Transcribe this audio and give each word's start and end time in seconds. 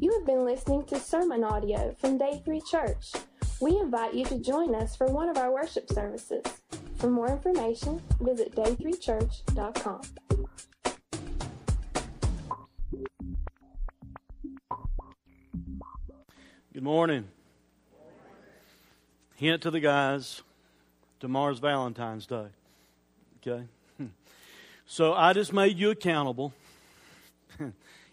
You 0.00 0.12
have 0.12 0.26
been 0.26 0.44
listening 0.44 0.84
to 0.84 0.98
sermon 0.98 1.44
audio 1.44 1.94
from 1.98 2.18
Day 2.18 2.40
3 2.44 2.60
Church. 2.70 3.12
We 3.60 3.78
invite 3.78 4.14
you 4.14 4.24
to 4.26 4.38
join 4.38 4.74
us 4.74 4.96
for 4.96 5.06
one 5.06 5.28
of 5.28 5.36
our 5.36 5.52
worship 5.52 5.88
services. 5.90 6.42
For 6.96 7.08
more 7.10 7.28
information, 7.28 8.00
visit 8.20 8.54
day3church.com. 8.54 10.00
Good 16.72 16.82
morning. 16.82 17.28
Hint 19.36 19.62
to 19.62 19.70
the 19.70 19.80
guys 19.80 20.42
tomorrow's 21.20 21.58
Valentine's 21.60 22.26
Day. 22.26 22.46
Okay? 23.46 23.64
So 24.90 25.12
I 25.12 25.34
just 25.34 25.52
made 25.52 25.76
you 25.76 25.90
accountable. 25.90 26.54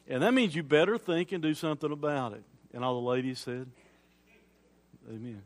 and 0.07 0.21
that 0.21 0.33
means 0.33 0.55
you 0.55 0.63
better 0.63 0.97
think 0.97 1.31
and 1.31 1.41
do 1.41 1.53
something 1.53 1.91
about 1.91 2.33
it. 2.33 2.43
And 2.73 2.83
all 2.83 3.01
the 3.01 3.07
ladies 3.07 3.39
said, 3.39 3.67
Amen. 5.09 5.41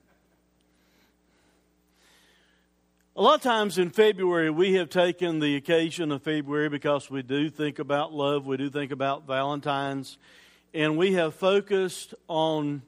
A 3.16 3.22
lot 3.22 3.36
of 3.36 3.42
times 3.42 3.78
in 3.78 3.90
February, 3.90 4.50
we 4.50 4.76
have 4.76 4.90
taken 4.90 5.40
the 5.40 5.58
occasion 5.58 6.12
of 6.12 6.24
February 6.24 6.70
because 6.70 7.10
we 7.10 7.22
do 7.22 7.50
think 7.50 7.78
about 7.78 8.14
love, 8.14 8.46
we 8.46 8.56
do 8.56 8.70
think 8.70 8.92
about 8.94 9.28
Valentine's, 9.28 10.18
and 10.74 10.98
we 10.98 11.14
have 11.14 11.36
focused 11.36 12.14
on 12.30 12.82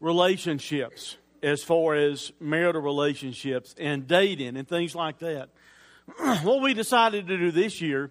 relationships 0.00 1.16
as 1.42 1.62
far 1.62 1.94
as 1.94 2.30
marital 2.38 2.82
relationships 2.82 3.74
and 3.78 4.06
dating 4.06 4.56
and 4.56 4.68
things 4.68 4.94
like 4.94 5.18
that. 5.18 5.48
what 6.42 6.62
we 6.62 6.72
decided 6.72 7.26
to 7.26 7.36
do 7.36 7.50
this 7.50 7.80
year 7.80 8.10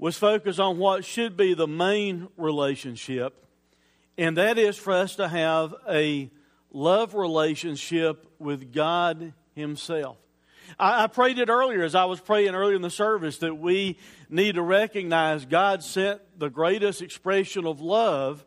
was 0.00 0.16
focused 0.16 0.58
on 0.58 0.78
what 0.78 1.04
should 1.04 1.36
be 1.36 1.52
the 1.52 1.68
main 1.68 2.26
relationship, 2.38 3.44
and 4.16 4.38
that 4.38 4.56
is 4.56 4.78
for 4.78 4.94
us 4.94 5.16
to 5.16 5.28
have 5.28 5.74
a 5.88 6.30
love 6.72 7.14
relationship 7.14 8.26
with 8.38 8.72
God 8.72 9.34
Himself. 9.54 10.16
I, 10.78 11.04
I 11.04 11.06
prayed 11.06 11.38
it 11.38 11.50
earlier 11.50 11.82
as 11.82 11.94
I 11.94 12.06
was 12.06 12.18
praying 12.18 12.54
earlier 12.54 12.76
in 12.76 12.80
the 12.80 12.88
service 12.88 13.38
that 13.38 13.56
we 13.56 13.98
need 14.30 14.54
to 14.54 14.62
recognize 14.62 15.44
God 15.44 15.84
sent 15.84 16.22
the 16.38 16.48
greatest 16.48 17.02
expression 17.02 17.66
of 17.66 17.82
love, 17.82 18.46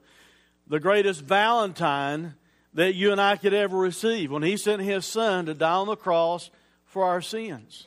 the 0.68 0.80
greatest 0.80 1.22
Valentine 1.22 2.34
that 2.74 2.96
you 2.96 3.12
and 3.12 3.22
I 3.22 3.36
could 3.36 3.54
ever 3.54 3.78
receive 3.78 4.32
when 4.32 4.42
He 4.42 4.58
sent 4.58 4.82
His 4.82 5.06
Son 5.06 5.46
to 5.46 5.54
die 5.54 5.72
on 5.72 5.86
the 5.86 5.96
cross 5.96 6.50
for 6.84 7.06
our 7.06 7.22
sins. 7.22 7.86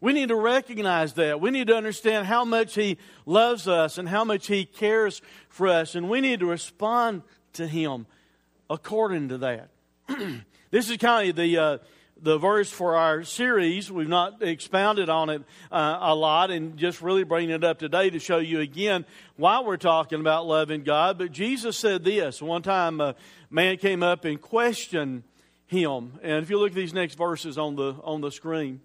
We 0.00 0.14
need 0.14 0.28
to 0.28 0.36
recognize 0.36 1.12
that. 1.14 1.40
We 1.40 1.50
need 1.50 1.66
to 1.66 1.76
understand 1.76 2.26
how 2.26 2.44
much 2.44 2.74
He 2.74 2.96
loves 3.26 3.68
us 3.68 3.98
and 3.98 4.08
how 4.08 4.24
much 4.24 4.46
He 4.46 4.64
cares 4.64 5.20
for 5.48 5.68
us, 5.68 5.94
and 5.94 6.08
we 6.08 6.20
need 6.20 6.40
to 6.40 6.46
respond 6.46 7.22
to 7.54 7.66
Him 7.66 8.06
according 8.70 9.28
to 9.28 9.38
that. 9.38 9.68
this 10.70 10.88
is 10.88 10.96
kind 10.96 11.28
of 11.28 11.36
the 11.36 11.58
uh, 11.58 11.78
the 12.22 12.38
verse 12.38 12.70
for 12.70 12.96
our 12.96 13.24
series. 13.24 13.90
We've 13.90 14.08
not 14.08 14.42
expounded 14.42 15.08
on 15.08 15.30
it 15.30 15.42
uh, 15.70 15.98
a 16.00 16.14
lot, 16.14 16.50
and 16.50 16.76
just 16.76 17.02
really 17.02 17.24
bringing 17.24 17.50
it 17.50 17.64
up 17.64 17.78
today 17.78 18.10
to 18.10 18.18
show 18.18 18.38
you 18.38 18.60
again 18.60 19.04
why 19.36 19.60
we're 19.60 19.76
talking 19.76 20.20
about 20.20 20.46
loving 20.46 20.82
God. 20.82 21.18
But 21.18 21.32
Jesus 21.32 21.76
said 21.76 22.04
this 22.04 22.40
one 22.40 22.62
time: 22.62 23.00
a 23.00 23.16
man 23.50 23.76
came 23.76 24.02
up 24.02 24.24
and 24.24 24.40
questioned 24.40 25.24
him, 25.66 26.18
and 26.22 26.42
if 26.42 26.50
you 26.50 26.58
look 26.58 26.70
at 26.70 26.76
these 26.76 26.94
next 26.94 27.16
verses 27.16 27.58
on 27.58 27.76
the 27.76 27.94
on 28.02 28.20
the 28.20 28.30
screen. 28.30 28.80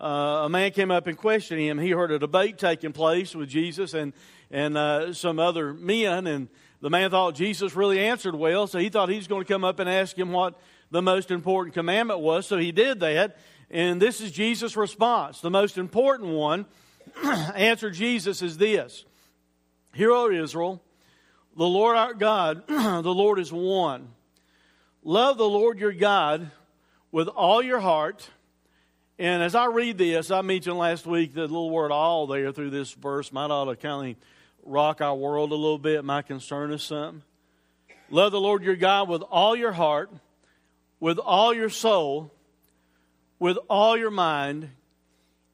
Uh, 0.00 0.42
a 0.44 0.48
man 0.48 0.72
came 0.72 0.90
up 0.90 1.06
and 1.06 1.16
questioned 1.16 1.60
him. 1.60 1.78
He 1.78 1.90
heard 1.90 2.10
a 2.10 2.18
debate 2.18 2.58
taking 2.58 2.92
place 2.92 3.34
with 3.34 3.48
Jesus 3.48 3.94
and 3.94 4.12
and 4.50 4.76
uh, 4.78 5.12
some 5.12 5.40
other 5.40 5.74
men, 5.74 6.28
and 6.28 6.48
the 6.80 6.88
man 6.88 7.10
thought 7.10 7.34
Jesus 7.34 7.74
really 7.74 7.98
answered 7.98 8.36
well, 8.36 8.68
so 8.68 8.78
he 8.78 8.88
thought 8.88 9.08
he 9.08 9.16
was 9.16 9.26
going 9.26 9.44
to 9.44 9.52
come 9.52 9.64
up 9.64 9.80
and 9.80 9.90
ask 9.90 10.16
him 10.16 10.30
what 10.30 10.60
the 10.92 11.02
most 11.02 11.32
important 11.32 11.74
commandment 11.74 12.20
was, 12.20 12.46
so 12.46 12.56
he 12.56 12.70
did 12.70 13.00
that. 13.00 13.36
And 13.68 14.00
this 14.00 14.20
is 14.20 14.30
Jesus' 14.30 14.76
response. 14.76 15.40
The 15.40 15.50
most 15.50 15.76
important 15.76 16.30
one, 16.30 16.66
answer 17.24 17.90
Jesus, 17.90 18.42
is 18.42 18.58
this 18.58 19.04
Hear, 19.94 20.12
O 20.12 20.30
Israel, 20.30 20.80
the 21.56 21.66
Lord 21.66 21.96
our 21.96 22.14
God, 22.14 22.64
the 22.68 23.02
Lord 23.02 23.40
is 23.40 23.52
one. 23.52 24.08
Love 25.02 25.36
the 25.36 25.48
Lord 25.48 25.80
your 25.80 25.92
God 25.92 26.50
with 27.10 27.28
all 27.28 27.62
your 27.62 27.80
heart. 27.80 28.30
And 29.18 29.42
as 29.42 29.54
I 29.54 29.66
read 29.66 29.98
this, 29.98 30.30
I 30.30 30.42
mentioned 30.42 30.76
last 30.76 31.06
week 31.06 31.34
the 31.34 31.42
little 31.42 31.70
word 31.70 31.92
all 31.92 32.26
there 32.26 32.52
through 32.52 32.70
this 32.70 32.92
verse 32.92 33.32
might 33.32 33.50
ought 33.50 33.66
to 33.66 33.76
kind 33.76 34.10
of 34.10 34.16
rock 34.64 35.00
our 35.00 35.14
world 35.14 35.52
a 35.52 35.54
little 35.54 35.78
bit. 35.78 36.04
My 36.04 36.22
concern 36.22 36.72
is 36.72 36.82
something. 36.82 37.22
Love 38.10 38.32
the 38.32 38.40
Lord 38.40 38.62
your 38.62 38.76
God 38.76 39.08
with 39.08 39.22
all 39.22 39.54
your 39.54 39.72
heart 39.72 40.10
with 41.04 41.18
all 41.18 41.52
your 41.52 41.68
soul, 41.68 42.32
with 43.38 43.58
all 43.68 43.94
your 43.94 44.10
mind, 44.10 44.70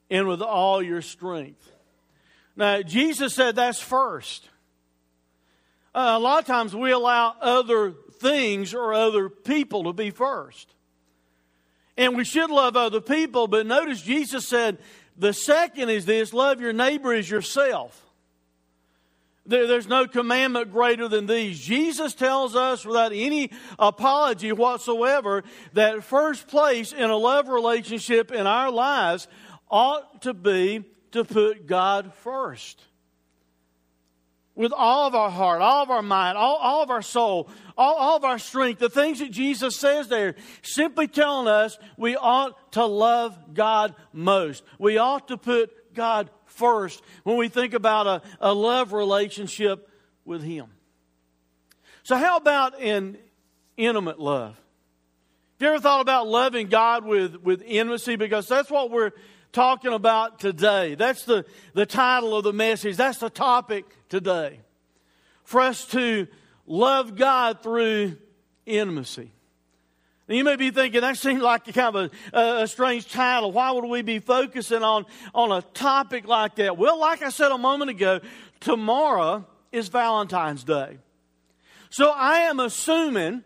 and 0.09 0.29
with 0.29 0.41
all 0.41 0.81
your 0.81 1.03
strength. 1.03 1.73
Now, 2.55 2.83
Jesus 2.83 3.35
said 3.35 3.57
that's 3.57 3.81
first. 3.81 4.49
Uh, 5.93 6.15
a 6.15 6.21
lot 6.21 6.39
of 6.39 6.47
times 6.47 6.73
we 6.73 6.93
allow 6.93 7.35
other 7.41 7.91
things 8.21 8.75
or 8.75 8.95
other 8.95 9.29
people 9.29 9.83
to 9.85 9.93
be 9.93 10.11
first. 10.11 10.73
And 12.01 12.17
we 12.17 12.25
should 12.25 12.51
love 12.51 12.79
other 12.79 13.03
people, 13.03 13.47
but 13.47 13.67
notice 13.67 14.01
Jesus 14.01 14.49
said 14.49 14.79
the 15.19 15.35
second 15.35 15.91
is 15.91 16.07
this 16.07 16.33
love 16.33 16.59
your 16.59 16.73
neighbor 16.73 17.13
as 17.13 17.29
yourself. 17.29 18.07
There, 19.45 19.67
there's 19.67 19.87
no 19.87 20.07
commandment 20.07 20.73
greater 20.73 21.09
than 21.09 21.27
these. 21.27 21.61
Jesus 21.61 22.15
tells 22.15 22.57
us 22.57 22.87
without 22.87 23.13
any 23.13 23.51
apology 23.79 24.51
whatsoever 24.51 25.45
that 25.75 26.03
first 26.03 26.49
place 26.49 26.95
in 26.95 27.11
a 27.11 27.17
love 27.17 27.49
relationship 27.49 28.33
in 28.33 28.47
our 28.47 28.71
lives 28.71 29.29
ought 29.71 30.23
to 30.23 30.33
be 30.33 30.83
to 31.13 31.23
put 31.23 31.67
God 31.67 32.15
first. 32.15 32.83
With 34.55 34.73
all 34.73 35.07
of 35.07 35.15
our 35.15 35.31
heart, 35.31 35.63
all 35.63 35.83
of 35.83 35.91
our 35.91 36.03
mind, 36.03 36.37
all, 36.37 36.57
all 36.57 36.83
of 36.83 36.91
our 36.91 37.03
soul, 37.03 37.49
all, 37.79 37.95
all 37.95 38.17
of 38.17 38.25
our 38.25 38.39
strength, 38.39 38.79
the 38.79 38.91
things 38.91 39.21
that 39.21 39.31
Jesus 39.31 39.77
says 39.77 40.09
there, 40.09 40.35
simply 40.63 41.09
telling 41.09 41.49
us 41.49 41.79
we 41.97 42.17
ought 42.17 42.73
to 42.73 42.85
love 42.85 43.55
God 43.55 43.95
most. 44.13 44.63
We 44.79 44.99
ought 44.99 45.29
to 45.29 45.37
put 45.37 45.95
God 45.95 46.31
first 46.47 47.03
when 47.25 47.37
we 47.37 47.49
think 47.49 47.75
about 47.75 48.07
a, 48.07 48.23
a 48.41 48.53
love 48.53 48.93
relationship 48.93 49.89
with 50.25 50.43
Him. 50.43 50.67
So, 52.03 52.17
how 52.17 52.37
about 52.37 52.81
in 52.81 53.19
intimate 53.77 54.19
love? 54.19 54.61
Have 55.61 55.67
you 55.67 55.75
ever 55.75 55.81
thought 55.81 56.01
about 56.01 56.27
loving 56.27 56.69
God 56.69 57.05
with, 57.05 57.37
with 57.37 57.63
intimacy? 57.63 58.17
Because 58.17 58.49
that's 58.49 58.71
what 58.71 58.91
we're 58.91 59.13
talking 59.53 59.93
about 59.93 60.39
today. 60.39 60.95
That's 60.95 61.25
the, 61.25 61.45
the 61.75 61.87
title 61.87 62.37
of 62.37 62.45
the 62.45 62.53
message. 62.53 62.97
That's 62.97 63.19
the 63.19 63.31
topic 63.31 63.85
today. 64.09 64.61
For 65.45 65.61
us 65.61 65.85
to 65.87 66.29
love 66.67 67.17
God 67.17 67.63
through 67.63 68.17
intimacy. 68.67 69.33
And 70.29 70.39
you 70.39 70.45
may 70.45 70.55
be 70.55 70.71
thinking, 70.71 71.01
that 71.01 71.17
seems 71.17 71.43
like 71.43 71.65
kind 71.75 71.97
of 71.97 72.13
a, 72.33 72.63
a, 72.63 72.69
strange 72.69 73.11
title. 73.11 73.51
Why 73.51 73.73
would 73.73 73.85
we 73.85 74.03
be 74.03 74.21
focusing 74.21 74.85
on, 74.85 75.05
on 75.35 75.51
a 75.51 75.61
topic 75.61 76.29
like 76.29 76.55
that? 76.57 76.79
Well, 76.79 77.01
like 77.01 77.23
I 77.23 77.31
said 77.31 77.51
a 77.51 77.59
moment 77.59 77.91
ago, 77.91 78.21
tomorrow 78.61 79.45
is 79.73 79.89
Valentine's 79.89 80.63
Day. 80.63 80.99
So 81.91 82.11
I 82.11 82.43
am 82.43 82.61
assuming 82.61 83.43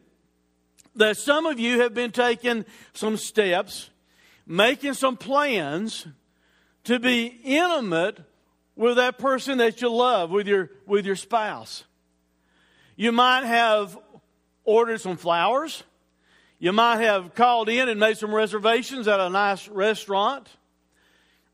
that 0.97 1.17
some 1.17 1.47
of 1.47 1.59
you 1.59 1.81
have 1.81 1.95
been 1.95 2.13
taking 2.13 2.67
some 2.93 3.17
steps, 3.17 3.89
making 4.47 4.95
some 4.95 5.17
plans 5.17 6.07
to 6.85 6.99
be 6.99 7.27
intimate 7.45 8.19
with 8.77 8.97
that 8.97 9.19
person 9.19 9.59
that 9.59 9.81
you 9.81 9.89
love, 9.89 10.31
with 10.31 10.47
your, 10.47 10.71
with 10.87 11.07
your 11.07 11.17
spouse. 11.17 11.85
You 12.97 13.13
might 13.13 13.45
have 13.45 13.99
ordered 14.65 15.01
some 15.01 15.17
flowers. 15.17 15.83
You 16.59 16.73
might 16.73 17.01
have 17.01 17.35
called 17.35 17.69
in 17.69 17.89
and 17.89 17.99
made 17.99 18.19
some 18.19 18.35
reservations 18.35 19.09
at 19.09 19.21
a 19.21 19.29
nice 19.29 19.69
restaurant. 19.69 20.49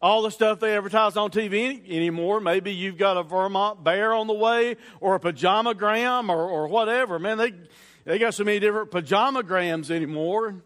All 0.03 0.23
the 0.23 0.31
stuff 0.31 0.61
they 0.61 0.77
advertise 0.77 1.17
on 1.17 1.31
TV 1.31 1.83
anymore. 1.91 2.41
Maybe 2.41 2.73
you've 2.73 2.97
got 2.97 3.19
a 3.19 3.23
Vermont 3.23 3.85
bear 3.85 4.15
on 4.15 4.27
the 4.27 4.35
way 4.35 4.77
or 5.01 5.15
a 5.15 5.21
pajamagram 5.21 6.31
or, 6.31 6.49
or 6.49 6.69
whatever. 6.69 7.19
Man, 7.19 7.37
they, 7.37 7.53
they 8.05 8.19
got 8.19 8.33
so 8.33 8.45
many 8.45 8.61
different 8.61 8.91
pajamagrams 8.91 9.91
anymore. 9.91 10.63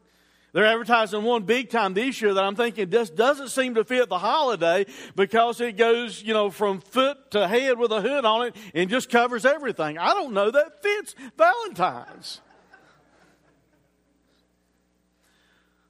They're 0.55 0.67
advertising 0.67 1.25
one 1.25 1.43
big 1.43 1.69
time 1.69 1.95
this 1.95 2.23
year 2.23 2.33
that 2.33 2.45
I'm 2.45 2.55
thinking 2.55 2.89
just 2.89 3.17
doesn't 3.17 3.49
seem 3.49 3.75
to 3.75 3.83
fit 3.83 4.09
the 4.09 4.21
holiday 4.21 4.87
because 5.17 5.61
it 5.61 5.77
goes, 5.77 6.23
you 6.23 6.33
know, 6.33 6.49
from 6.49 6.81
foot 6.81 7.33
to 7.33 7.49
head 7.49 7.77
with 7.77 7.91
a 7.91 8.01
hood 8.01 8.25
on 8.25 8.47
it 8.47 8.57
and 8.73 8.89
just 8.89 9.11
covers 9.11 9.45
everything. 9.45 9.99
I 9.99 10.15
don't 10.15 10.33
know 10.33 10.53
that 10.53 10.81
fits 10.81 11.17
Valentine's. 11.37 12.41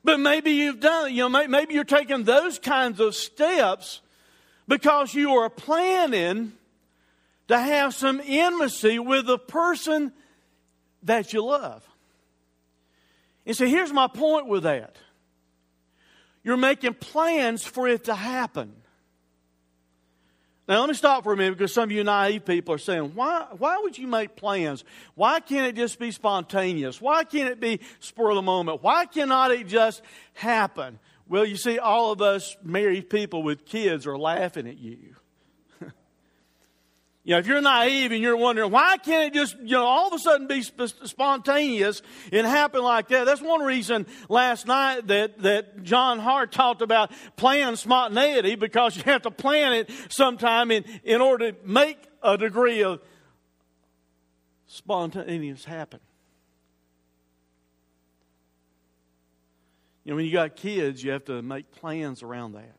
But 0.02 0.19
maybe 0.19 0.52
you've 0.52 0.81
done, 0.81 1.14
you 1.14 1.28
know, 1.28 1.46
maybe 1.46 1.75
you're 1.75 1.84
taking 1.84 2.25
those 2.25 2.58
kinds 2.58 3.00
of 3.00 3.14
steps 3.14 4.00
because 4.67 5.12
you 5.12 5.32
are 5.32 5.50
planning 5.50 6.52
to 7.49 7.58
have 7.58 7.94
some 7.94 8.19
intimacy 8.19 8.99
with 8.99 9.26
the 9.26 9.38
person 9.38 10.14
that 11.02 11.34
you 11.34 11.44
love. 11.44 11.87
And 13.46 13.56
so 13.56 13.67
here's 13.67 13.93
my 13.93 14.08
point 14.08 14.46
with 14.46 14.62
that 14.64 14.96
you're 16.43 16.56
making 16.56 16.94
plans 16.94 17.64
for 17.64 17.88
it 17.88 18.05
to 18.05 18.14
happen. 18.14 18.75
Now, 20.67 20.81
let 20.81 20.88
me 20.88 20.94
stop 20.94 21.25
for 21.25 21.32
a 21.35 21.37
minute 21.37 21.58
because 21.58 21.75
some 21.75 21.85
of 21.85 21.93
you 21.93 22.02
naive 22.05 22.46
people 22.46 22.75
are 22.75 22.79
saying, 22.79 23.12
why, 23.14 23.46
why 23.58 23.79
would 23.82 23.99
you 23.99 24.06
make 24.06 24.35
plans? 24.35 24.82
Why 25.14 25.41
can't 25.41 25.67
it 25.67 25.76
just 25.76 25.99
be 25.99 26.11
spontaneous? 26.11 27.02
Why 27.02 27.25
can't 27.25 27.50
it 27.50 27.61
be 27.61 27.81
spur 28.00 28.31
of 28.31 28.37
the 28.37 28.43
moment? 28.43 28.82
Why 28.82 29.05
cannot 29.05 29.50
it 29.50 29.67
just 29.67 30.00
happen? 30.32 30.99
Well, 31.29 31.44
you 31.44 31.56
see, 31.56 31.79
all 31.79 32.12
of 32.12 32.23
us 32.23 32.56
married 32.62 33.11
people 33.11 33.43
with 33.43 33.67
kids 33.67 34.06
are 34.06 34.17
laughing 34.17 34.67
at 34.67 34.79
you. 34.79 35.17
You 37.24 37.32
know, 37.32 37.38
if 37.38 37.46
you're 37.46 37.62
naive 37.62 38.12
and 38.12 38.20
you're 38.20 38.36
wondering, 38.36 38.70
why 38.70 38.98
can't 38.98 39.34
it 39.34 39.38
just, 39.38 39.56
you 39.58 39.72
know, 39.72 39.84
all 39.84 40.08
of 40.08 40.12
a 40.12 40.18
sudden 40.18 40.46
be 40.46 40.60
sp- 40.60 40.92
spontaneous 41.04 42.02
and 42.30 42.46
happen 42.46 42.82
like 42.82 43.08
that? 43.08 43.24
That's 43.24 43.40
one 43.40 43.62
reason 43.62 44.06
last 44.28 44.66
night 44.66 45.06
that, 45.06 45.38
that 45.38 45.82
John 45.82 46.18
Hart 46.18 46.52
talked 46.52 46.82
about 46.82 47.10
plan 47.36 47.76
spontaneity 47.76 48.56
because 48.56 48.94
you 48.98 49.04
have 49.04 49.22
to 49.22 49.30
plan 49.30 49.72
it 49.72 49.90
sometime 50.10 50.70
in, 50.70 50.84
in 51.02 51.22
order 51.22 51.52
to 51.52 51.58
make 51.66 51.96
a 52.22 52.36
degree 52.36 52.82
of 52.82 53.00
spontaneous 54.66 55.64
happen. 55.64 56.00
You 60.04 60.10
know, 60.10 60.16
when 60.16 60.26
you 60.26 60.32
got 60.32 60.56
kids, 60.56 61.02
you 61.02 61.12
have 61.12 61.24
to 61.24 61.40
make 61.40 61.70
plans 61.72 62.22
around 62.22 62.52
that. 62.52 62.78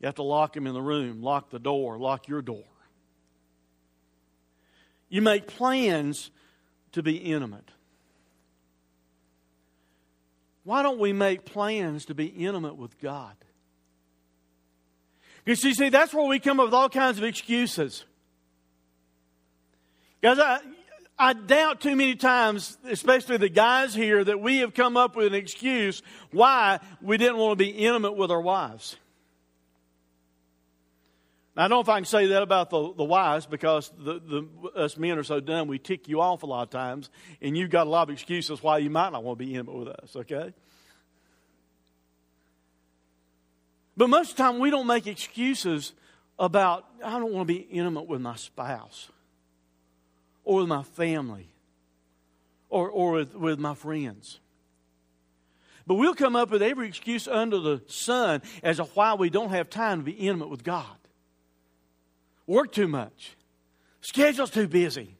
You 0.00 0.06
have 0.06 0.14
to 0.14 0.22
lock 0.22 0.54
them 0.54 0.66
in 0.66 0.72
the 0.72 0.80
room, 0.80 1.20
lock 1.20 1.50
the 1.50 1.58
door, 1.58 1.98
lock 1.98 2.26
your 2.26 2.40
door. 2.40 2.64
You 5.10 5.20
make 5.20 5.46
plans 5.46 6.30
to 6.92 7.02
be 7.02 7.16
intimate. 7.16 7.68
Why 10.64 10.82
don't 10.82 10.98
we 10.98 11.12
make 11.12 11.44
plans 11.44 12.06
to 12.06 12.14
be 12.14 12.26
intimate 12.26 12.76
with 12.76 12.98
God? 13.00 13.34
Because 15.44 15.64
you 15.64 15.74
see, 15.74 15.88
that's 15.88 16.14
where 16.14 16.26
we 16.26 16.38
come 16.38 16.60
up 16.60 16.66
with 16.66 16.74
all 16.74 16.88
kinds 16.88 17.18
of 17.18 17.24
excuses. 17.24 18.04
Guys, 20.22 20.38
I, 20.38 20.60
I 21.18 21.32
doubt 21.32 21.80
too 21.80 21.96
many 21.96 22.14
times, 22.14 22.78
especially 22.88 23.38
the 23.38 23.48
guys 23.48 23.94
here, 23.94 24.22
that 24.22 24.40
we 24.40 24.58
have 24.58 24.74
come 24.74 24.96
up 24.96 25.16
with 25.16 25.26
an 25.26 25.34
excuse 25.34 26.02
why 26.30 26.78
we 27.00 27.16
didn't 27.16 27.38
want 27.38 27.58
to 27.58 27.64
be 27.64 27.70
intimate 27.70 28.12
with 28.12 28.30
our 28.30 28.40
wives. 28.40 28.96
I 31.56 31.62
don't 31.62 31.70
know 31.70 31.80
if 31.80 31.88
I 31.88 31.98
can 31.98 32.04
say 32.04 32.26
that 32.26 32.42
about 32.42 32.70
the, 32.70 32.94
the 32.94 33.04
wives 33.04 33.44
because 33.44 33.90
the, 33.98 34.20
the, 34.20 34.68
us 34.76 34.96
men 34.96 35.18
are 35.18 35.24
so 35.24 35.40
dumb, 35.40 35.66
we 35.66 35.78
tick 35.78 36.08
you 36.08 36.20
off 36.20 36.44
a 36.44 36.46
lot 36.46 36.62
of 36.62 36.70
times, 36.70 37.10
and 37.42 37.56
you've 37.56 37.70
got 37.70 37.86
a 37.86 37.90
lot 37.90 38.08
of 38.08 38.12
excuses 38.12 38.62
why 38.62 38.78
you 38.78 38.88
might 38.88 39.10
not 39.10 39.24
want 39.24 39.38
to 39.38 39.44
be 39.44 39.54
intimate 39.54 39.74
with 39.74 39.88
us, 39.88 40.14
okay? 40.14 40.54
But 43.96 44.08
most 44.08 44.30
of 44.30 44.36
the 44.36 44.42
time, 44.44 44.58
we 44.60 44.70
don't 44.70 44.86
make 44.86 45.08
excuses 45.08 45.92
about, 46.38 46.86
I 47.04 47.18
don't 47.18 47.32
want 47.32 47.48
to 47.48 47.52
be 47.52 47.60
intimate 47.60 48.06
with 48.06 48.20
my 48.20 48.36
spouse 48.36 49.10
or 50.44 50.60
with 50.60 50.68
my 50.68 50.84
family 50.84 51.48
or, 52.68 52.88
or 52.88 53.12
with, 53.12 53.34
with 53.34 53.58
my 53.58 53.74
friends. 53.74 54.38
But 55.84 55.94
we'll 55.94 56.14
come 56.14 56.36
up 56.36 56.52
with 56.52 56.62
every 56.62 56.86
excuse 56.86 57.26
under 57.26 57.58
the 57.58 57.82
sun 57.88 58.42
as 58.62 58.76
to 58.76 58.84
why 58.84 59.14
we 59.14 59.28
don't 59.30 59.50
have 59.50 59.68
time 59.68 59.98
to 59.98 60.04
be 60.04 60.12
intimate 60.12 60.48
with 60.48 60.62
God 60.62 60.99
work 62.46 62.72
too 62.72 62.88
much, 62.88 63.36
schedule's 64.00 64.50
too 64.50 64.68
busy. 64.68 65.16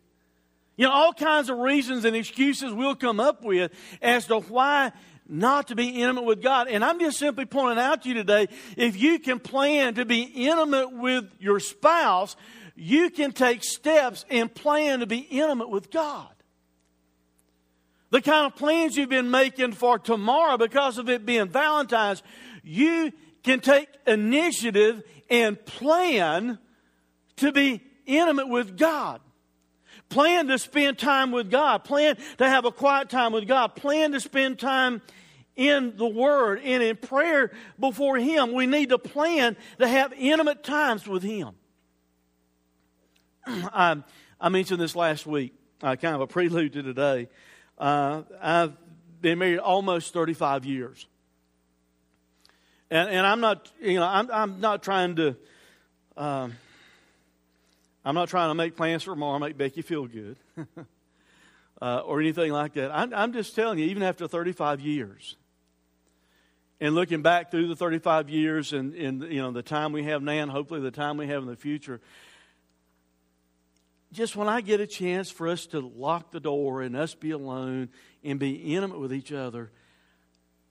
You 0.77 0.87
know, 0.87 0.93
all 0.93 1.13
kinds 1.13 1.51
of 1.51 1.59
reasons 1.59 2.05
and 2.05 2.17
excuses 2.17 2.73
we'll 2.73 2.97
come 2.97 3.21
up 3.21 3.45
with 3.45 3.71
as 4.01 4.27
to 4.29 4.41
why 4.41 4.93
not 5.29 5.69
to 5.69 5.77
be 5.77 5.89
intimate 5.89 6.25
with 6.25 6.43
God. 6.43 6.69
And 6.69 6.85
I'm 6.85 6.99
just 6.99 7.19
simply 7.19 7.45
pointing 7.45 7.79
out 7.79 8.03
to 8.03 8.09
you 8.09 8.15
today 8.15 8.49
if 8.77 8.97
you 8.97 9.19
can 9.19 9.39
plan 9.39 9.95
to 9.95 10.05
be 10.05 10.23
intimate 10.23 10.93
with 10.93 11.31
your 11.39 11.61
spouse, 11.61 12.35
you 12.75 13.11
can 13.11 13.33
take 13.33 13.63
steps 13.63 14.25
and 14.31 14.53
plan 14.53 15.01
to 15.01 15.07
be 15.07 15.19
intimate 15.19 15.69
with 15.69 15.91
God. 15.91 16.29
The 18.11 18.21
kind 18.21 18.47
of 18.47 18.57
plans 18.57 18.97
you've 18.97 19.09
been 19.09 19.31
making 19.31 19.73
for 19.73 19.99
tomorrow 19.99 20.57
because 20.57 20.99
of 20.99 21.09
it 21.09 21.25
being 21.25 21.49
Valentine's, 21.49 22.23
you 22.65 23.13
can 23.43 23.61
take 23.61 23.89
initiative 24.07 25.03
and 25.31 25.65
plan 25.65 26.59
to 27.41 27.53
be 27.53 27.83
intimate 28.07 28.49
with 28.49 28.79
God. 28.79 29.21
Plan 30.09 30.49
to 30.49 30.59
spend 30.59 30.99
time 30.99 31.31
with 31.31 31.51
God. 31.51 31.85
Plan 31.85 32.17
to 32.39 32.49
have 32.49 32.65
a 32.65 32.73
quiet 32.73 33.09
time 33.09 33.33
with 33.33 33.47
God. 33.47 33.77
Plan 33.77 34.13
to 34.13 34.21
spend 34.21 34.59
time 34.59 35.03
in 35.57 35.97
the 35.97 36.07
Word 36.07 36.61
and 36.65 36.83
in 36.83 36.97
prayer 36.97 37.53
before 37.79 38.17
Him. 38.17 38.53
We 38.53 38.67
need 38.67 38.89
to 38.89 38.99
plan 38.99 39.57
to 39.79 39.87
have 39.87 40.13
intimate 40.17 40.65
times 40.65 41.07
with 41.07 41.23
Him. 41.23 41.51
I, 43.47 44.03
I 44.41 44.49
mentioned 44.49 44.81
this 44.81 44.97
last 44.97 45.27
week, 45.27 45.55
uh, 45.83 45.97
kind 45.97 46.15
of 46.15 46.23
a 46.23 46.27
prelude 46.27 46.73
to 46.73 46.83
today. 46.83 47.29
Uh, 47.79 48.23
I've 48.41 48.73
been 49.21 49.39
married 49.39 49.59
almost 49.59 50.13
35 50.13 50.65
years. 50.65 51.07
And, 52.91 53.09
and 53.09 53.25
I'm 53.25 53.41
not, 53.41 53.71
you 53.81 53.95
know, 53.95 54.07
I'm, 54.07 54.29
I'm 54.31 54.61
not 54.61 54.83
trying 54.83 55.17
to. 55.17 55.37
Um, 56.17 56.55
I'm 58.11 58.17
not 58.17 58.29
trying 58.29 58.51
to 58.51 58.57
make 58.57 58.75
plans 58.75 59.05
for 59.05 59.13
tomorrow, 59.13 59.39
make 59.39 59.57
Becky 59.57 59.83
feel 59.83 60.05
good, 60.09 60.37
uh, 61.81 61.99
or 61.99 62.21
anything 62.21 62.51
like 62.51 62.73
that. 62.73 62.91
I'm, 62.93 63.15
I'm 63.15 63.33
just 63.33 63.55
telling 63.55 63.79
you, 63.79 63.85
even 63.85 64.03
after 64.03 64.27
35 64.27 64.81
years, 64.81 65.37
and 66.81 66.97
looking 66.97 67.23
back 67.23 67.53
through 67.53 67.69
the 67.69 67.77
35 67.77 68.29
years 68.29 68.73
and, 68.73 68.97
and 68.97 69.23
you 69.33 69.41
know 69.41 69.53
the 69.53 69.63
time 69.63 69.93
we 69.93 70.03
have 70.03 70.23
now 70.25 70.33
and 70.33 70.51
hopefully 70.51 70.81
the 70.81 70.91
time 70.91 71.19
we 71.19 71.29
have 71.29 71.41
in 71.41 71.49
the 71.49 71.55
future 71.55 72.01
just 74.13 74.35
when 74.35 74.49
i 74.49 74.61
get 74.61 74.81
a 74.81 74.87
chance 74.87 75.31
for 75.31 75.47
us 75.47 75.67
to 75.67 75.79
lock 75.81 76.33
the 76.33 76.41
door 76.41 76.81
and 76.81 76.97
us 76.97 77.15
be 77.15 77.33
alone 77.33 77.91
and 78.25 78.41
be 78.41 78.75
intimate 78.75 78.99
with 78.99 79.13
each 79.13 79.31
other 79.31 79.71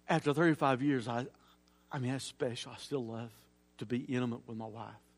after 0.09 0.33
35 0.33 0.81
years 0.81 1.07
i 1.07 1.27
i 1.91 1.99
mean 1.99 2.11
that's 2.11 2.25
special 2.25 2.71
i 2.73 2.77
still 2.79 3.05
love 3.05 3.29
to 3.77 3.85
be 3.85 3.99
intimate 3.99 4.41
with 4.47 4.57
my 4.57 4.65
wife 4.65 5.08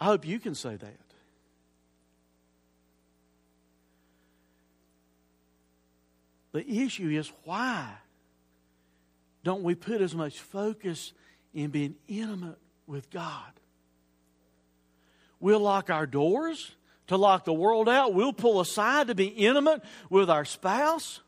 I 0.00 0.06
hope 0.06 0.26
you 0.26 0.38
can 0.38 0.54
say 0.54 0.76
that. 0.76 0.96
The 6.52 6.82
issue 6.82 7.10
is 7.10 7.32
why 7.44 7.88
don't 9.42 9.62
we 9.62 9.74
put 9.74 10.00
as 10.00 10.14
much 10.14 10.38
focus 10.38 11.12
in 11.52 11.70
being 11.70 11.96
intimate 12.06 12.58
with 12.86 13.10
God? 13.10 13.52
We'll 15.40 15.60
lock 15.60 15.90
our 15.90 16.06
doors 16.06 16.72
to 17.08 17.16
lock 17.16 17.44
the 17.44 17.52
world 17.52 17.88
out. 17.88 18.14
We'll 18.14 18.32
pull 18.32 18.60
aside 18.60 19.08
to 19.08 19.14
be 19.14 19.26
intimate 19.26 19.82
with 20.08 20.30
our 20.30 20.44
spouse. 20.44 21.20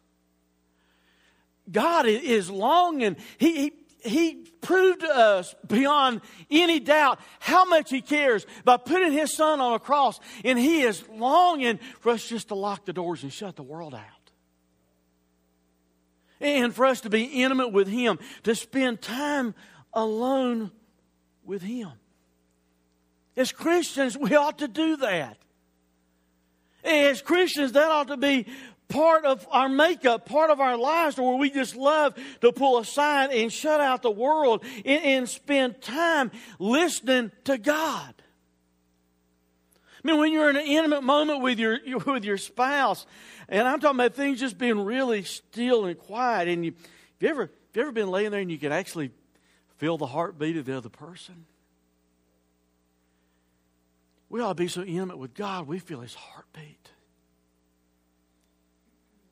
God 1.70 2.06
is 2.06 2.48
longing. 2.48 3.16
He, 3.38 3.56
he, 3.56 3.72
he 4.06 4.46
proved 4.60 5.00
to 5.00 5.08
us 5.08 5.54
beyond 5.66 6.20
any 6.50 6.80
doubt 6.80 7.20
how 7.40 7.64
much 7.64 7.90
he 7.90 8.00
cares 8.00 8.46
by 8.64 8.76
putting 8.76 9.12
his 9.12 9.34
son 9.34 9.60
on 9.60 9.74
a 9.74 9.78
cross. 9.78 10.18
And 10.44 10.58
he 10.58 10.82
is 10.82 11.06
longing 11.08 11.78
for 12.00 12.12
us 12.12 12.26
just 12.26 12.48
to 12.48 12.54
lock 12.54 12.84
the 12.84 12.92
doors 12.92 13.22
and 13.22 13.32
shut 13.32 13.56
the 13.56 13.62
world 13.62 13.94
out. 13.94 14.02
And 16.40 16.74
for 16.74 16.86
us 16.86 17.00
to 17.02 17.10
be 17.10 17.24
intimate 17.24 17.72
with 17.72 17.88
him, 17.88 18.18
to 18.42 18.54
spend 18.54 19.00
time 19.00 19.54
alone 19.92 20.70
with 21.44 21.62
him. 21.62 21.92
As 23.36 23.52
Christians, 23.52 24.16
we 24.16 24.34
ought 24.34 24.58
to 24.58 24.68
do 24.68 24.96
that. 24.98 25.38
As 26.84 27.20
Christians, 27.20 27.72
that 27.72 27.90
ought 27.90 28.08
to 28.08 28.16
be 28.16 28.46
part 28.88 29.24
of 29.24 29.46
our 29.50 29.68
makeup, 29.68 30.26
part 30.26 30.50
of 30.50 30.60
our 30.60 30.76
lives, 30.76 31.16
where 31.16 31.36
we 31.36 31.50
just 31.50 31.76
love 31.76 32.14
to 32.40 32.52
pull 32.52 32.78
aside 32.78 33.30
and 33.30 33.52
shut 33.52 33.80
out 33.80 34.02
the 34.02 34.10
world 34.10 34.64
and, 34.84 35.04
and 35.04 35.28
spend 35.28 35.80
time 35.80 36.30
listening 36.58 37.32
to 37.44 37.58
God. 37.58 38.14
I 39.74 40.08
mean, 40.08 40.20
when 40.20 40.32
you're 40.32 40.50
in 40.50 40.56
an 40.56 40.66
intimate 40.66 41.02
moment 41.02 41.42
with 41.42 41.58
your 41.58 41.78
with 42.06 42.24
your 42.24 42.38
spouse, 42.38 43.06
and 43.48 43.66
I'm 43.66 43.80
talking 43.80 43.98
about 43.98 44.14
things 44.14 44.38
just 44.38 44.58
being 44.58 44.84
really 44.84 45.24
still 45.24 45.86
and 45.86 45.98
quiet, 45.98 46.48
and 46.48 46.64
you, 46.64 46.72
have 46.72 47.20
you 47.20 47.28
ever 47.28 47.42
have 47.42 47.50
you 47.74 47.82
ever 47.82 47.92
been 47.92 48.10
laying 48.10 48.30
there 48.30 48.40
and 48.40 48.50
you 48.50 48.58
can 48.58 48.72
actually 48.72 49.10
feel 49.78 49.98
the 49.98 50.06
heartbeat 50.06 50.56
of 50.56 50.64
the 50.64 50.76
other 50.76 50.88
person? 50.88 51.46
We 54.28 54.40
ought 54.40 54.48
to 54.48 54.54
be 54.54 54.68
so 54.68 54.82
intimate 54.82 55.18
with 55.18 55.34
God, 55.34 55.66
we 55.66 55.78
feel 55.78 56.00
His 56.00 56.14
heartbeat 56.14 56.85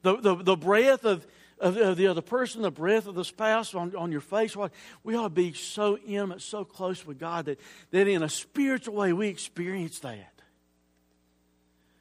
the, 0.05 0.17
the, 0.19 0.35
the 0.37 0.57
breath 0.57 1.05
of, 1.05 1.27
of, 1.59 1.77
of 1.77 1.97
the 1.97 2.07
other 2.07 2.21
person, 2.21 2.63
the 2.63 2.71
breath 2.71 3.07
of 3.07 3.15
the 3.15 3.25
spouse 3.25 3.75
on, 3.75 3.97
on 3.97 4.13
your 4.13 4.21
face. 4.21 4.55
We 5.03 5.17
ought 5.17 5.23
to 5.25 5.31
be 5.31 5.55
so 5.55 5.99
intimate, 6.07 6.43
so 6.43 6.65
close 6.65 7.05
with 7.05 7.19
God 7.19 7.47
that, 7.47 7.59
that 7.91 8.07
in 8.07 8.23
a 8.23 8.29
spiritual 8.29 8.95
way 8.95 9.13
we 9.13 9.29
experience 9.29 9.99
that. 10.01 10.31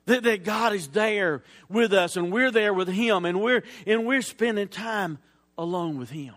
That, 0.06 0.24
that 0.24 0.44
God 0.44 0.74
is 0.74 0.90
there 0.90 1.44
with 1.70 1.94
us 1.94 2.18
and 2.18 2.30
we're 2.30 2.52
there 2.52 2.74
with 2.74 2.90
Him 2.90 3.24
and 3.24 3.42
we're, 3.42 3.64
and 3.88 4.06
we're 4.06 4.22
spending 4.22 4.68
time 4.68 5.18
alone 5.58 5.98
with 5.98 6.10
Him. 6.10 6.36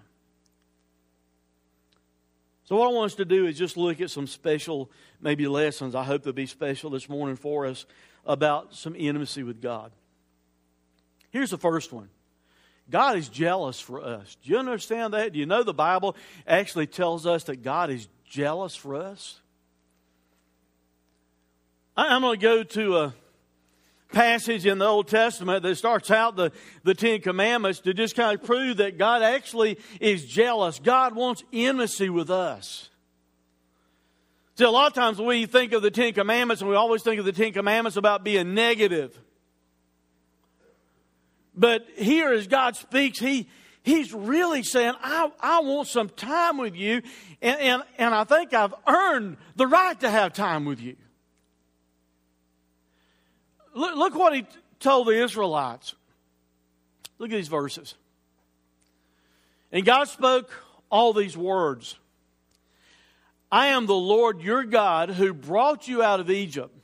So, 2.67 2.77
what 2.77 2.89
I 2.89 2.93
want 2.93 3.13
us 3.13 3.17
to 3.17 3.25
do 3.25 3.47
is 3.47 3.59
just 3.59 3.77
look 3.77 4.01
at 4.01 4.11
some 4.11 4.29
special, 4.29 4.91
maybe 5.21 5.47
lessons. 5.47 5.95
I 5.95 6.05
hope 6.05 6.23
they'll 6.23 6.33
be 6.33 6.47
special 6.47 6.91
this 6.91 7.09
morning 7.09 7.37
for 7.37 7.67
us 7.67 7.87
about 8.25 8.75
some 8.75 8.95
intimacy 8.97 9.43
with 9.45 9.61
God. 9.61 9.93
Here's 11.37 11.51
the 11.51 11.59
first 11.59 11.93
one 11.93 12.09
God 12.89 13.19
is 13.19 13.29
jealous 13.29 13.79
for 13.79 14.01
us. 14.01 14.39
Do 14.43 14.53
you 14.53 14.57
understand 14.57 15.13
that? 15.13 15.35
Do 15.35 15.39
you 15.39 15.45
know 15.45 15.63
the 15.63 15.75
Bible 15.75 16.17
actually 16.47 16.87
tells 16.87 17.27
us 17.27 17.45
that 17.45 17.57
God 17.63 17.91
is 17.91 18.09
jealous 18.27 18.75
for 18.75 18.95
us? 18.95 19.39
I'm 21.95 22.23
going 22.23 22.41
to 22.41 22.43
go 22.43 22.63
to 22.63 22.97
a 22.97 23.15
passage 24.13 24.65
in 24.65 24.79
the 24.79 24.87
Old 24.87 25.09
Testament 25.09 25.63
that 25.63 25.77
starts 25.77 26.11
out 26.11 26.37
the, 26.37 26.53
the 26.85 26.95
Ten 26.95 27.21
Commandments 27.21 27.81
to 27.81 27.93
just 27.93 28.17
kind 28.17 28.39
of 28.39 28.43
prove 28.43 28.79
that 28.79 28.97
God 28.97 29.23
actually 29.23 29.79
is 30.01 30.25
jealous. 30.25 30.79
God 30.79 31.15
wants 31.15 31.45
intimacy 31.53 32.09
with 32.09 32.31
us. 32.31 32.89
See, 34.55 34.65
a 34.65 34.71
lot 34.71 34.87
of 34.87 34.95
times 34.95 35.21
we 35.21 35.45
think 35.45 35.75
of 35.75 35.83
the 35.83 35.91
Ten 35.91 36.15
Commandments 36.15 36.63
and 36.63 36.71
we 36.71 36.77
always 36.77 37.03
think 37.03 37.19
of 37.19 37.27
the 37.27 37.33
Ten 37.33 37.53
Commandments 37.53 37.99
about 37.99 38.25
being 38.25 38.55
negative. 38.55 39.21
But 41.57 41.87
here, 41.97 42.33
as 42.33 42.47
God 42.47 42.77
speaks, 42.77 43.19
He 43.19 43.49
He's 43.87 44.13
really 44.13 44.65
saying, 44.65 44.95
I, 45.01 45.31
I 45.39 45.61
want 45.61 45.87
some 45.87 46.09
time 46.09 46.59
with 46.59 46.75
you, 46.75 47.03
and, 47.41 47.61
and, 47.61 47.83
and 47.99 48.13
I 48.13 48.25
think 48.25 48.53
I've 48.53 48.75
earned 48.85 49.37
the 49.55 49.69
right 49.69 49.99
to 50.01 50.11
have 50.11 50.33
time 50.33 50.65
with 50.65 50.81
you. 50.81 50.97
Look, 53.77 53.95
look 53.95 54.15
what 54.17 54.35
he 54.35 54.45
told 54.81 55.07
the 55.07 55.23
Israelites. 55.23 55.95
Look 57.21 57.31
at 57.31 57.37
these 57.37 57.47
verses. 57.47 57.95
And 59.71 59.85
God 59.85 60.09
spoke 60.09 60.51
all 60.91 61.13
these 61.13 61.37
words 61.37 61.97
I 63.53 63.69
am 63.69 63.87
the 63.87 63.95
Lord 63.95 64.41
your 64.41 64.65
God 64.65 65.11
who 65.11 65.33
brought 65.33 65.87
you 65.87 66.03
out 66.03 66.19
of 66.19 66.29
Egypt, 66.29 66.76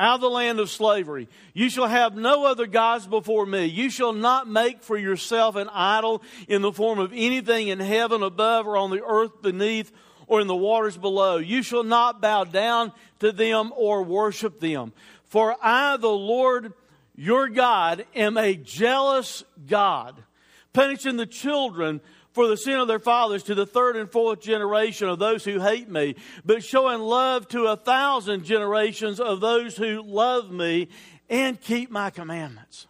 out 0.00 0.16
of 0.16 0.20
the 0.20 0.30
land 0.30 0.60
of 0.60 0.70
slavery. 0.70 1.28
You 1.54 1.70
shall 1.70 1.88
have 1.88 2.14
no 2.14 2.46
other 2.46 2.66
gods 2.66 3.06
before 3.06 3.46
me. 3.46 3.66
You 3.66 3.90
shall 3.90 4.12
not 4.12 4.48
make 4.48 4.82
for 4.82 4.96
yourself 4.96 5.56
an 5.56 5.68
idol 5.72 6.22
in 6.46 6.62
the 6.62 6.72
form 6.72 6.98
of 6.98 7.12
anything 7.12 7.68
in 7.68 7.80
heaven 7.80 8.22
above 8.22 8.66
or 8.66 8.76
on 8.76 8.90
the 8.90 9.04
earth 9.04 9.42
beneath 9.42 9.90
or 10.28 10.40
in 10.40 10.46
the 10.46 10.54
waters 10.54 10.96
below. 10.96 11.38
You 11.38 11.62
shall 11.62 11.82
not 11.82 12.20
bow 12.20 12.44
down 12.44 12.92
to 13.20 13.32
them 13.32 13.72
or 13.76 14.02
worship 14.02 14.60
them. 14.60 14.92
For 15.26 15.56
I, 15.60 15.96
the 15.96 16.08
Lord 16.08 16.72
your 17.16 17.48
God, 17.48 18.06
am 18.14 18.36
a 18.36 18.54
jealous 18.54 19.42
God, 19.66 20.22
punishing 20.72 21.16
the 21.16 21.26
children 21.26 22.00
for 22.38 22.46
the 22.46 22.56
sin 22.56 22.78
of 22.78 22.86
their 22.86 23.00
fathers 23.00 23.42
to 23.42 23.52
the 23.56 23.66
third 23.66 23.96
and 23.96 24.08
fourth 24.08 24.40
generation 24.40 25.08
of 25.08 25.18
those 25.18 25.44
who 25.44 25.58
hate 25.58 25.88
me, 25.88 26.14
but 26.44 26.62
showing 26.62 27.00
love 27.00 27.48
to 27.48 27.66
a 27.66 27.76
thousand 27.76 28.44
generations 28.44 29.18
of 29.18 29.40
those 29.40 29.76
who 29.76 30.02
love 30.02 30.48
me 30.48 30.86
and 31.28 31.60
keep 31.60 31.90
my 31.90 32.10
commandments. 32.10 32.86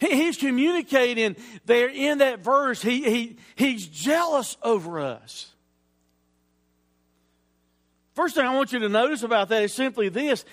He's 0.00 0.36
communicating 0.36 1.36
there 1.64 1.88
in 1.88 2.18
that 2.18 2.40
verse. 2.40 2.82
He, 2.82 3.04
he, 3.04 3.36
he's 3.54 3.86
jealous 3.86 4.56
over 4.64 4.98
us. 4.98 5.52
First 8.16 8.34
thing 8.34 8.46
I 8.46 8.56
want 8.56 8.72
you 8.72 8.80
to 8.80 8.88
notice 8.88 9.22
about 9.22 9.48
that 9.50 9.62
is 9.62 9.72
simply 9.72 10.08
this 10.08 10.44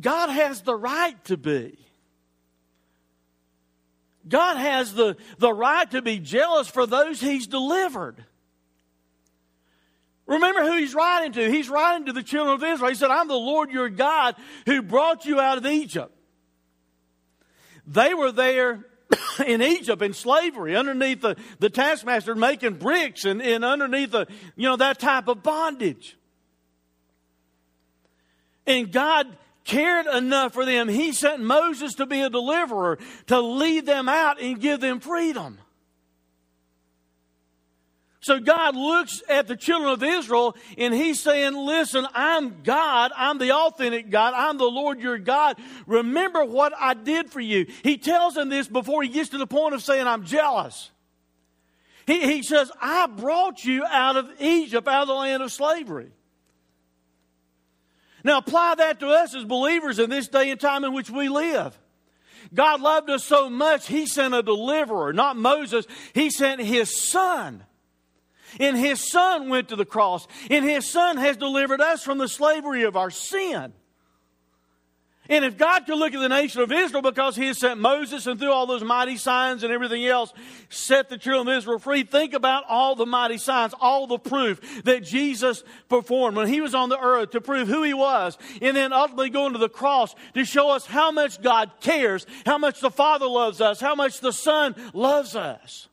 God 0.00 0.30
has 0.30 0.60
the 0.60 0.76
right 0.76 1.16
to 1.24 1.36
be. 1.36 1.83
God 4.28 4.56
has 4.56 4.94
the, 4.94 5.16
the 5.38 5.52
right 5.52 5.90
to 5.90 6.02
be 6.02 6.18
jealous 6.18 6.68
for 6.68 6.86
those 6.86 7.20
he's 7.20 7.46
delivered. 7.46 8.24
Remember 10.26 10.62
who 10.62 10.78
he's 10.78 10.94
writing 10.94 11.32
to. 11.32 11.50
He's 11.50 11.68
writing 11.68 12.06
to 12.06 12.12
the 12.12 12.22
children 12.22 12.54
of 12.54 12.64
Israel. 12.64 12.88
He 12.88 12.94
said, 12.96 13.10
I'm 13.10 13.28
the 13.28 13.34
Lord 13.34 13.70
your 13.70 13.90
God 13.90 14.36
who 14.64 14.80
brought 14.80 15.26
you 15.26 15.38
out 15.38 15.58
of 15.58 15.66
Egypt. 15.66 16.10
They 17.86 18.14
were 18.14 18.32
there 18.32 18.86
in 19.46 19.60
Egypt 19.60 20.00
in 20.00 20.14
slavery 20.14 20.76
underneath 20.76 21.20
the, 21.20 21.36
the 21.58 21.68
taskmaster 21.68 22.34
making 22.34 22.74
bricks 22.74 23.26
and, 23.26 23.42
and 23.42 23.64
underneath 23.64 24.12
the, 24.12 24.26
you 24.56 24.68
know, 24.68 24.76
that 24.76 24.98
type 24.98 25.28
of 25.28 25.42
bondage. 25.42 26.16
And 28.66 28.90
God 28.90 29.26
cared 29.64 30.06
enough 30.06 30.52
for 30.52 30.64
them. 30.64 30.88
He 30.88 31.12
sent 31.12 31.42
Moses 31.42 31.94
to 31.94 32.06
be 32.06 32.20
a 32.20 32.30
deliverer, 32.30 32.98
to 33.26 33.40
lead 33.40 33.86
them 33.86 34.08
out 34.08 34.40
and 34.40 34.60
give 34.60 34.80
them 34.80 35.00
freedom. 35.00 35.58
So 38.24 38.40
God 38.40 38.74
looks 38.74 39.22
at 39.28 39.48
the 39.48 39.56
children 39.56 39.92
of 39.92 40.02
Israel 40.02 40.56
and 40.78 40.94
He's 40.94 41.20
saying, 41.20 41.54
Listen, 41.54 42.06
I'm 42.14 42.62
God. 42.62 43.12
I'm 43.14 43.36
the 43.36 43.52
authentic 43.52 44.08
God. 44.08 44.32
I'm 44.34 44.56
the 44.56 44.64
Lord 44.64 44.98
your 44.98 45.18
God. 45.18 45.58
Remember 45.86 46.42
what 46.42 46.72
I 46.78 46.94
did 46.94 47.30
for 47.30 47.40
you. 47.40 47.66
He 47.82 47.98
tells 47.98 48.32
them 48.32 48.48
this 48.48 48.66
before 48.66 49.02
He 49.02 49.10
gets 49.10 49.28
to 49.30 49.38
the 49.38 49.46
point 49.46 49.74
of 49.74 49.82
saying, 49.82 50.06
I'm 50.06 50.24
jealous. 50.24 50.90
He, 52.06 52.20
he 52.20 52.42
says, 52.42 52.72
I 52.80 53.08
brought 53.08 53.62
you 53.62 53.84
out 53.84 54.16
of 54.16 54.30
Egypt, 54.40 54.88
out 54.88 55.02
of 55.02 55.08
the 55.08 55.14
land 55.14 55.42
of 55.42 55.52
slavery. 55.52 56.10
Now 58.24 58.38
apply 58.38 58.76
that 58.76 59.00
to 59.00 59.08
us 59.08 59.34
as 59.34 59.44
believers 59.44 59.98
in 59.98 60.08
this 60.08 60.28
day 60.28 60.50
and 60.50 60.58
time 60.58 60.82
in 60.82 60.94
which 60.94 61.10
we 61.10 61.28
live. 61.28 61.78
God 62.52 62.80
loved 62.80 63.10
us 63.10 63.24
so 63.24 63.50
much, 63.50 63.86
He 63.86 64.06
sent 64.06 64.34
a 64.34 64.42
deliverer, 64.42 65.12
not 65.12 65.36
Moses. 65.36 65.86
He 66.14 66.30
sent 66.30 66.60
His 66.60 66.94
Son. 66.94 67.64
And 68.58 68.76
His 68.76 69.00
Son 69.00 69.48
went 69.48 69.68
to 69.68 69.76
the 69.76 69.84
cross. 69.84 70.26
And 70.50 70.64
His 70.64 70.90
Son 70.90 71.18
has 71.18 71.36
delivered 71.36 71.80
us 71.80 72.02
from 72.02 72.18
the 72.18 72.28
slavery 72.28 72.84
of 72.84 72.96
our 72.96 73.10
sin. 73.10 73.72
And 75.30 75.42
if 75.44 75.56
God 75.56 75.86
could 75.86 75.98
look 75.98 76.12
at 76.12 76.20
the 76.20 76.28
nation 76.28 76.60
of 76.60 76.70
Israel 76.70 77.00
because 77.00 77.34
He 77.34 77.46
has 77.46 77.58
sent 77.58 77.80
Moses 77.80 78.26
and 78.26 78.38
through 78.38 78.52
all 78.52 78.66
those 78.66 78.84
mighty 78.84 79.16
signs 79.16 79.62
and 79.62 79.72
everything 79.72 80.04
else, 80.04 80.34
set 80.68 81.08
the 81.08 81.16
children 81.16 81.48
of 81.48 81.58
Israel 81.58 81.78
free, 81.78 82.02
think 82.02 82.34
about 82.34 82.64
all 82.68 82.94
the 82.94 83.06
mighty 83.06 83.38
signs, 83.38 83.74
all 83.80 84.06
the 84.06 84.18
proof 84.18 84.84
that 84.84 85.02
Jesus 85.02 85.64
performed 85.88 86.36
when 86.36 86.48
He 86.48 86.60
was 86.60 86.74
on 86.74 86.90
the 86.90 87.00
earth 87.00 87.30
to 87.30 87.40
prove 87.40 87.68
who 87.68 87.82
He 87.82 87.94
was, 87.94 88.36
and 88.60 88.76
then 88.76 88.92
ultimately 88.92 89.30
going 89.30 89.54
to 89.54 89.58
the 89.58 89.68
cross 89.68 90.14
to 90.34 90.44
show 90.44 90.70
us 90.70 90.84
how 90.84 91.10
much 91.10 91.40
God 91.40 91.70
cares, 91.80 92.26
how 92.44 92.58
much 92.58 92.80
the 92.80 92.90
Father 92.90 93.26
loves 93.26 93.62
us, 93.62 93.80
how 93.80 93.94
much 93.94 94.20
the 94.20 94.32
Son 94.32 94.74
loves 94.92 95.34
us. 95.34 95.88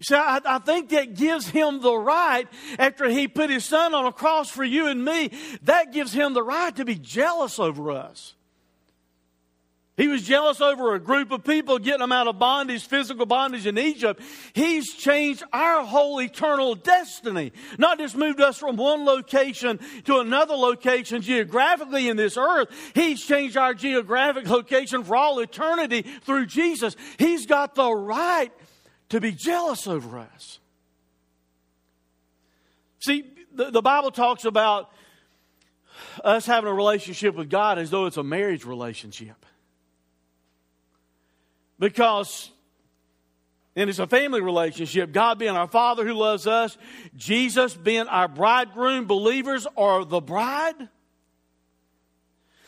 See, 0.00 0.14
I, 0.14 0.40
I, 0.44 0.58
think 0.58 0.90
that 0.90 1.14
gives 1.14 1.48
him 1.48 1.80
the 1.80 1.94
right, 1.94 2.48
after 2.78 3.08
he 3.08 3.28
put 3.28 3.50
his 3.50 3.66
son 3.66 3.94
on 3.94 4.06
a 4.06 4.12
cross 4.12 4.48
for 4.48 4.64
you 4.64 4.86
and 4.86 5.04
me, 5.04 5.30
that 5.62 5.92
gives 5.92 6.12
him 6.12 6.32
the 6.32 6.42
right 6.42 6.74
to 6.76 6.86
be 6.86 6.94
jealous 6.94 7.58
over 7.58 7.90
us. 7.90 8.34
He 10.00 10.08
was 10.08 10.22
jealous 10.22 10.62
over 10.62 10.94
a 10.94 10.98
group 10.98 11.30
of 11.30 11.44
people 11.44 11.78
getting 11.78 12.00
them 12.00 12.10
out 12.10 12.26
of 12.26 12.38
bondage, 12.38 12.86
physical 12.86 13.26
bondage 13.26 13.66
in 13.66 13.76
Egypt. 13.76 14.22
He's 14.54 14.94
changed 14.94 15.42
our 15.52 15.84
whole 15.84 16.22
eternal 16.22 16.74
destiny. 16.74 17.52
Not 17.76 17.98
just 17.98 18.16
moved 18.16 18.40
us 18.40 18.56
from 18.56 18.76
one 18.76 19.04
location 19.04 19.78
to 20.06 20.20
another 20.20 20.54
location 20.54 21.20
geographically 21.20 22.08
in 22.08 22.16
this 22.16 22.38
earth. 22.38 22.70
He's 22.94 23.22
changed 23.22 23.58
our 23.58 23.74
geographic 23.74 24.48
location 24.48 25.04
for 25.04 25.16
all 25.16 25.38
eternity 25.40 26.06
through 26.22 26.46
Jesus. 26.46 26.96
He's 27.18 27.44
got 27.44 27.74
the 27.74 27.92
right 27.92 28.50
to 29.10 29.20
be 29.20 29.32
jealous 29.32 29.86
over 29.86 30.18
us. 30.18 30.58
See, 33.00 33.24
the, 33.52 33.70
the 33.70 33.82
Bible 33.82 34.10
talks 34.10 34.44
about 34.44 34.90
us 36.24 36.46
having 36.46 36.70
a 36.70 36.74
relationship 36.74 37.34
with 37.34 37.50
God 37.50 37.78
as 37.78 37.90
though 37.90 38.06
it's 38.06 38.16
a 38.16 38.22
marriage 38.22 38.64
relationship. 38.64 39.44
Because, 41.78 42.50
and 43.74 43.88
it's 43.88 43.98
a 43.98 44.06
family 44.06 44.40
relationship, 44.40 45.12
God 45.12 45.38
being 45.38 45.56
our 45.56 45.68
Father 45.68 46.06
who 46.06 46.14
loves 46.14 46.46
us, 46.46 46.76
Jesus 47.16 47.74
being 47.74 48.06
our 48.06 48.28
bridegroom, 48.28 49.06
believers 49.06 49.66
are 49.76 50.04
the 50.04 50.20
bride. 50.20 50.88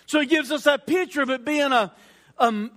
So 0.06 0.20
he 0.20 0.26
gives 0.26 0.50
us 0.50 0.64
that 0.64 0.87
picture 0.87 1.22
of 1.22 1.30
it 1.30 1.44
being 1.44 1.72
a, 1.72 1.92
a, 2.38 2.68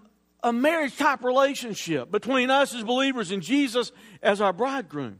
a 0.46 0.54
marriage 0.54 0.96
type 0.96 1.24
relationship 1.24 2.12
between 2.12 2.52
us 2.52 2.75
as 2.75 2.84
believers 2.84 3.32
and 3.32 3.42
Jesus 3.42 3.92
as 4.22 4.42
our 4.42 4.54
bridegroom. 4.54 5.18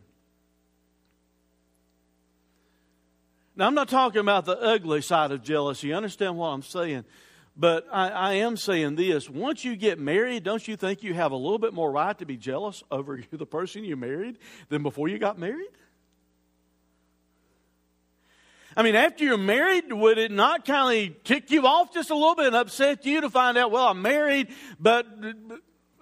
Now, 3.56 3.66
I'm 3.66 3.74
not 3.74 3.90
talking 3.90 4.22
about 4.22 4.46
the 4.46 4.56
ugly 4.56 5.02
side 5.02 5.32
of 5.32 5.42
jealousy. 5.42 5.92
Understand 5.94 6.38
what 6.38 6.50
I'm 6.50 6.62
saying? 6.62 7.06
But 7.58 7.88
I, 7.92 8.10
I, 8.10 8.34
am 8.34 8.56
saying 8.56 8.98
this 8.98 9.28
once 9.28 9.66
you 9.66 9.76
get 9.76 9.98
married, 9.98 10.44
don't 10.44 10.68
you 10.68 10.76
think 10.76 11.02
you 11.02 11.16
have 11.16 11.32
a 11.32 11.38
little 11.38 11.58
bit 11.58 11.74
more 11.74 11.92
right 11.92 12.16
to 12.20 12.26
be 12.26 12.38
jealous 12.38 12.84
over 12.92 13.20
the 13.32 13.46
person 13.48 13.84
you 13.84 13.96
married 13.96 14.38
than 14.70 14.84
before 14.84 15.08
you 15.08 15.18
got 15.18 15.40
married? 15.40 15.70
I 18.78 18.84
mean, 18.84 18.96
after 18.96 19.24
you're 19.24 19.38
married, 19.38 19.92
would 19.92 20.18
it 20.18 20.32
not 20.32 20.66
kind 20.66 21.10
of 21.10 21.24
tick 21.24 21.50
you 21.50 21.66
off 21.66 21.94
just 21.94 22.10
a 22.10 22.16
little 22.16 22.36
bit 22.36 22.48
and 22.48 22.56
upset 22.56 23.06
you 23.06 23.22
to 23.22 23.30
find 23.30 23.58
out, 23.58 23.72
well, 23.72 23.88
I'm 23.88 24.02
married, 24.02 24.50
but 24.80 25.08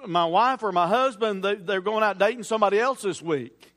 my 0.08 0.26
wife 0.26 0.64
or 0.64 0.72
my 0.72 0.88
husband, 0.88 1.44
they, 1.44 1.76
are 1.76 1.82
going 1.82 2.04
out 2.04 2.18
dating 2.18 2.44
somebody 2.44 2.80
else 2.80 3.04
this 3.04 3.22
week? 3.22 3.70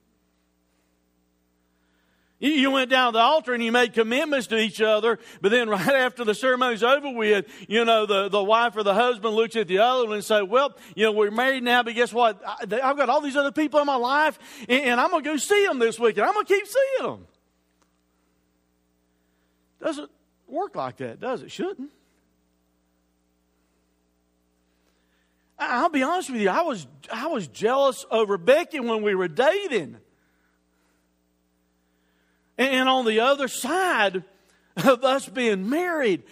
You 2.38 2.70
went 2.70 2.90
down 2.90 3.12
to 3.12 3.16
the 3.18 3.22
altar 3.22 3.54
and 3.54 3.64
you 3.64 3.72
made 3.72 3.94
commitments 3.94 4.46
to 4.48 4.58
each 4.58 4.82
other, 4.82 5.18
but 5.40 5.50
then 5.50 5.68
right 5.70 5.88
after 5.88 6.24
the 6.24 6.34
ceremony's 6.34 6.82
over 6.82 7.10
with, 7.10 7.46
you 7.68 7.84
know, 7.84 8.06
the, 8.06 8.28
the 8.28 8.42
wife 8.42 8.76
or 8.76 8.82
the 8.82 8.94
husband 8.94 9.34
looks 9.34 9.56
at 9.56 9.68
the 9.68 9.78
other 9.78 10.04
one 10.04 10.14
and 10.14 10.24
say, 10.24 10.42
well, 10.42 10.76
you 10.94 11.04
know, 11.04 11.12
we're 11.12 11.30
married 11.30 11.62
now, 11.62 11.82
but 11.82 11.94
guess 11.94 12.12
what? 12.12 12.42
I, 12.46 12.56
have 12.82 12.96
got 12.96 13.08
all 13.08 13.22
these 13.22 13.36
other 13.36 13.52
people 13.52 13.80
in 13.80 13.86
my 13.86 13.96
life 13.96 14.38
and, 14.68 14.82
and 14.82 15.00
I'm 15.00 15.10
going 15.10 15.24
to 15.24 15.30
go 15.30 15.36
see 15.36 15.66
them 15.66 15.78
this 15.78 15.98
week 15.98 16.16
and 16.18 16.26
I'm 16.26 16.34
going 16.34 16.46
to 16.46 16.54
keep 16.54 16.66
seeing 16.66 17.10
them. 17.10 17.26
Doesn't 19.80 20.10
work 20.46 20.74
like 20.74 20.98
that, 20.98 21.20
does 21.20 21.42
it? 21.42 21.50
Shouldn't. 21.50 21.90
I'll 25.58 25.88
be 25.88 26.02
honest 26.02 26.30
with 26.30 26.40
you, 26.40 26.50
I 26.50 26.62
was, 26.62 26.86
I 27.10 27.28
was 27.28 27.46
jealous 27.48 28.04
over 28.10 28.36
Becky 28.36 28.78
when 28.80 29.02
we 29.02 29.14
were 29.14 29.28
dating. 29.28 29.96
And 32.58 32.88
on 32.88 33.04
the 33.04 33.20
other 33.20 33.48
side 33.48 34.22
of 34.76 35.04
us 35.04 35.28
being 35.28 35.68
married, 35.68 36.24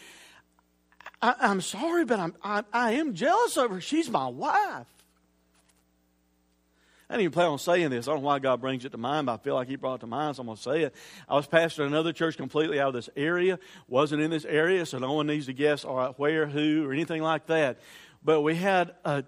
I, 1.22 1.34
am 1.40 1.60
sorry, 1.60 2.04
but 2.04 2.18
I'm, 2.18 2.34
I, 2.42 2.64
I 2.72 2.92
am 2.92 3.14
jealous 3.14 3.56
of 3.56 3.70
her. 3.70 3.80
She's 3.80 4.10
my 4.10 4.26
wife. 4.26 4.86
I 7.14 7.16
didn't 7.16 7.26
even 7.26 7.32
plan 7.34 7.46
on 7.46 7.58
saying 7.60 7.90
this. 7.90 8.08
I 8.08 8.10
don't 8.10 8.22
know 8.22 8.26
why 8.26 8.40
God 8.40 8.60
brings 8.60 8.84
it 8.84 8.90
to 8.90 8.98
mind, 8.98 9.26
but 9.26 9.34
I 9.34 9.36
feel 9.36 9.54
like 9.54 9.68
He 9.68 9.76
brought 9.76 9.94
it 9.94 10.00
to 10.00 10.08
mind, 10.08 10.34
so 10.34 10.40
I'm 10.40 10.46
going 10.46 10.56
to 10.56 10.62
say 10.62 10.82
it. 10.82 10.94
I 11.28 11.34
was 11.36 11.46
pastoring 11.46 11.86
another 11.86 12.12
church 12.12 12.36
completely 12.36 12.80
out 12.80 12.88
of 12.88 12.94
this 12.94 13.08
area, 13.16 13.60
wasn't 13.86 14.20
in 14.20 14.32
this 14.32 14.44
area, 14.44 14.84
so 14.84 14.98
no 14.98 15.12
one 15.12 15.28
needs 15.28 15.46
to 15.46 15.52
guess 15.52 15.84
all 15.84 15.94
right, 15.94 16.18
where, 16.18 16.48
who, 16.48 16.84
or 16.84 16.92
anything 16.92 17.22
like 17.22 17.46
that. 17.46 17.78
But 18.24 18.40
we 18.40 18.56
had 18.56 18.96
a 19.04 19.22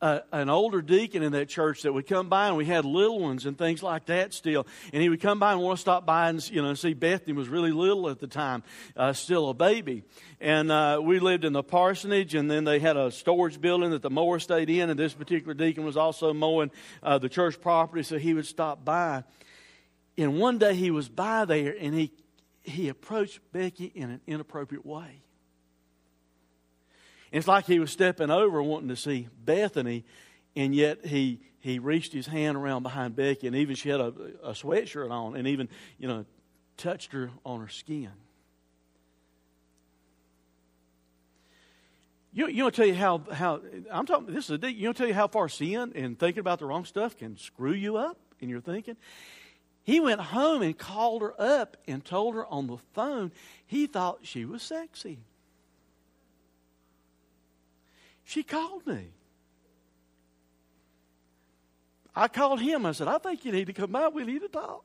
a, 0.00 0.22
an 0.32 0.48
older 0.48 0.82
deacon 0.82 1.22
in 1.22 1.32
that 1.32 1.48
church 1.48 1.82
that 1.82 1.92
would 1.92 2.06
come 2.06 2.28
by, 2.28 2.48
and 2.48 2.56
we 2.56 2.64
had 2.64 2.84
little 2.84 3.20
ones 3.20 3.46
and 3.46 3.56
things 3.56 3.82
like 3.82 4.06
that 4.06 4.32
still. 4.32 4.66
And 4.92 5.02
he 5.02 5.08
would 5.08 5.20
come 5.20 5.38
by 5.38 5.52
and 5.52 5.60
want 5.60 5.78
to 5.78 5.80
stop 5.80 6.06
by 6.06 6.28
and 6.28 6.50
you 6.50 6.62
know 6.62 6.74
see 6.74 6.94
Bethany 6.94 7.32
was 7.32 7.48
really 7.48 7.70
little 7.70 8.08
at 8.08 8.18
the 8.18 8.26
time, 8.26 8.62
uh, 8.96 9.12
still 9.12 9.50
a 9.50 9.54
baby. 9.54 10.02
And 10.40 10.70
uh, 10.72 11.00
we 11.02 11.18
lived 11.18 11.44
in 11.44 11.52
the 11.52 11.62
parsonage, 11.62 12.34
and 12.34 12.50
then 12.50 12.64
they 12.64 12.78
had 12.78 12.96
a 12.96 13.10
storage 13.10 13.60
building 13.60 13.90
that 13.90 14.02
the 14.02 14.10
mower 14.10 14.38
stayed 14.38 14.70
in, 14.70 14.90
and 14.90 14.98
this 14.98 15.12
particular 15.12 15.54
deacon 15.54 15.84
was 15.84 15.96
also 15.96 16.32
mowing 16.32 16.70
uh, 17.02 17.18
the 17.18 17.28
church 17.28 17.60
property, 17.60 18.02
so 18.02 18.18
he 18.18 18.32
would 18.32 18.46
stop 18.46 18.84
by. 18.84 19.24
And 20.16 20.38
one 20.38 20.58
day 20.58 20.74
he 20.74 20.90
was 20.90 21.08
by 21.08 21.44
there, 21.44 21.74
and 21.78 21.94
he 21.94 22.12
he 22.62 22.88
approached 22.88 23.40
Becky 23.52 23.86
in 23.86 24.10
an 24.10 24.20
inappropriate 24.26 24.84
way. 24.84 25.19
It's 27.32 27.46
like 27.46 27.66
he 27.66 27.78
was 27.78 27.90
stepping 27.90 28.30
over 28.30 28.62
wanting 28.62 28.88
to 28.88 28.96
see 28.96 29.28
Bethany, 29.44 30.04
and 30.56 30.74
yet 30.74 31.06
he, 31.06 31.40
he 31.60 31.78
reached 31.78 32.12
his 32.12 32.26
hand 32.26 32.56
around 32.56 32.82
behind 32.82 33.14
Becky, 33.14 33.46
and 33.46 33.54
even 33.54 33.76
she 33.76 33.88
had 33.88 34.00
a, 34.00 34.12
a 34.42 34.52
sweatshirt 34.52 35.10
on, 35.10 35.36
and 35.36 35.46
even, 35.46 35.68
you 35.98 36.08
know, 36.08 36.24
touched 36.76 37.12
her 37.12 37.30
on 37.44 37.60
her 37.60 37.68
skin. 37.68 38.10
You, 42.32 42.46
you 42.48 42.64
to 42.64 42.70
tell 42.70 42.86
you 42.86 42.94
how, 42.94 43.22
how 43.32 43.60
I'm 43.90 44.06
talking, 44.06 44.32
this 44.32 44.50
is 44.50 44.62
a 44.62 44.72
you 44.72 44.92
to 44.92 44.94
tell 44.96 45.08
you 45.08 45.14
how 45.14 45.26
far 45.26 45.48
sin 45.48 45.92
and 45.94 46.18
thinking 46.18 46.40
about 46.40 46.60
the 46.60 46.66
wrong 46.66 46.84
stuff 46.84 47.16
can 47.16 47.36
screw 47.36 47.72
you 47.72 47.96
up 47.96 48.18
in 48.38 48.48
your 48.48 48.60
thinking? 48.60 48.96
He 49.82 49.98
went 49.98 50.20
home 50.20 50.62
and 50.62 50.76
called 50.76 51.22
her 51.22 51.34
up 51.40 51.76
and 51.88 52.04
told 52.04 52.34
her 52.34 52.46
on 52.46 52.68
the 52.68 52.76
phone 52.92 53.32
he 53.66 53.86
thought 53.86 54.20
she 54.22 54.44
was 54.44 54.62
sexy. 54.62 55.18
She 58.30 58.44
called 58.44 58.86
me. 58.86 59.08
I 62.14 62.28
called 62.28 62.60
him. 62.60 62.86
I 62.86 62.92
said, 62.92 63.08
I 63.08 63.18
think 63.18 63.44
you 63.44 63.50
need 63.50 63.66
to 63.66 63.72
come 63.72 63.90
by. 63.90 64.06
We 64.06 64.22
need 64.22 64.42
to 64.42 64.48
talk. 64.48 64.84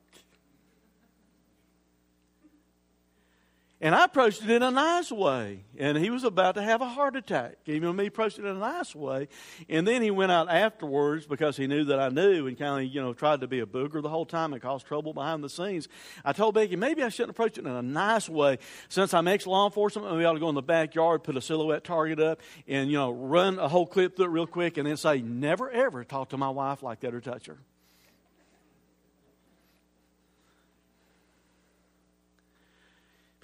And 3.81 3.93
I 3.93 4.05
approached 4.05 4.41
it 4.41 4.49
in 4.49 4.63
a 4.63 4.71
nice 4.71 5.11
way. 5.11 5.65
And 5.77 5.97
he 5.97 6.09
was 6.09 6.23
about 6.23 6.55
to 6.55 6.61
have 6.61 6.81
a 6.81 6.87
heart 6.87 7.17
attack. 7.17 7.57
Even 7.65 7.93
me 7.93 8.05
approached 8.05 8.39
it 8.39 8.45
in 8.45 8.55
a 8.55 8.59
nice 8.59 8.95
way. 8.95 9.27
And 9.67 9.85
then 9.85 10.01
he 10.01 10.11
went 10.11 10.31
out 10.31 10.49
afterwards 10.49 11.25
because 11.25 11.57
he 11.57 11.67
knew 11.67 11.83
that 11.85 11.99
I 11.99 12.07
knew 12.07 12.47
and 12.47 12.57
kind 12.57 12.85
of, 12.85 12.93
you 12.93 13.01
know, 13.01 13.13
tried 13.13 13.41
to 13.41 13.47
be 13.47 13.59
a 13.59 13.65
booger 13.65 14.01
the 14.01 14.07
whole 14.07 14.25
time 14.25 14.53
and 14.53 14.61
caused 14.61 14.85
trouble 14.85 15.13
behind 15.13 15.43
the 15.43 15.49
scenes. 15.49 15.89
I 16.23 16.31
told 16.31 16.55
Becky, 16.55 16.77
maybe 16.77 17.03
I 17.03 17.09
shouldn't 17.09 17.31
approach 17.31 17.57
it 17.57 17.65
in 17.65 17.71
a 17.71 17.81
nice 17.81 18.29
way. 18.29 18.59
Since 18.87 19.13
I'm 19.13 19.27
ex 19.27 19.45
law 19.45 19.65
enforcement, 19.65 20.15
we 20.15 20.23
ought 20.23 20.33
to 20.33 20.39
go 20.39 20.49
in 20.49 20.55
the 20.55 20.61
backyard, 20.61 21.25
put 21.25 21.35
a 21.35 21.41
silhouette 21.41 21.83
target 21.83 22.21
up, 22.21 22.39
and, 22.69 22.89
you 22.89 22.97
know, 22.97 23.11
run 23.11 23.59
a 23.59 23.67
whole 23.67 23.85
clip 23.85 24.15
through 24.15 24.25
it 24.25 24.29
real 24.29 24.47
quick 24.47 24.77
and 24.77 24.87
then 24.87 24.95
say, 24.95 25.21
never 25.21 25.69
ever 25.69 26.05
talk 26.05 26.29
to 26.29 26.37
my 26.37 26.49
wife 26.49 26.81
like 26.81 27.01
that 27.01 27.13
or 27.13 27.19
touch 27.19 27.47
her. 27.47 27.57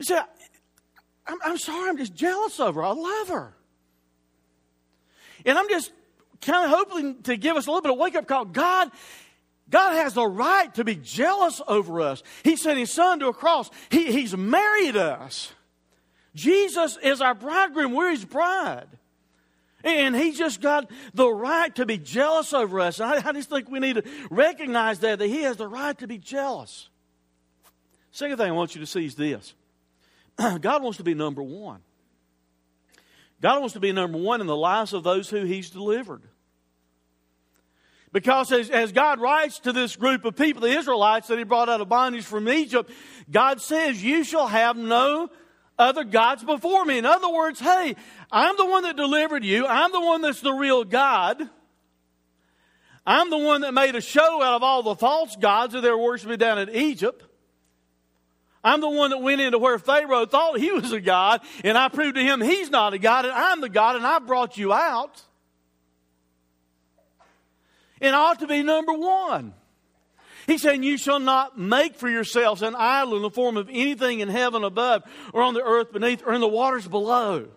You 0.01 0.05
see, 0.05 0.17
I'm, 1.27 1.37
I'm 1.45 1.57
sorry, 1.59 1.87
I'm 1.87 1.97
just 1.97 2.15
jealous 2.15 2.59
of 2.59 2.73
her. 2.73 2.83
I 2.83 2.91
love 2.91 3.27
her. 3.27 3.53
And 5.45 5.59
I'm 5.59 5.69
just 5.69 5.91
kind 6.41 6.65
of 6.65 6.71
hoping 6.71 7.21
to 7.23 7.37
give 7.37 7.55
us 7.55 7.67
a 7.67 7.69
little 7.69 7.83
bit 7.83 7.91
of 7.91 7.99
wake 7.99 8.15
up 8.15 8.27
call. 8.27 8.45
God, 8.45 8.89
God 9.69 9.93
has 9.93 10.15
the 10.15 10.25
right 10.25 10.73
to 10.73 10.83
be 10.83 10.95
jealous 10.95 11.61
over 11.67 12.01
us. 12.01 12.23
He 12.43 12.55
sent 12.55 12.79
His 12.79 12.91
Son 12.91 13.19
to 13.19 13.27
a 13.27 13.33
cross. 13.33 13.69
He, 13.91 14.11
he's 14.11 14.35
married 14.35 14.97
us. 14.97 15.53
Jesus 16.33 16.97
is 17.03 17.21
our 17.21 17.35
bridegroom. 17.35 17.93
We're 17.93 18.09
His 18.09 18.25
bride. 18.25 18.87
And 19.83 20.15
He's 20.15 20.35
just 20.35 20.61
got 20.61 20.89
the 21.13 21.29
right 21.29 21.75
to 21.75 21.85
be 21.85 21.99
jealous 21.99 22.53
over 22.53 22.79
us. 22.79 22.99
I, 22.99 23.17
I 23.17 23.33
just 23.33 23.51
think 23.51 23.69
we 23.69 23.79
need 23.79 23.97
to 23.97 24.03
recognize 24.31 24.97
that, 25.01 25.19
that 25.19 25.27
He 25.27 25.43
has 25.43 25.57
the 25.57 25.67
right 25.67 25.95
to 25.99 26.07
be 26.07 26.17
jealous. 26.17 26.89
Second 28.09 28.37
thing 28.37 28.47
I 28.47 28.51
want 28.51 28.73
you 28.73 28.81
to 28.81 28.87
see 28.87 29.05
is 29.05 29.13
this 29.13 29.53
God 30.62 30.84
wants 30.84 30.98
to 30.98 31.04
be 31.04 31.13
number 31.13 31.44
one. 31.44 31.82
God 33.41 33.60
wants 33.60 33.74
to 33.74 33.80
be 33.80 33.91
number 33.91 34.17
one 34.17 34.39
in 34.39 34.48
the 34.48 34.56
lives 34.56 34.94
of 34.94 35.04
those 35.04 35.30
who 35.30 35.44
He's 35.44 35.70
delivered. 35.70 36.22
Because 38.13 38.52
as, 38.52 38.70
as, 38.70 38.91
God 38.91 39.20
writes 39.20 39.60
to 39.60 39.72
this 39.72 39.96
group 39.96 40.26
of 40.26 40.36
people, 40.36 40.62
the 40.62 40.78
Israelites 40.78 41.28
that 41.28 41.38
He 41.38 41.44
brought 41.44 41.70
out 41.70 41.82
of 41.82 41.89
bondage 41.89 42.26
from 42.26 42.50
Egypt, 42.50 42.91
God 43.30 43.62
says, 43.62 44.04
You 44.04 44.24
shall 44.24 44.48
have 44.48 44.76
no 44.78 45.30
other 45.80 46.04
gods 46.04 46.44
before 46.44 46.86
me. 46.86 46.98
In 46.98 47.06
other 47.06 47.30
words, 47.30 47.60
hey, 47.60 47.96
I'm 48.32 48.56
the 48.58 48.65
one 48.65 48.84
that 48.84 48.96
delivered 48.96 49.44
you. 49.44 49.65
I'm 49.65 49.91
the 49.91 50.02
one 50.02 50.22
that's 50.22 50.41
the 50.41 50.54
real 50.54 50.84
God. 50.84 51.50
I'm 53.06 53.30
the 53.30 53.38
one 53.38 53.62
that 53.62 53.74
made 53.74 53.96
a 53.96 54.02
show 54.02 54.44
out 54.44 54.54
of 54.54 54.63
all 54.63 54.84
the 54.84 54.96
false 54.96 55.36
gods 55.36 55.74
that 55.74 55.82
they 55.82 55.89
were 55.89 55.98
worshiping 55.98 56.38
down 56.38 56.60
in 56.60 56.70
Egypt. 56.70 57.24
I'm 58.63 58.82
the 58.82 58.89
one 58.89 59.10
that 59.10 59.21
went 59.21 59.41
into 59.41 59.58
where 59.58 59.80
Pharaoh 59.80 60.26
thought 60.26 60.60
he 60.60 60.71
was 60.71 60.91
a 60.91 61.02
God, 61.02 61.41
and 61.63 61.78
I 61.78 61.89
proved 61.89 62.15
to 62.15 62.21
him 62.21 62.41
he's 62.41 62.69
not 62.69 62.93
a 62.93 63.00
God, 63.00 63.26
and 63.26 63.34
I'm 63.34 63.62
the 63.62 63.69
God, 63.69 63.95
and 63.95 64.06
I 64.06 64.19
brought 64.19 64.58
you 64.58 64.71
out. 64.71 65.21
And 68.00 68.15
ought 68.15 68.39
to 68.39 68.47
be 68.47 68.63
number 68.63 68.93
one. 68.93 69.54
He's 70.47 70.62
saying, 70.62 70.84
You 70.84 70.97
shall 70.97 71.19
not 71.19 71.58
make 71.58 71.95
for 71.95 72.10
yourselves 72.10 72.62
an 72.62 72.76
idol 72.76 73.15
in 73.15 73.21
the 73.21 73.30
form 73.30 73.58
of 73.58 73.69
anything 73.69 74.19
in 74.19 74.28
heaven 74.28 74.63
above, 74.63 75.04
or 75.34 75.43
on 75.43 75.54
the 75.54 75.63
earth 75.63 75.91
beneath, 75.91 76.24
or 76.26 76.34
in 76.34 76.41
the 76.41 76.47
waters 76.47 76.88
below. 76.88 77.47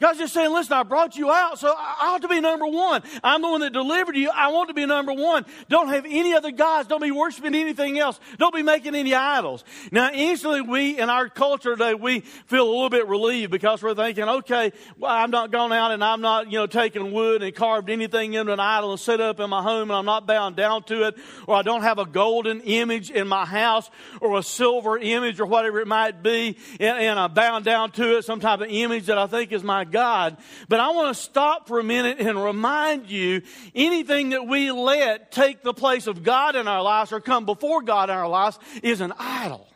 God's 0.00 0.18
just 0.18 0.32
saying, 0.32 0.50
listen, 0.50 0.72
I 0.72 0.82
brought 0.82 1.16
you 1.16 1.30
out, 1.30 1.58
so 1.58 1.68
I 1.76 2.14
ought 2.14 2.22
to 2.22 2.28
be 2.28 2.40
number 2.40 2.66
one. 2.66 3.02
I'm 3.22 3.42
the 3.42 3.48
one 3.48 3.60
that 3.60 3.72
delivered 3.72 4.16
you. 4.16 4.30
I 4.34 4.48
want 4.48 4.68
to 4.68 4.74
be 4.74 4.86
number 4.86 5.12
one. 5.12 5.44
Don't 5.68 5.88
have 5.88 6.06
any 6.06 6.32
other 6.32 6.50
gods. 6.50 6.88
Don't 6.88 7.02
be 7.02 7.10
worshiping 7.10 7.54
anything 7.54 7.98
else. 7.98 8.18
Don't 8.38 8.54
be 8.54 8.62
making 8.62 8.94
any 8.94 9.14
idols. 9.14 9.62
Now, 9.92 10.10
instantly, 10.12 10.62
we, 10.62 10.98
in 10.98 11.10
our 11.10 11.28
culture 11.28 11.76
today, 11.76 11.92
we 11.94 12.20
feel 12.20 12.66
a 12.66 12.70
little 12.70 12.88
bit 12.88 13.08
relieved 13.08 13.52
because 13.52 13.82
we're 13.82 13.94
thinking, 13.94 14.24
okay, 14.24 14.72
well, 14.96 15.12
I'm 15.12 15.30
not 15.30 15.50
gone 15.50 15.72
out 15.72 15.90
and 15.90 16.02
I'm 16.02 16.22
not, 16.22 16.50
you 16.50 16.58
know, 16.58 16.66
taking 16.66 17.12
wood 17.12 17.42
and 17.42 17.54
carved 17.54 17.90
anything 17.90 18.32
into 18.32 18.54
an 18.54 18.60
idol 18.60 18.92
and 18.92 19.00
set 19.00 19.20
up 19.20 19.38
in 19.38 19.50
my 19.50 19.62
home 19.62 19.90
and 19.90 19.92
I'm 19.92 20.06
not 20.06 20.26
bound 20.26 20.56
down 20.56 20.82
to 20.84 21.08
it, 21.08 21.16
or 21.46 21.56
I 21.56 21.62
don't 21.62 21.82
have 21.82 21.98
a 21.98 22.06
golden 22.06 22.62
image 22.62 23.10
in 23.10 23.28
my 23.28 23.44
house 23.44 23.90
or 24.22 24.38
a 24.38 24.42
silver 24.42 24.96
image 24.96 25.40
or 25.40 25.46
whatever 25.46 25.80
it 25.80 25.86
might 25.86 26.22
be, 26.22 26.56
and, 26.78 26.98
and 26.98 27.18
I'm 27.18 27.34
bound 27.34 27.66
down 27.66 27.90
to 27.92 28.16
it, 28.16 28.24
some 28.24 28.40
type 28.40 28.60
of 28.60 28.68
image 28.70 29.06
that 29.06 29.18
I 29.18 29.26
think 29.26 29.52
is 29.52 29.62
my 29.62 29.84
God. 29.90 30.36
But 30.68 30.80
I 30.80 30.90
want 30.90 31.16
to 31.16 31.22
stop 31.22 31.68
for 31.68 31.78
a 31.78 31.84
minute 31.84 32.18
and 32.20 32.42
remind 32.42 33.10
you 33.10 33.42
anything 33.74 34.30
that 34.30 34.46
we 34.46 34.70
let 34.70 35.32
take 35.32 35.62
the 35.62 35.74
place 35.74 36.06
of 36.06 36.22
God 36.22 36.56
in 36.56 36.68
our 36.68 36.82
lives 36.82 37.12
or 37.12 37.20
come 37.20 37.46
before 37.46 37.82
God 37.82 38.10
in 38.10 38.16
our 38.16 38.28
lives 38.28 38.58
is 38.82 39.00
an 39.00 39.12
idol. 39.18 39.70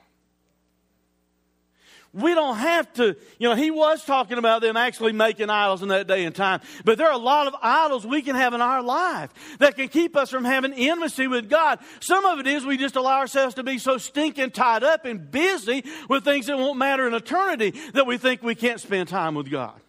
we 2.14 2.32
don't 2.32 2.56
have 2.56 2.90
to, 2.94 3.16
you 3.38 3.48
know, 3.48 3.56
he 3.56 3.70
was 3.72 4.04
talking 4.04 4.38
about 4.38 4.62
them 4.62 4.76
actually 4.76 5.12
making 5.12 5.50
idols 5.50 5.82
in 5.82 5.88
that 5.88 6.06
day 6.06 6.24
and 6.24 6.34
time. 6.34 6.60
But 6.84 6.96
there 6.96 7.08
are 7.08 7.12
a 7.12 7.18
lot 7.18 7.48
of 7.48 7.56
idols 7.60 8.06
we 8.06 8.22
can 8.22 8.36
have 8.36 8.54
in 8.54 8.60
our 8.60 8.82
life 8.82 9.30
that 9.58 9.76
can 9.76 9.88
keep 9.88 10.16
us 10.16 10.30
from 10.30 10.44
having 10.44 10.72
intimacy 10.72 11.26
with 11.26 11.50
God. 11.50 11.80
Some 12.00 12.24
of 12.24 12.38
it 12.38 12.46
is 12.46 12.64
we 12.64 12.76
just 12.78 12.94
allow 12.94 13.18
ourselves 13.18 13.56
to 13.56 13.64
be 13.64 13.78
so 13.78 13.98
stinking 13.98 14.52
tied 14.52 14.84
up 14.84 15.04
and 15.04 15.30
busy 15.30 15.84
with 16.08 16.24
things 16.24 16.46
that 16.46 16.56
won't 16.56 16.78
matter 16.78 17.06
in 17.06 17.14
eternity 17.14 17.74
that 17.92 18.06
we 18.06 18.16
think 18.16 18.42
we 18.42 18.54
can't 18.54 18.80
spend 18.80 19.08
time 19.08 19.34
with 19.34 19.50
God. 19.50 19.80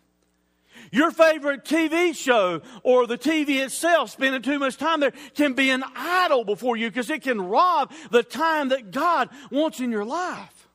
Your 0.96 1.12
favorite 1.12 1.66
TV 1.66 2.16
show 2.16 2.62
or 2.82 3.06
the 3.06 3.18
TV 3.18 3.62
itself, 3.62 4.12
spending 4.12 4.42
too 4.42 4.60
much 4.60 4.78
time 4.78 5.02
there, 5.02 5.12
can 5.34 5.52
be 5.52 5.70
an 5.70 5.84
idol 5.94 6.46
before 6.46 6.78
you 6.78 6.90
because 6.90 7.10
it 7.10 7.22
can 7.22 7.42
rob 7.42 7.92
the 8.12 8.24
time 8.24 8.70
that 8.70 8.92
God 8.92 9.28
wants 9.52 9.82
in 9.82 9.92
your 9.92 10.06
life. 10.06 10.70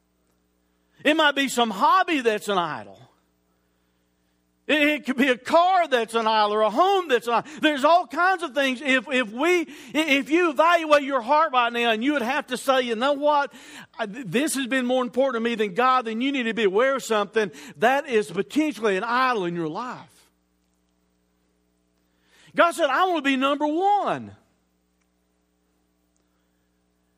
It 1.02 1.16
might 1.16 1.37
be 1.37 1.48
some 1.48 1.70
hobby 1.70 2.20
that's 2.20 2.50
an 2.50 2.59
idol. 2.59 3.00
It, 4.72 5.04
could 5.04 5.16
be 5.16 5.28
a 5.28 5.37
car 5.37 5.88
that's 5.88 6.14
an 6.14 6.28
idol 6.28 6.54
or 6.54 6.61
a 6.61 6.70
home 6.70 7.09
that's 7.09 7.26
an 7.26 7.35
idol. 7.35 7.50
There's 7.61 7.85
all 7.85 8.06
kinds 8.06 8.44
of 8.44 8.54
things. 8.54 8.80
If, 8.80 9.09
if 9.11 9.33
we, 9.33 9.66
if 9.92 10.30
you 10.30 10.50
evaluate 10.50 11.02
your 11.02 11.20
heart 11.20 11.52
right 11.52 11.72
now 11.72 11.90
and 11.90 12.04
you 12.04 12.12
would 12.12 12.22
have 12.22 12.46
to 12.48 12.56
say, 12.56 12.83
you 12.83 12.94
know 12.94 13.14
what, 13.14 13.52
this 14.06 14.54
has 14.54 14.68
been 14.68 14.87
more 14.87 15.02
important 15.02 15.42
to 15.42 15.50
me 15.50 15.56
than 15.56 15.74
God, 15.74 16.04
then 16.04 16.20
you 16.20 16.30
need 16.30 16.44
to 16.44 16.54
be 16.54 16.62
aware 16.62 16.94
of 16.94 17.02
something. 17.02 17.50
That 17.78 18.09
is 18.09 18.30
potentially 18.30 18.96
an 18.96 19.02
idol 19.02 19.44
in 19.44 19.56
your 19.56 19.68
life. 19.68 20.28
God 22.54 22.70
said, 22.72 22.90
I 22.90 23.06
want 23.06 23.24
to 23.24 23.28
be 23.28 23.37
number 23.37 23.66
one. 23.66 24.37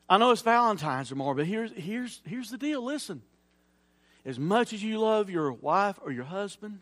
I 0.08 0.16
know 0.16 0.30
it's 0.30 0.40
Valentine's 0.40 1.10
tomorrow, 1.10 1.34
but 1.34 1.46
here's, 1.46 1.72
here's, 1.72 2.22
here's 2.24 2.50
the 2.50 2.58
deal. 2.58 2.82
Listen 2.82 3.20
as 4.24 4.38
much 4.38 4.72
as 4.72 4.82
you 4.82 4.98
love 5.00 5.28
your 5.28 5.52
wife 5.52 5.98
or 6.02 6.12
your 6.12 6.24
husband, 6.24 6.80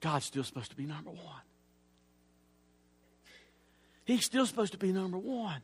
God's 0.00 0.24
still 0.24 0.44
supposed 0.44 0.70
to 0.70 0.76
be 0.76 0.86
number 0.86 1.10
one. 1.10 1.42
He's 4.04 4.24
still 4.24 4.46
supposed 4.46 4.72
to 4.72 4.78
be 4.78 4.92
number 4.92 5.18
one. 5.18 5.62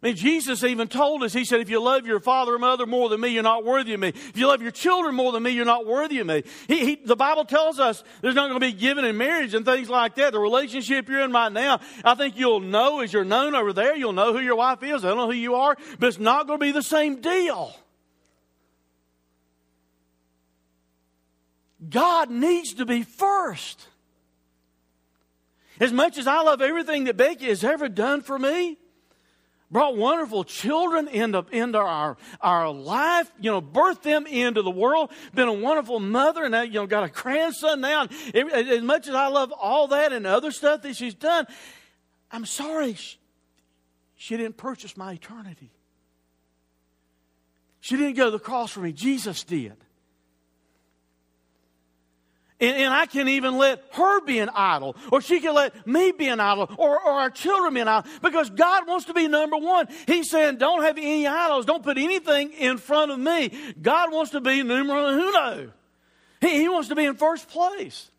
I 0.00 0.06
mean, 0.06 0.16
Jesus 0.16 0.62
even 0.62 0.86
told 0.86 1.24
us, 1.24 1.32
He 1.32 1.44
said, 1.44 1.60
if 1.60 1.68
you 1.68 1.82
love 1.82 2.06
your 2.06 2.20
father 2.20 2.54
or 2.54 2.58
mother 2.58 2.86
more 2.86 3.08
than 3.08 3.20
me, 3.20 3.30
you're 3.30 3.42
not 3.42 3.64
worthy 3.64 3.94
of 3.94 4.00
me. 4.00 4.08
If 4.08 4.36
you 4.36 4.46
love 4.46 4.62
your 4.62 4.70
children 4.70 5.16
more 5.16 5.32
than 5.32 5.42
me, 5.42 5.50
you're 5.50 5.64
not 5.64 5.86
worthy 5.86 6.20
of 6.20 6.26
me. 6.26 6.44
He, 6.68 6.84
he, 6.84 6.94
the 7.04 7.16
Bible 7.16 7.44
tells 7.44 7.80
us 7.80 8.04
there's 8.20 8.36
not 8.36 8.48
going 8.48 8.60
to 8.60 8.66
be 8.66 8.72
given 8.72 9.04
in 9.04 9.16
marriage 9.16 9.54
and 9.54 9.64
things 9.64 9.90
like 9.90 10.14
that. 10.14 10.32
The 10.32 10.38
relationship 10.38 11.08
you're 11.08 11.22
in 11.22 11.32
right 11.32 11.50
now, 11.50 11.80
I 12.04 12.14
think 12.14 12.36
you'll 12.36 12.60
know 12.60 13.00
as 13.00 13.12
you're 13.12 13.24
known 13.24 13.56
over 13.56 13.72
there, 13.72 13.96
you'll 13.96 14.12
know 14.12 14.32
who 14.32 14.38
your 14.38 14.54
wife 14.54 14.84
is. 14.84 15.04
I 15.04 15.08
don't 15.08 15.16
know 15.16 15.26
who 15.26 15.32
you 15.32 15.56
are, 15.56 15.76
but 15.98 16.06
it's 16.06 16.18
not 16.20 16.46
going 16.46 16.60
to 16.60 16.64
be 16.64 16.72
the 16.72 16.82
same 16.82 17.20
deal. 17.20 17.74
God 21.86 22.30
needs 22.30 22.74
to 22.74 22.86
be 22.86 23.02
first. 23.02 23.86
As 25.80 25.92
much 25.92 26.18
as 26.18 26.26
I 26.26 26.42
love 26.42 26.60
everything 26.60 27.04
that 27.04 27.16
Becky 27.16 27.46
has 27.46 27.62
ever 27.62 27.88
done 27.88 28.20
for 28.20 28.38
me, 28.38 28.78
brought 29.70 29.96
wonderful 29.96 30.44
children 30.44 31.08
into, 31.08 31.44
into 31.52 31.78
our, 31.78 32.16
our 32.40 32.70
life, 32.70 33.30
you 33.40 33.50
know, 33.50 33.60
birthed 33.60 34.02
them 34.02 34.26
into 34.26 34.62
the 34.62 34.70
world, 34.70 35.10
been 35.34 35.48
a 35.48 35.52
wonderful 35.52 36.00
mother, 36.00 36.44
and 36.44 36.52
now, 36.52 36.62
you 36.62 36.72
know, 36.72 36.86
got 36.86 37.04
a 37.04 37.08
grandson 37.08 37.80
now. 37.80 38.08
And 38.34 38.50
as 38.50 38.82
much 38.82 39.08
as 39.08 39.14
I 39.14 39.28
love 39.28 39.52
all 39.52 39.88
that 39.88 40.12
and 40.12 40.26
other 40.26 40.50
stuff 40.50 40.82
that 40.82 40.96
she's 40.96 41.14
done, 41.14 41.46
I'm 42.30 42.46
sorry 42.46 42.94
she, 42.94 43.18
she 44.16 44.36
didn't 44.36 44.56
purchase 44.56 44.96
my 44.96 45.12
eternity. 45.12 45.70
She 47.80 47.96
didn't 47.96 48.16
go 48.16 48.26
to 48.26 48.30
the 48.32 48.38
cross 48.38 48.72
for 48.72 48.80
me. 48.80 48.92
Jesus 48.92 49.44
did. 49.44 49.76
And, 52.60 52.76
and, 52.76 52.92
I 52.92 53.06
can 53.06 53.28
even 53.28 53.56
let 53.56 53.84
her 53.92 54.20
be 54.22 54.40
an 54.40 54.50
idol, 54.52 54.96
or 55.12 55.20
she 55.20 55.38
can 55.38 55.54
let 55.54 55.86
me 55.86 56.10
be 56.10 56.26
an 56.26 56.40
idol, 56.40 56.68
or, 56.76 56.98
or 56.98 57.12
our 57.12 57.30
children 57.30 57.74
be 57.74 57.80
an 57.80 57.86
idol, 57.86 58.10
because 58.20 58.50
God 58.50 58.88
wants 58.88 59.06
to 59.06 59.14
be 59.14 59.28
number 59.28 59.56
one. 59.56 59.86
He's 60.08 60.28
saying, 60.28 60.56
don't 60.56 60.82
have 60.82 60.98
any 60.98 61.26
idols, 61.26 61.66
don't 61.66 61.84
put 61.84 61.98
anything 61.98 62.52
in 62.52 62.78
front 62.78 63.12
of 63.12 63.18
me. 63.20 63.52
God 63.80 64.12
wants 64.12 64.32
to 64.32 64.40
be 64.40 64.64
numero 64.64 65.08
uno. 65.08 65.72
He, 66.40 66.60
he 66.60 66.68
wants 66.68 66.88
to 66.88 66.96
be 66.96 67.04
in 67.04 67.14
first 67.14 67.48
place. 67.48 68.10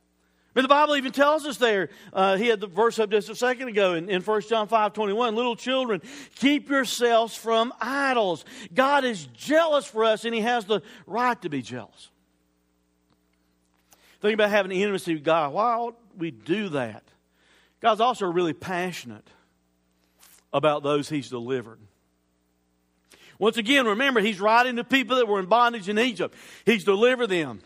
But 0.54 0.62
the 0.62 0.67
Bible 0.67 0.95
even 0.95 1.12
tells 1.12 1.45
us 1.45 1.58
there, 1.58 1.89
uh, 2.12 2.38
he 2.38 2.47
had 2.47 2.60
the 2.60 2.67
verse 2.67 2.97
up 2.97 3.12
just 3.12 3.30
a 3.30 3.36
second 3.36 3.67
ago 3.67 3.93
in, 3.93 4.10
in 4.10 4.21
1 4.21 4.41
John 4.49 4.67
5 4.67 4.93
21, 4.93 5.36
little 5.36 5.56
children, 5.56 6.02
keep 6.36 6.69
yourselves 6.69 7.36
from 7.36 7.71
idols. 7.80 8.45
God 8.73 9.06
is 9.06 9.25
jealous 9.28 9.86
for 9.86 10.06
us, 10.06 10.25
and 10.25 10.34
he 10.34 10.41
has 10.41 10.65
the 10.65 10.82
right 11.06 11.39
to 11.41 11.49
be 11.49 11.62
jealous. 11.62 12.10
Think 14.22 14.34
about 14.34 14.50
having 14.50 14.72
intimacy 14.72 15.14
with 15.14 15.24
God. 15.24 15.54
Why 15.54 15.74
ought 15.76 15.98
we 16.18 16.32
do 16.32 16.70
that? 16.70 17.04
God's 17.80 18.02
also 18.02 18.26
really 18.26 18.54
passionate 18.54 19.28
about 20.52 20.84
those 20.84 21.08
He's 21.08 21.30
delivered. 21.30 21.80
Once 23.38 23.58
again, 23.58 23.86
remember, 23.86 24.20
He's 24.20 24.42
writing 24.42 24.76
to 24.76 24.84
people 24.84 25.18
that 25.18 25.28
were 25.28 25.40
in 25.40 25.46
bondage 25.46 25.88
in 25.88 25.98
Egypt. 25.98 26.36
He's 26.66 26.84
delivered 26.84 27.28
them. 27.28 27.62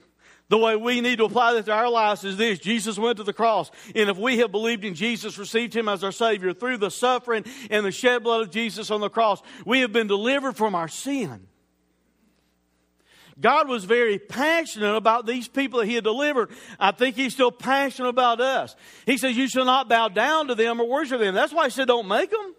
The 0.50 0.58
way 0.60 0.76
we 0.76 1.02
need 1.02 1.18
to 1.18 1.26
apply 1.26 1.54
this 1.54 1.66
to 1.66 1.72
our 1.72 1.90
lives 1.90 2.24
is 2.24 2.38
this 2.38 2.60
Jesus 2.60 3.00
went 3.00 3.18
to 3.18 3.24
the 3.24 3.34
cross. 3.34 3.72
And 3.96 4.10
if 4.10 4.18
we 4.18 4.38
have 4.38 4.52
believed 4.52 4.86
in 4.86 4.94
Jesus, 4.94 5.40
received 5.40 5.76
Him 5.76 5.90
as 5.90 6.04
our 6.04 6.12
Savior 6.12 6.54
through 6.54 6.78
the 6.78 6.92
suffering 6.92 7.46
and 7.72 7.84
the 7.84 7.92
shed 7.92 8.24
blood 8.24 8.42
of 8.42 8.52
Jesus 8.52 8.92
on 8.92 9.02
the 9.02 9.10
cross, 9.10 9.42
we 9.66 9.80
have 9.80 9.92
been 9.92 10.06
delivered 10.06 10.56
from 10.56 10.76
our 10.76 10.88
sin. 10.88 11.48
God 13.40 13.68
was 13.68 13.86
very 13.86 14.20
passionate 14.20 14.96
about 14.96 15.26
these 15.26 15.48
people 15.48 15.80
that 15.80 15.88
he 15.88 15.96
had 15.96 16.04
delivered. 16.04 16.52
I 16.80 16.92
think 16.92 17.16
he's 17.16 17.34
still 17.34 17.52
passionate 17.52 18.10
about 18.10 18.40
us. 18.40 18.76
He 19.06 19.18
says, 19.18 19.36
You 19.36 19.48
shall 19.48 19.66
not 19.66 19.90
bow 19.90 20.10
down 20.10 20.48
to 20.48 20.56
them 20.56 20.80
or 20.80 20.88
worship 20.88 21.20
them. 21.20 21.34
That's 21.34 21.54
why 21.54 21.66
he 21.66 21.72
said, 21.72 21.88
Don't 21.88 22.08
make 22.08 22.30
them. 22.30 22.56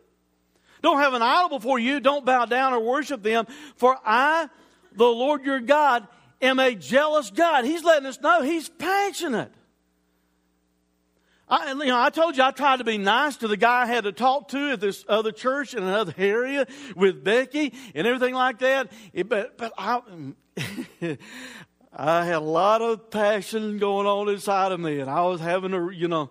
Don't 0.83 0.99
have 0.99 1.15
an 1.15 1.23
idol 1.23 1.59
before 1.59 1.79
you. 1.79 2.01
Don't 2.01 2.27
bow 2.27 2.45
down 2.45 2.73
or 2.73 2.81
worship 2.81 3.23
them. 3.23 3.47
For 3.77 3.97
I, 4.05 4.49
the 4.93 5.07
Lord 5.07 5.45
your 5.45 5.61
God, 5.61 6.07
am 6.43 6.59
a 6.59 6.75
jealous 6.75 7.31
God. 7.31 7.65
He's 7.65 7.85
letting 7.85 8.07
us 8.07 8.21
know 8.21 8.43
he's 8.43 8.69
passionate. 8.69 9.53
I, 11.49 11.73
you 11.73 11.87
know, 11.87 12.01
I 12.01 12.11
told 12.11 12.37
you 12.37 12.43
I 12.43 12.51
tried 12.51 12.79
to 12.79 12.85
be 12.85 12.99
nice 12.99 13.37
to 13.37 13.49
the 13.49 13.57
guy 13.57 13.83
I 13.83 13.87
had 13.87 14.05
to 14.05 14.13
talk 14.13 14.49
to 14.49 14.73
at 14.73 14.81
this 14.81 15.05
other 15.09 15.31
church 15.31 15.75
in 15.75 15.83
another 15.83 16.15
area 16.17 16.67
with 16.97 17.23
Becky 17.23 17.75
and 17.95 18.07
everything 18.07 18.35
like 18.35 18.59
that. 18.61 18.91
It, 19.13 19.29
but 19.29 19.59
but 19.59 19.73
I, 19.77 20.01
I 21.97 22.25
had 22.25 22.37
a 22.37 22.41
lot 22.41 22.83
of 22.83 23.11
passion 23.11 23.79
going 23.79 24.07
on 24.07 24.29
inside 24.29 24.73
of 24.73 24.81
me, 24.81 25.01
and 25.01 25.11
I 25.11 25.23
was 25.23 25.41
having 25.41 25.71
to, 25.73 25.91
you 25.91 26.09
know. 26.09 26.31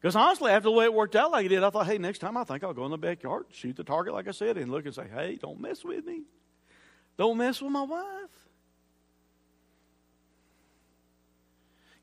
Because 0.00 0.16
honestly, 0.16 0.50
after 0.50 0.64
the 0.64 0.72
way 0.72 0.84
it 0.84 0.92
worked 0.92 1.16
out 1.16 1.30
like 1.30 1.46
it 1.46 1.48
did, 1.48 1.62
I 1.62 1.70
thought, 1.70 1.86
hey, 1.86 1.96
next 1.96 2.18
time 2.18 2.36
I 2.36 2.44
think 2.44 2.62
I'll 2.62 2.74
go 2.74 2.84
in 2.84 2.90
the 2.90 2.98
backyard, 2.98 3.46
shoot 3.52 3.76
the 3.76 3.84
target, 3.84 4.12
like 4.12 4.28
I 4.28 4.32
said, 4.32 4.58
and 4.58 4.70
look 4.70 4.84
and 4.84 4.94
say, 4.94 5.06
hey, 5.12 5.38
don't 5.40 5.60
mess 5.60 5.82
with 5.82 6.04
me. 6.04 6.24
Don't 7.16 7.38
mess 7.38 7.62
with 7.62 7.72
my 7.72 7.82
wife. 7.82 8.48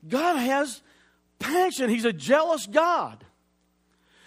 God 0.08 0.36
has 0.36 0.82
passion. 1.38 1.90
He's 1.90 2.04
a 2.04 2.12
jealous 2.12 2.66
God. 2.66 3.24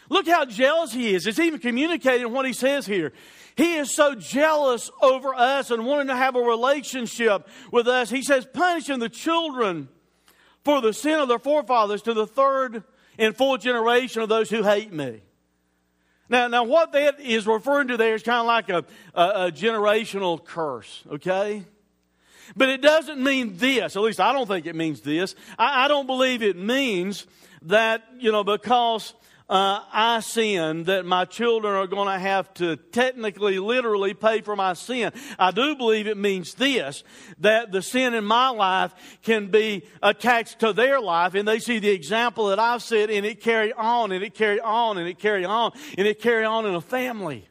Look 0.09 0.27
how 0.27 0.45
jealous 0.45 0.93
he 0.93 1.13
is. 1.13 1.25
It's 1.25 1.39
even 1.39 1.59
communicated 1.59 2.27
in 2.27 2.31
what 2.31 2.45
he 2.45 2.53
says 2.53 2.85
here. 2.85 3.11
He 3.55 3.75
is 3.75 3.91
so 3.91 4.15
jealous 4.15 4.91
over 5.01 5.33
us 5.33 5.71
and 5.71 5.85
wanting 5.85 6.07
to 6.07 6.15
have 6.15 6.35
a 6.35 6.41
relationship 6.41 7.47
with 7.71 7.87
us. 7.87 8.09
He 8.09 8.21
says, 8.21 8.45
punishing 8.45 8.99
the 8.99 9.09
children 9.09 9.87
for 10.63 10.81
the 10.81 10.93
sin 10.93 11.19
of 11.19 11.27
their 11.27 11.39
forefathers 11.39 12.01
to 12.03 12.13
the 12.13 12.27
third 12.27 12.83
and 13.17 13.35
fourth 13.35 13.61
generation 13.61 14.21
of 14.21 14.29
those 14.29 14.49
who 14.49 14.61
hate 14.63 14.91
me. 14.91 15.21
Now, 16.27 16.47
now 16.47 16.63
what 16.63 16.91
that 16.93 17.19
is 17.19 17.47
referring 17.47 17.87
to 17.89 17.97
there 17.97 18.15
is 18.15 18.23
kind 18.23 18.39
of 18.39 18.45
like 18.47 18.69
a, 18.69 18.83
a, 19.13 19.45
a 19.47 19.51
generational 19.51 20.43
curse, 20.43 21.03
okay? 21.09 21.63
But 22.55 22.69
it 22.69 22.81
doesn't 22.81 23.23
mean 23.23 23.57
this. 23.57 23.95
At 23.95 24.01
least 24.01 24.19
I 24.19 24.33
don't 24.33 24.47
think 24.47 24.65
it 24.65 24.75
means 24.75 25.01
this. 25.01 25.35
I, 25.57 25.85
I 25.85 25.87
don't 25.87 26.07
believe 26.07 26.41
it 26.41 26.57
means 26.57 27.25
that, 27.63 28.03
you 28.19 28.31
know, 28.31 28.43
because 28.43 29.13
uh, 29.47 29.81
I 29.93 30.21
sin, 30.21 30.85
that 30.85 31.05
my 31.05 31.25
children 31.25 31.75
are 31.75 31.85
going 31.85 32.07
to 32.07 32.17
have 32.17 32.51
to 32.55 32.77
technically, 32.77 33.59
literally 33.59 34.15
pay 34.15 34.41
for 34.41 34.55
my 34.55 34.73
sin. 34.73 35.11
I 35.37 35.51
do 35.51 35.75
believe 35.75 36.07
it 36.07 36.17
means 36.17 36.55
this, 36.55 37.03
that 37.39 37.71
the 37.71 37.81
sin 37.81 38.15
in 38.15 38.25
my 38.25 38.49
life 38.49 38.93
can 39.21 39.47
be 39.47 39.83
attached 40.01 40.59
to 40.61 40.73
their 40.73 40.99
life 40.99 41.35
and 41.35 41.47
they 41.47 41.59
see 41.59 41.77
the 41.77 41.89
example 41.89 42.47
that 42.47 42.59
I've 42.59 42.81
set 42.81 43.11
and 43.11 43.25
it 43.25 43.39
carry 43.39 43.71
on 43.71 44.11
and 44.11 44.23
it 44.23 44.33
carry 44.33 44.59
on 44.59 44.97
and 44.97 45.07
it 45.07 45.19
carry 45.19 45.45
on 45.45 45.73
and 45.97 46.07
it 46.07 46.19
carry 46.19 46.43
on 46.43 46.65
in 46.65 46.73
a 46.73 46.81
family. 46.81 47.47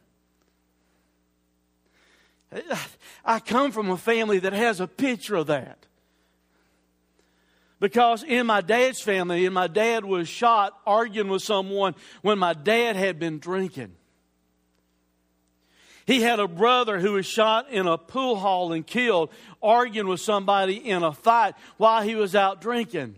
I 3.25 3.39
come 3.39 3.71
from 3.71 3.89
a 3.89 3.97
family 3.97 4.39
that 4.39 4.53
has 4.53 4.79
a 4.79 4.87
picture 4.87 5.35
of 5.35 5.47
that. 5.47 5.85
Because 7.79 8.23
in 8.23 8.45
my 8.45 8.61
dad's 8.61 9.01
family, 9.01 9.45
and 9.45 9.53
my 9.53 9.67
dad 9.67 10.05
was 10.05 10.29
shot 10.29 10.79
arguing 10.85 11.29
with 11.29 11.41
someone 11.41 11.93
when 12.21 12.39
my 12.39 12.53
dad 12.53 12.95
had 12.95 13.19
been 13.19 13.39
drinking. 13.39 13.93
He 16.05 16.21
had 16.21 16.39
a 16.39 16.47
brother 16.47 16.99
who 16.99 17.13
was 17.13 17.25
shot 17.25 17.69
in 17.71 17.87
a 17.87 17.97
pool 17.97 18.35
hall 18.35 18.71
and 18.71 18.85
killed, 18.85 19.31
arguing 19.61 20.07
with 20.07 20.21
somebody 20.21 20.75
in 20.75 21.03
a 21.03 21.11
fight 21.11 21.55
while 21.77 22.03
he 22.03 22.15
was 22.15 22.35
out 22.35 22.61
drinking. 22.61 23.15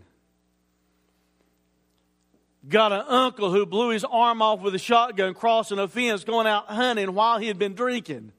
Got 2.68 2.92
an 2.92 3.04
uncle 3.06 3.52
who 3.52 3.64
blew 3.64 3.90
his 3.90 4.04
arm 4.04 4.42
off 4.42 4.60
with 4.60 4.74
a 4.74 4.78
shotgun 4.78 5.34
crossing 5.34 5.78
a 5.78 5.86
fence 5.86 6.24
going 6.24 6.46
out 6.46 6.66
hunting 6.66 7.14
while 7.14 7.38
he 7.38 7.46
had 7.46 7.58
been 7.58 7.74
drinking. 7.74 8.32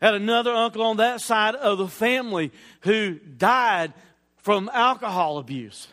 Had 0.00 0.14
another 0.14 0.52
uncle 0.52 0.82
on 0.82 0.96
that 0.96 1.20
side 1.20 1.54
of 1.54 1.78
the 1.78 1.88
family 1.88 2.52
who 2.82 3.18
died 3.18 3.92
from 4.38 4.70
alcohol 4.72 5.38
abuse. 5.38 5.88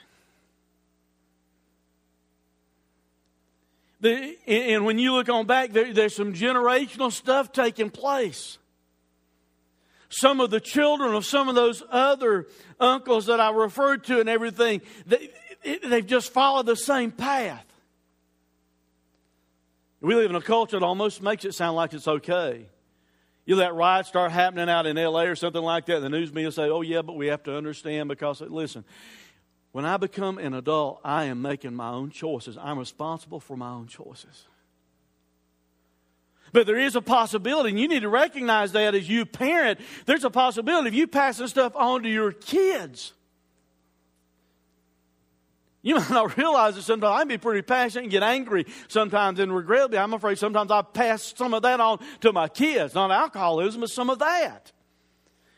The, 3.99 4.37
and 4.47 4.85
when 4.85 4.99
you 4.99 5.13
look 5.13 5.27
on 5.27 5.45
back, 5.47 5.73
there, 5.73 5.93
there's 5.93 6.15
some 6.15 6.33
generational 6.33 7.11
stuff 7.11 7.51
taking 7.51 7.89
place. 7.89 8.57
Some 10.09 10.39
of 10.39 10.51
the 10.51 10.61
children 10.61 11.13
of 11.13 11.25
some 11.25 11.49
of 11.49 11.55
those 11.55 11.83
other 11.89 12.47
uncles 12.79 13.25
that 13.25 13.41
I 13.41 13.49
referred 13.49 14.05
to 14.05 14.21
and 14.21 14.29
everything, 14.29 14.81
they, 15.05 15.29
they've 15.83 16.05
just 16.05 16.31
followed 16.31 16.65
the 16.65 16.75
same 16.75 17.11
path. 17.11 17.65
We 19.99 20.15
live 20.15 20.29
in 20.29 20.35
a 20.35 20.41
culture 20.41 20.79
that 20.79 20.85
almost 20.85 21.21
makes 21.21 21.43
it 21.43 21.55
sound 21.55 21.75
like 21.75 21.93
it's 21.93 22.07
okay. 22.07 22.67
You 23.47 23.55
let 23.55 23.73
riot 23.73 24.05
start 24.05 24.33
happening 24.33 24.69
out 24.69 24.85
in 24.85 24.97
LA 24.97 25.21
or 25.21 25.35
something 25.35 25.61
like 25.61 25.85
that, 25.85 26.01
the 26.01 26.09
news 26.09 26.33
media 26.33 26.51
say, 26.51 26.69
oh, 26.69 26.81
yeah, 26.81 27.01
but 27.01 27.15
we 27.15 27.27
have 27.27 27.43
to 27.43 27.55
understand 27.55 28.09
because, 28.09 28.41
listen, 28.41 28.83
when 29.71 29.85
I 29.85 29.95
become 29.95 30.37
an 30.37 30.53
adult, 30.53 30.99
I 31.01 31.25
am 31.25 31.41
making 31.41 31.73
my 31.73 31.87
own 31.89 32.09
choices. 32.09 32.57
I'm 32.57 32.77
responsible 32.77 33.39
for 33.39 33.55
my 33.55 33.69
own 33.69 33.87
choices. 33.87 34.47
But 36.51 36.67
there 36.67 36.77
is 36.77 36.97
a 36.97 37.01
possibility, 37.01 37.69
and 37.69 37.79
you 37.79 37.87
need 37.87 38.01
to 38.01 38.09
recognize 38.09 38.73
that 38.73 38.93
as 38.93 39.07
you 39.07 39.25
parent, 39.25 39.79
there's 40.05 40.25
a 40.25 40.29
possibility 40.29 40.89
of 40.89 40.93
you 40.93 41.07
passing 41.07 41.47
stuff 41.47 41.73
on 41.73 42.03
to 42.03 42.09
your 42.09 42.33
kids. 42.33 43.13
You 45.81 45.95
might 45.95 46.09
not 46.09 46.37
realize 46.37 46.75
that 46.75 46.83
sometimes 46.83 47.15
I 47.15 47.19
can 47.19 47.27
be 47.27 47.37
pretty 47.37 47.61
passionate 47.61 48.03
and 48.03 48.11
get 48.11 48.23
angry 48.23 48.65
sometimes 48.87 49.39
and 49.39 49.55
regret. 49.55 49.95
I'm 49.95 50.13
afraid 50.13 50.37
sometimes 50.37 50.71
I 50.71 50.81
pass 50.81 51.33
some 51.35 51.53
of 51.53 51.61
that 51.63 51.79
on 51.79 51.99
to 52.21 52.33
my 52.33 52.47
kids. 52.47 52.95
Not 52.95 53.11
alcoholism, 53.11 53.81
but 53.81 53.89
some 53.89 54.09
of 54.09 54.19
that. 54.19 54.71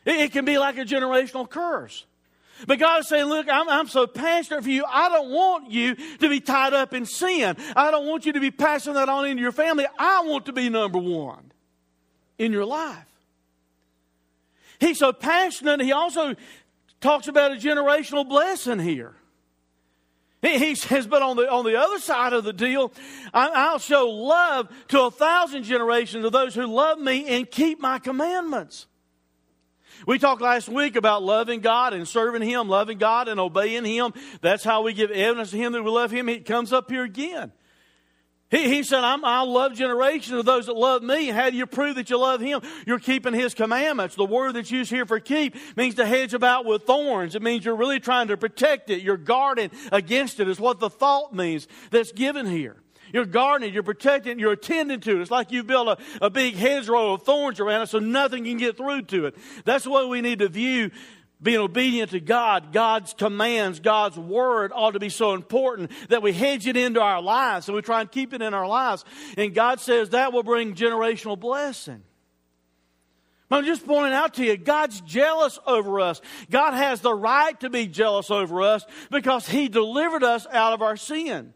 It, 0.04 0.16
it 0.16 0.32
can 0.32 0.44
be 0.44 0.58
like 0.58 0.78
a 0.78 0.84
generational 0.84 1.48
curse. 1.48 2.06
But 2.66 2.78
God 2.78 3.00
is 3.00 3.08
saying, 3.08 3.26
Look, 3.26 3.48
I'm, 3.48 3.68
I'm 3.68 3.88
so 3.88 4.06
passionate 4.06 4.62
for 4.62 4.70
you. 4.70 4.84
I 4.86 5.08
don't 5.08 5.30
want 5.30 5.70
you 5.70 5.94
to 5.94 6.28
be 6.28 6.40
tied 6.40 6.74
up 6.74 6.92
in 6.92 7.06
sin. 7.06 7.56
I 7.74 7.90
don't 7.90 8.06
want 8.06 8.26
you 8.26 8.32
to 8.34 8.40
be 8.40 8.50
passing 8.50 8.94
that 8.94 9.08
on 9.08 9.26
into 9.26 9.42
your 9.42 9.52
family. 9.52 9.86
I 9.98 10.22
want 10.26 10.46
to 10.46 10.52
be 10.52 10.68
number 10.68 10.98
one 10.98 11.52
in 12.38 12.52
your 12.52 12.66
life. 12.66 13.06
He's 14.78 14.98
so 14.98 15.12
passionate, 15.12 15.80
he 15.82 15.92
also 15.92 16.34
talks 17.00 17.28
about 17.28 17.52
a 17.52 17.56
generational 17.56 18.28
blessing 18.28 18.78
here. 18.78 19.14
He 20.42 20.74
says, 20.74 21.06
but 21.06 21.20
on 21.20 21.36
the, 21.36 21.50
on 21.50 21.66
the 21.66 21.76
other 21.78 21.98
side 21.98 22.32
of 22.32 22.44
the 22.44 22.52
deal, 22.52 22.92
I'll 23.34 23.78
show 23.78 24.08
love 24.08 24.68
to 24.88 25.02
a 25.02 25.10
thousand 25.10 25.64
generations 25.64 26.24
of 26.24 26.32
those 26.32 26.54
who 26.54 26.66
love 26.66 26.98
me 26.98 27.26
and 27.26 27.50
keep 27.50 27.78
my 27.78 27.98
commandments. 27.98 28.86
We 30.06 30.18
talked 30.18 30.40
last 30.40 30.70
week 30.70 30.96
about 30.96 31.22
loving 31.22 31.60
God 31.60 31.92
and 31.92 32.08
serving 32.08 32.40
Him, 32.40 32.68
loving 32.68 32.96
God 32.96 33.28
and 33.28 33.38
obeying 33.38 33.84
Him. 33.84 34.14
That's 34.40 34.64
how 34.64 34.82
we 34.82 34.94
give 34.94 35.10
evidence 35.10 35.50
to 35.50 35.58
Him 35.58 35.72
that 35.72 35.82
we 35.82 35.90
love 35.90 36.10
Him. 36.10 36.30
It 36.30 36.46
comes 36.46 36.72
up 36.72 36.90
here 36.90 37.04
again. 37.04 37.52
He, 38.50 38.68
he 38.68 38.82
said, 38.82 39.04
i 39.04 39.42
will 39.42 39.52
love 39.52 39.74
generations 39.74 40.38
of 40.38 40.44
those 40.44 40.66
that 40.66 40.74
love 40.74 41.02
me. 41.02 41.26
How 41.28 41.50
do 41.50 41.56
you 41.56 41.66
prove 41.66 41.96
that 41.96 42.10
you 42.10 42.18
love 42.18 42.40
him? 42.40 42.60
You're 42.84 42.98
keeping 42.98 43.32
his 43.32 43.54
commandments. 43.54 44.16
The 44.16 44.24
word 44.24 44.54
that's 44.54 44.70
used 44.70 44.90
here 44.90 45.06
for 45.06 45.20
keep 45.20 45.54
means 45.76 45.94
to 45.96 46.06
hedge 46.06 46.34
about 46.34 46.64
with 46.64 46.82
thorns. 46.82 47.34
It 47.34 47.42
means 47.42 47.64
you're 47.64 47.76
really 47.76 48.00
trying 48.00 48.28
to 48.28 48.36
protect 48.36 48.90
it. 48.90 49.02
You're 49.02 49.16
guarding 49.16 49.70
against 49.92 50.40
it, 50.40 50.48
is 50.48 50.58
what 50.58 50.80
the 50.80 50.90
thought 50.90 51.32
means 51.32 51.68
that's 51.90 52.12
given 52.12 52.46
here. 52.46 52.76
You're 53.12 53.26
guarding 53.26 53.68
it, 53.68 53.74
you're 53.74 53.82
protecting 53.82 54.32
it, 54.32 54.38
you're 54.38 54.52
attending 54.52 55.00
to 55.00 55.18
it. 55.18 55.22
It's 55.22 55.30
like 55.30 55.50
you 55.50 55.64
build 55.64 55.88
a, 55.88 55.98
a 56.20 56.30
big 56.30 56.54
hedgerow 56.54 57.14
of 57.14 57.22
thorns 57.22 57.58
around 57.60 57.82
it 57.82 57.88
so 57.88 57.98
nothing 57.98 58.44
can 58.44 58.56
get 58.56 58.76
through 58.76 59.02
to 59.02 59.26
it. 59.26 59.36
That's 59.64 59.84
the 59.84 59.90
way 59.90 60.06
we 60.06 60.20
need 60.20 60.40
to 60.40 60.48
view 60.48 60.90
being 61.42 61.58
obedient 61.58 62.10
to 62.10 62.20
God, 62.20 62.72
God's 62.72 63.14
commands, 63.14 63.80
God's 63.80 64.18
word 64.18 64.72
ought 64.74 64.92
to 64.92 64.98
be 64.98 65.08
so 65.08 65.32
important 65.34 65.90
that 66.08 66.22
we 66.22 66.32
hedge 66.32 66.66
it 66.66 66.76
into 66.76 67.00
our 67.00 67.22
lives 67.22 67.68
and 67.68 67.74
we 67.74 67.82
try 67.82 68.00
and 68.00 68.10
keep 68.10 68.34
it 68.34 68.42
in 68.42 68.54
our 68.54 68.66
lives. 68.66 69.04
And 69.36 69.54
God 69.54 69.80
says 69.80 70.10
that 70.10 70.32
will 70.32 70.42
bring 70.42 70.74
generational 70.74 71.38
blessing. 71.38 72.02
I'm 73.50 73.64
just 73.64 73.84
pointing 73.84 74.12
out 74.12 74.34
to 74.34 74.44
you, 74.44 74.56
God's 74.56 75.00
jealous 75.00 75.58
over 75.66 76.00
us. 76.00 76.20
God 76.50 76.72
has 76.72 77.00
the 77.00 77.14
right 77.14 77.58
to 77.60 77.70
be 77.70 77.86
jealous 77.86 78.30
over 78.30 78.62
us 78.62 78.84
because 79.10 79.48
He 79.48 79.68
delivered 79.68 80.22
us 80.22 80.46
out 80.52 80.72
of 80.72 80.82
our 80.82 80.96
sin. 80.96 81.52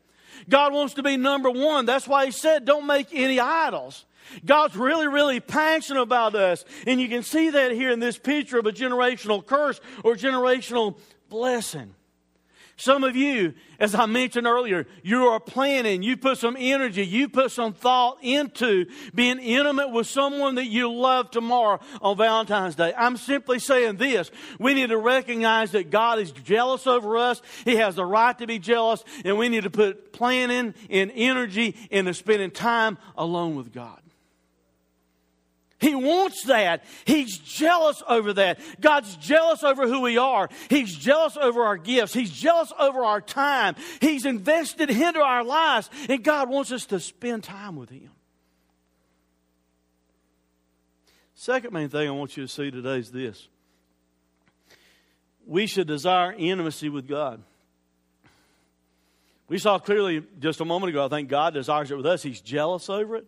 God 0.48 0.72
wants 0.72 0.94
to 0.94 1.04
be 1.04 1.16
number 1.16 1.50
one. 1.50 1.86
That's 1.86 2.08
why 2.08 2.26
He 2.26 2.32
said, 2.32 2.64
don't 2.64 2.86
make 2.86 3.08
any 3.12 3.38
idols. 3.38 4.06
God's 4.44 4.76
really, 4.76 5.08
really 5.08 5.40
passionate 5.40 6.02
about 6.02 6.34
us. 6.34 6.64
And 6.86 7.00
you 7.00 7.08
can 7.08 7.22
see 7.22 7.50
that 7.50 7.72
here 7.72 7.90
in 7.90 8.00
this 8.00 8.18
picture 8.18 8.58
of 8.58 8.66
a 8.66 8.72
generational 8.72 9.44
curse 9.44 9.80
or 10.02 10.14
generational 10.14 10.98
blessing. 11.28 11.94
Some 12.76 13.04
of 13.04 13.14
you, 13.14 13.54
as 13.78 13.94
I 13.94 14.06
mentioned 14.06 14.48
earlier, 14.48 14.86
you 15.04 15.26
are 15.26 15.38
planning, 15.38 16.02
you 16.02 16.16
put 16.16 16.38
some 16.38 16.56
energy, 16.58 17.06
you 17.06 17.28
put 17.28 17.52
some 17.52 17.72
thought 17.72 18.18
into 18.20 18.86
being 19.14 19.38
intimate 19.38 19.90
with 19.90 20.08
someone 20.08 20.56
that 20.56 20.66
you 20.66 20.92
love 20.92 21.30
tomorrow 21.30 21.78
on 22.02 22.16
Valentine's 22.16 22.74
Day. 22.74 22.92
I'm 22.96 23.16
simply 23.16 23.60
saying 23.60 23.96
this. 23.96 24.32
We 24.58 24.74
need 24.74 24.88
to 24.88 24.98
recognize 24.98 25.70
that 25.70 25.90
God 25.90 26.18
is 26.18 26.32
jealous 26.32 26.88
over 26.88 27.16
us. 27.16 27.42
He 27.64 27.76
has 27.76 27.94
the 27.94 28.04
right 28.04 28.36
to 28.38 28.46
be 28.46 28.58
jealous, 28.58 29.04
and 29.24 29.38
we 29.38 29.48
need 29.48 29.62
to 29.62 29.70
put 29.70 30.12
planning 30.12 30.74
and 30.90 31.12
energy 31.14 31.76
into 31.92 32.12
spending 32.12 32.50
time 32.50 32.98
alone 33.16 33.54
with 33.54 33.72
God. 33.72 34.00
He 35.80 35.94
wants 35.94 36.44
that. 36.44 36.84
He's 37.04 37.36
jealous 37.38 38.02
over 38.08 38.32
that. 38.34 38.60
God's 38.80 39.16
jealous 39.16 39.62
over 39.62 39.88
who 39.88 40.00
we 40.00 40.16
are. 40.18 40.48
He's 40.70 40.94
jealous 40.94 41.36
over 41.36 41.62
our 41.62 41.76
gifts. 41.76 42.14
He's 42.14 42.30
jealous 42.30 42.72
over 42.78 43.04
our 43.04 43.20
time. 43.20 43.74
He's 44.00 44.24
invested 44.24 44.90
into 44.90 45.20
our 45.20 45.44
lives, 45.44 45.90
and 46.08 46.22
God 46.22 46.48
wants 46.48 46.72
us 46.72 46.86
to 46.86 47.00
spend 47.00 47.44
time 47.44 47.76
with 47.76 47.90
Him. 47.90 48.10
Second 51.34 51.72
main 51.72 51.88
thing 51.88 52.08
I 52.08 52.12
want 52.12 52.36
you 52.36 52.44
to 52.44 52.48
see 52.48 52.70
today 52.70 52.98
is 52.98 53.10
this 53.10 53.48
we 55.46 55.66
should 55.66 55.86
desire 55.86 56.32
intimacy 56.32 56.88
with 56.88 57.06
God. 57.06 57.42
We 59.48 59.58
saw 59.58 59.78
clearly 59.78 60.22
just 60.38 60.60
a 60.60 60.64
moment 60.64 60.90
ago, 60.90 61.04
I 61.04 61.08
think 61.08 61.28
God 61.28 61.52
desires 61.52 61.90
it 61.90 61.96
with 61.96 62.06
us. 62.06 62.22
He's 62.22 62.40
jealous 62.40 62.88
over 62.88 63.16
it 63.16 63.26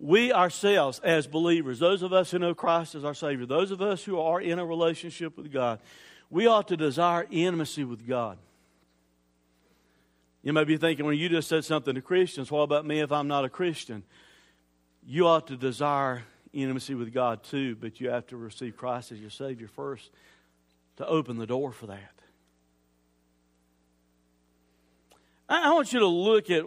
we 0.00 0.32
ourselves, 0.32 0.98
as 1.00 1.26
believers, 1.26 1.78
those 1.78 2.02
of 2.02 2.12
us 2.12 2.30
who 2.30 2.38
know 2.38 2.54
Christ 2.54 2.94
as 2.94 3.04
our 3.04 3.14
Savior, 3.14 3.44
those 3.44 3.70
of 3.70 3.82
us 3.82 4.02
who 4.02 4.18
are 4.18 4.40
in 4.40 4.58
a 4.58 4.64
relationship 4.64 5.36
with 5.36 5.52
God, 5.52 5.78
we 6.30 6.46
ought 6.46 6.68
to 6.68 6.76
desire 6.76 7.26
intimacy 7.30 7.84
with 7.84 8.08
God. 8.08 8.38
You 10.42 10.54
may 10.54 10.64
be 10.64 10.78
thinking, 10.78 11.04
well, 11.04 11.14
you 11.14 11.28
just 11.28 11.48
said 11.48 11.66
something 11.66 11.94
to 11.94 12.00
Christians. 12.00 12.50
What 12.50 12.62
about 12.62 12.86
me 12.86 13.00
if 13.00 13.12
I'm 13.12 13.28
not 13.28 13.44
a 13.44 13.50
Christian? 13.50 14.02
You 15.06 15.26
ought 15.26 15.46
to 15.48 15.56
desire 15.56 16.22
intimacy 16.54 16.94
with 16.94 17.12
God 17.12 17.42
too, 17.42 17.76
but 17.76 18.00
you 18.00 18.08
have 18.08 18.26
to 18.28 18.38
receive 18.38 18.78
Christ 18.78 19.12
as 19.12 19.20
your 19.20 19.30
Savior 19.30 19.68
first 19.68 20.10
to 20.96 21.06
open 21.06 21.36
the 21.36 21.46
door 21.46 21.72
for 21.72 21.88
that. 21.88 22.14
I 25.46 25.72
want 25.72 25.92
you 25.92 25.98
to 25.98 26.06
look 26.06 26.48
at 26.48 26.64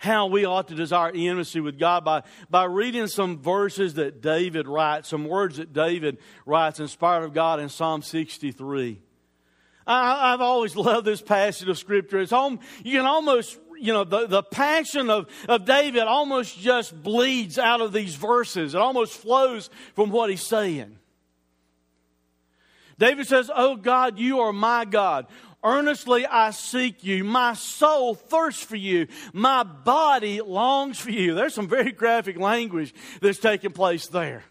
how 0.00 0.24
we 0.24 0.46
ought 0.46 0.66
to 0.68 0.74
desire 0.74 1.10
intimacy 1.10 1.60
with 1.60 1.78
God 1.78 2.06
by, 2.06 2.22
by 2.48 2.64
reading 2.64 3.06
some 3.06 3.38
verses 3.38 3.94
that 3.94 4.22
David 4.22 4.66
writes, 4.66 5.10
some 5.10 5.26
words 5.26 5.58
that 5.58 5.74
David 5.74 6.16
writes 6.46 6.80
inspired 6.80 7.22
of 7.22 7.34
God 7.34 7.60
in 7.60 7.68
Psalm 7.68 8.00
63. 8.00 8.98
I, 9.86 10.30
have 10.30 10.40
always 10.40 10.74
loved 10.76 11.06
this 11.06 11.20
passage 11.20 11.68
of 11.68 11.76
Scripture. 11.76 12.18
It's 12.18 12.30
home, 12.30 12.60
you 12.82 12.96
can 12.96 13.04
almost, 13.04 13.58
you 13.78 13.92
know, 13.92 14.04
the, 14.04 14.26
the 14.26 14.42
passion 14.42 15.10
of, 15.10 15.28
of 15.50 15.66
David 15.66 16.04
almost 16.04 16.58
just 16.58 17.02
bleeds 17.02 17.58
out 17.58 17.82
of 17.82 17.92
these 17.92 18.14
verses. 18.14 18.74
It 18.74 18.80
almost 18.80 19.12
flows 19.12 19.68
from 19.94 20.08
what 20.08 20.30
he's 20.30 20.46
saying. 20.46 20.96
David 22.98 23.26
says, 23.26 23.50
Oh 23.54 23.76
God, 23.76 24.18
you 24.18 24.40
are 24.40 24.52
my 24.52 24.86
God. 24.86 25.26
Earnestly 25.62 26.26
I 26.26 26.52
seek 26.52 27.04
you. 27.04 27.22
My 27.22 27.52
soul 27.52 28.14
thirsts 28.14 28.62
for 28.62 28.76
you. 28.76 29.08
My 29.32 29.62
body 29.62 30.40
longs 30.40 30.98
for 30.98 31.10
you. 31.10 31.34
There's 31.34 31.54
some 31.54 31.68
very 31.68 31.92
graphic 31.92 32.38
language 32.38 32.94
that's 33.20 33.38
taking 33.38 33.72
place 33.72 34.06
there. 34.06 34.42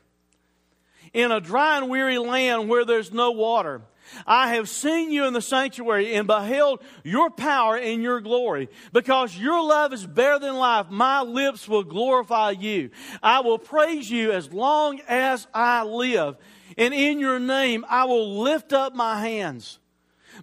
In 1.13 1.31
a 1.31 1.41
dry 1.41 1.77
and 1.77 1.89
weary 1.89 2.19
land 2.19 2.69
where 2.69 2.85
there's 2.85 3.11
no 3.11 3.31
water, 3.31 3.81
I 4.25 4.55
have 4.55 4.69
seen 4.69 5.11
you 5.11 5.25
in 5.25 5.33
the 5.33 5.41
sanctuary 5.41 6.13
and 6.15 6.27
beheld 6.27 6.81
your 7.03 7.29
power 7.29 7.77
and 7.77 8.03
your 8.03 8.21
glory. 8.21 8.69
Because 8.93 9.35
your 9.35 9.63
love 9.63 9.93
is 9.93 10.05
better 10.05 10.39
than 10.39 10.55
life, 10.55 10.87
my 10.89 11.21
lips 11.21 11.67
will 11.67 11.83
glorify 11.83 12.51
you. 12.51 12.91
I 13.23 13.39
will 13.39 13.59
praise 13.59 14.09
you 14.09 14.31
as 14.31 14.51
long 14.51 15.01
as 15.07 15.47
I 15.53 15.83
live. 15.83 16.37
And 16.77 16.93
in 16.93 17.19
your 17.19 17.39
name, 17.39 17.85
I 17.89 18.05
will 18.05 18.41
lift 18.41 18.73
up 18.73 18.93
my 18.93 19.19
hands. 19.19 19.78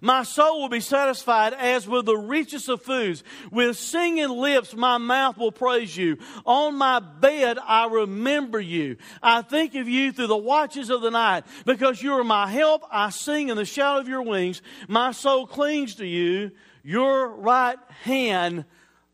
My 0.01 0.23
soul 0.23 0.61
will 0.61 0.69
be 0.69 0.79
satisfied 0.79 1.53
as 1.53 1.87
with 1.87 2.05
the 2.05 2.17
richest 2.17 2.69
of 2.69 2.81
foods. 2.81 3.23
With 3.51 3.77
singing 3.77 4.29
lips, 4.29 4.75
my 4.75 4.97
mouth 4.97 5.37
will 5.37 5.51
praise 5.51 5.95
you. 5.95 6.17
On 6.45 6.75
my 6.75 6.99
bed, 6.99 7.57
I 7.65 7.87
remember 7.87 8.59
you. 8.59 8.97
I 9.21 9.41
think 9.41 9.75
of 9.75 9.87
you 9.87 10.11
through 10.11 10.27
the 10.27 10.37
watches 10.37 10.89
of 10.89 11.01
the 11.01 11.11
night. 11.11 11.45
Because 11.65 12.01
you 12.01 12.13
are 12.13 12.23
my 12.23 12.47
help, 12.47 12.83
I 12.91 13.09
sing 13.09 13.49
in 13.49 13.57
the 13.57 13.65
shadow 13.65 13.99
of 13.99 14.07
your 14.07 14.21
wings. 14.21 14.61
My 14.87 15.11
soul 15.11 15.47
clings 15.47 15.95
to 15.95 16.05
you. 16.05 16.51
Your 16.83 17.29
right 17.35 17.77
hand 18.03 18.65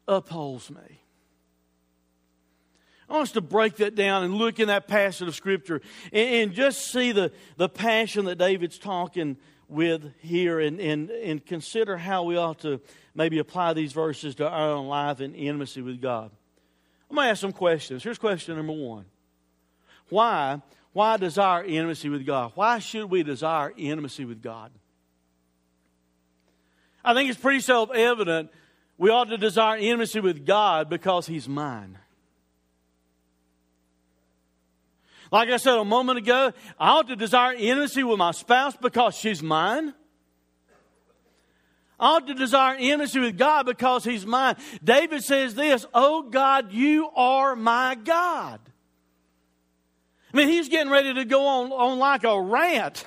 upholds 0.08 0.70
me. 0.70 1.02
I 3.10 3.14
want 3.14 3.24
us 3.30 3.32
to 3.34 3.42
break 3.42 3.78
that 3.78 3.96
down 3.96 4.24
and 4.24 4.34
look 4.36 4.60
in 4.60 4.68
that 4.70 4.88
passage 4.88 5.28
of 5.28 5.36
Scripture 5.36 5.82
and, 6.12 6.36
and 6.36 6.54
just 6.54 6.92
see 6.92 7.12
the, 7.12 7.32
the 7.58 7.70
passion 7.70 8.26
that 8.26 8.38
David's 8.38 8.80
talking 8.80 9.38
with 9.74 10.14
here 10.22 10.60
and, 10.60 10.80
and, 10.80 11.10
and 11.10 11.46
consider 11.46 11.98
how 11.98 12.24
we 12.24 12.38
ought 12.38 12.60
to 12.60 12.80
maybe 13.16 13.40
apply 13.40 13.74
these 13.74 13.92
verses 13.92 14.36
to 14.36 14.48
our 14.48 14.72
own 14.72 14.88
life 14.88 15.20
and 15.20 15.36
intimacy 15.36 15.82
with 15.82 16.02
God. 16.02 16.32
I'm 17.10 17.16
going 17.16 17.26
to 17.26 17.32
ask 17.32 17.42
some 17.42 17.52
questions. 17.52 18.04
Here's 18.04 18.18
question 18.18 18.56
number 18.56 18.74
one 18.74 19.06
Why? 20.10 20.62
Why 20.94 21.18
desire 21.18 21.64
intimacy 21.64 22.10
with 22.10 22.26
God? 22.26 22.52
Why 22.56 22.80
should 22.80 23.10
we 23.10 23.24
desire 23.24 23.74
intimacy 23.76 24.26
with 24.26 24.42
God? 24.42 24.72
I 27.04 27.14
think 27.14 27.30
it's 27.30 27.40
pretty 27.40 27.60
self 27.60 27.92
evident 27.92 28.52
we 28.98 29.10
ought 29.10 29.30
to 29.30 29.38
desire 29.38 29.78
intimacy 29.78 30.20
with 30.20 30.46
God 30.46 30.90
because 30.90 31.28
He's 31.28 31.50
mine. 31.50 31.98
Like 35.34 35.50
I 35.50 35.58
said 35.58 35.74
a 35.74 35.84
moment 35.84 36.20
ago, 36.20 36.54
I 36.80 36.90
ought 36.92 37.08
to 37.08 37.16
desire 37.16 37.54
intimacy 37.54 38.04
with 38.04 38.20
my 38.20 38.30
spouse 38.30 38.78
because 38.80 39.16
she's 39.16 39.42
mine. 39.42 39.96
I 42.00 42.18
ought 42.18 42.28
to 42.28 42.36
desire 42.36 42.76
intimacy 42.76 43.20
with 43.20 43.36
God 43.36 43.66
because 43.66 44.04
He's 44.04 44.28
mine. 44.28 44.58
David 44.84 45.24
says 45.24 45.56
this, 45.56 45.88
Oh 45.92 46.22
God, 46.22 46.72
you 46.72 47.10
are 47.16 47.56
my 47.56 47.96
God. 47.96 48.60
I 50.32 50.38
mean, 50.38 50.50
he's 50.50 50.70
getting 50.70 50.92
ready 50.92 51.16
to 51.16 51.26
go 51.26 51.48
on, 51.48 51.72
on 51.72 51.98
like 51.98 52.24
a 52.26 52.40
rant, 52.40 53.04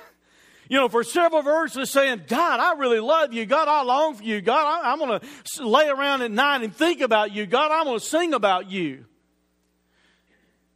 you 0.67 0.77
know, 0.77 0.89
for 0.89 1.05
several 1.05 1.43
verses 1.43 1.89
saying, 1.89 2.23
God, 2.27 2.59
I 2.59 2.73
really 2.77 2.99
love 2.99 3.31
you. 3.31 3.45
God, 3.45 3.69
I 3.69 3.83
long 3.83 4.15
for 4.15 4.23
you. 4.23 4.41
God, 4.41 4.65
I, 4.65 4.91
I'm 4.91 4.99
going 4.99 5.21
to 5.21 5.65
lay 5.65 5.87
around 5.87 6.23
at 6.23 6.31
night 6.31 6.61
and 6.61 6.75
think 6.75 6.99
about 6.99 7.31
you. 7.31 7.45
God, 7.45 7.71
I'm 7.71 7.85
going 7.85 7.99
to 7.99 8.05
sing 8.05 8.33
about 8.33 8.69
you. 8.69 9.05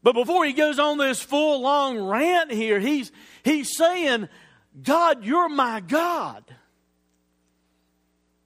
But 0.04 0.14
before 0.14 0.46
he 0.46 0.54
goes 0.54 0.80
on 0.80 0.98
this 0.98 1.22
full 1.22 1.62
long 1.62 2.00
rant 2.00 2.52
here, 2.52 2.80
he's, 2.80 3.12
he's 3.44 3.76
saying, 3.78 4.30
God, 4.82 5.24
you're 5.24 5.50
my 5.50 5.80
God. 5.80 6.44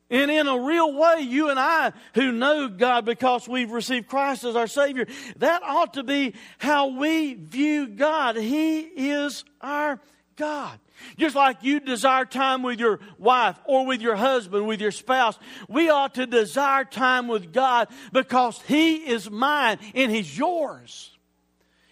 And 0.10 0.30
in 0.30 0.48
a 0.48 0.60
real 0.60 0.94
way, 0.94 1.22
you 1.22 1.50
and 1.50 1.60
I 1.60 1.92
who 2.14 2.32
know 2.32 2.68
God 2.68 3.06
because 3.06 3.48
we've 3.48 3.72
received 3.72 4.08
Christ 4.08 4.44
as 4.44 4.56
our 4.56 4.68
Savior, 4.68 5.08
that 5.38 5.64
ought 5.64 5.96
to 5.96 6.04
be 6.04 6.36
how 6.58 6.88
we 6.88 7.34
view 7.34 7.88
God. 7.88 8.36
He 8.36 8.82
is 8.82 9.44
our 9.62 10.00
God. 10.36 10.80
Just 11.18 11.36
like 11.36 11.64
you 11.64 11.80
desire 11.80 12.26
time 12.26 12.62
with 12.62 12.80
your 12.80 13.00
wife 13.18 13.60
or 13.66 13.86
with 13.86 14.02
your 14.02 14.16
husband, 14.16 14.68
with 14.68 14.80
your 14.80 14.92
spouse, 14.92 15.38
we 15.68 15.90
ought 15.90 16.16
to 16.16 16.26
desire 16.26 16.86
time 16.86 17.28
with 17.28 17.52
God 17.52 17.88
because 18.14 18.62
He 18.68 18.98
is 18.98 19.30
mine 19.30 19.80
and 19.94 20.12
He's 20.12 20.38
yours. 20.38 21.15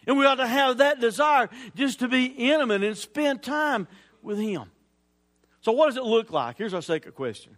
And 0.05 0.17
we 0.17 0.25
ought 0.25 0.35
to 0.35 0.47
have 0.47 0.77
that 0.77 0.99
desire 0.99 1.49
just 1.75 1.99
to 1.99 2.07
be 2.07 2.25
intimate 2.25 2.83
and 2.83 2.97
spend 2.97 3.41
time 3.41 3.87
with 4.21 4.39
Him. 4.39 4.69
So, 5.61 5.71
what 5.71 5.87
does 5.87 5.97
it 5.97 6.03
look 6.03 6.31
like? 6.31 6.57
Here's 6.57 6.73
our 6.73 6.81
second 6.81 7.13
question. 7.13 7.57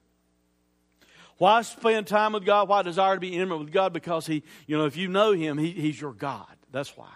Why 1.37 1.61
spend 1.63 2.07
time 2.07 2.33
with 2.33 2.45
God? 2.45 2.69
Why 2.69 2.81
desire 2.81 3.15
to 3.15 3.19
be 3.19 3.33
intimate 3.33 3.57
with 3.57 3.71
God? 3.71 3.93
Because 3.93 4.27
He, 4.27 4.43
you 4.67 4.77
know, 4.77 4.85
if 4.85 4.95
you 4.95 5.07
know 5.07 5.31
Him, 5.31 5.57
he, 5.57 5.71
He's 5.71 5.99
your 5.99 6.13
God. 6.13 6.47
That's 6.71 6.95
why. 6.95 7.09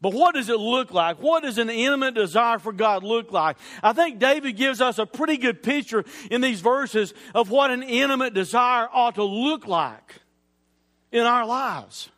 But 0.00 0.14
what 0.14 0.34
does 0.34 0.48
it 0.48 0.58
look 0.58 0.92
like? 0.92 1.20
What 1.20 1.42
does 1.42 1.58
an 1.58 1.68
intimate 1.68 2.14
desire 2.14 2.58
for 2.58 2.72
God 2.72 3.02
look 3.02 3.32
like? 3.32 3.58
I 3.82 3.92
think 3.92 4.18
David 4.18 4.56
gives 4.56 4.80
us 4.80 4.98
a 4.98 5.04
pretty 5.04 5.36
good 5.36 5.62
picture 5.62 6.04
in 6.30 6.40
these 6.40 6.60
verses 6.60 7.12
of 7.34 7.50
what 7.50 7.70
an 7.70 7.82
intimate 7.82 8.32
desire 8.32 8.88
ought 8.90 9.16
to 9.16 9.24
look 9.24 9.66
like 9.66 10.16
in 11.12 11.26
our 11.26 11.44
lives 11.44 12.08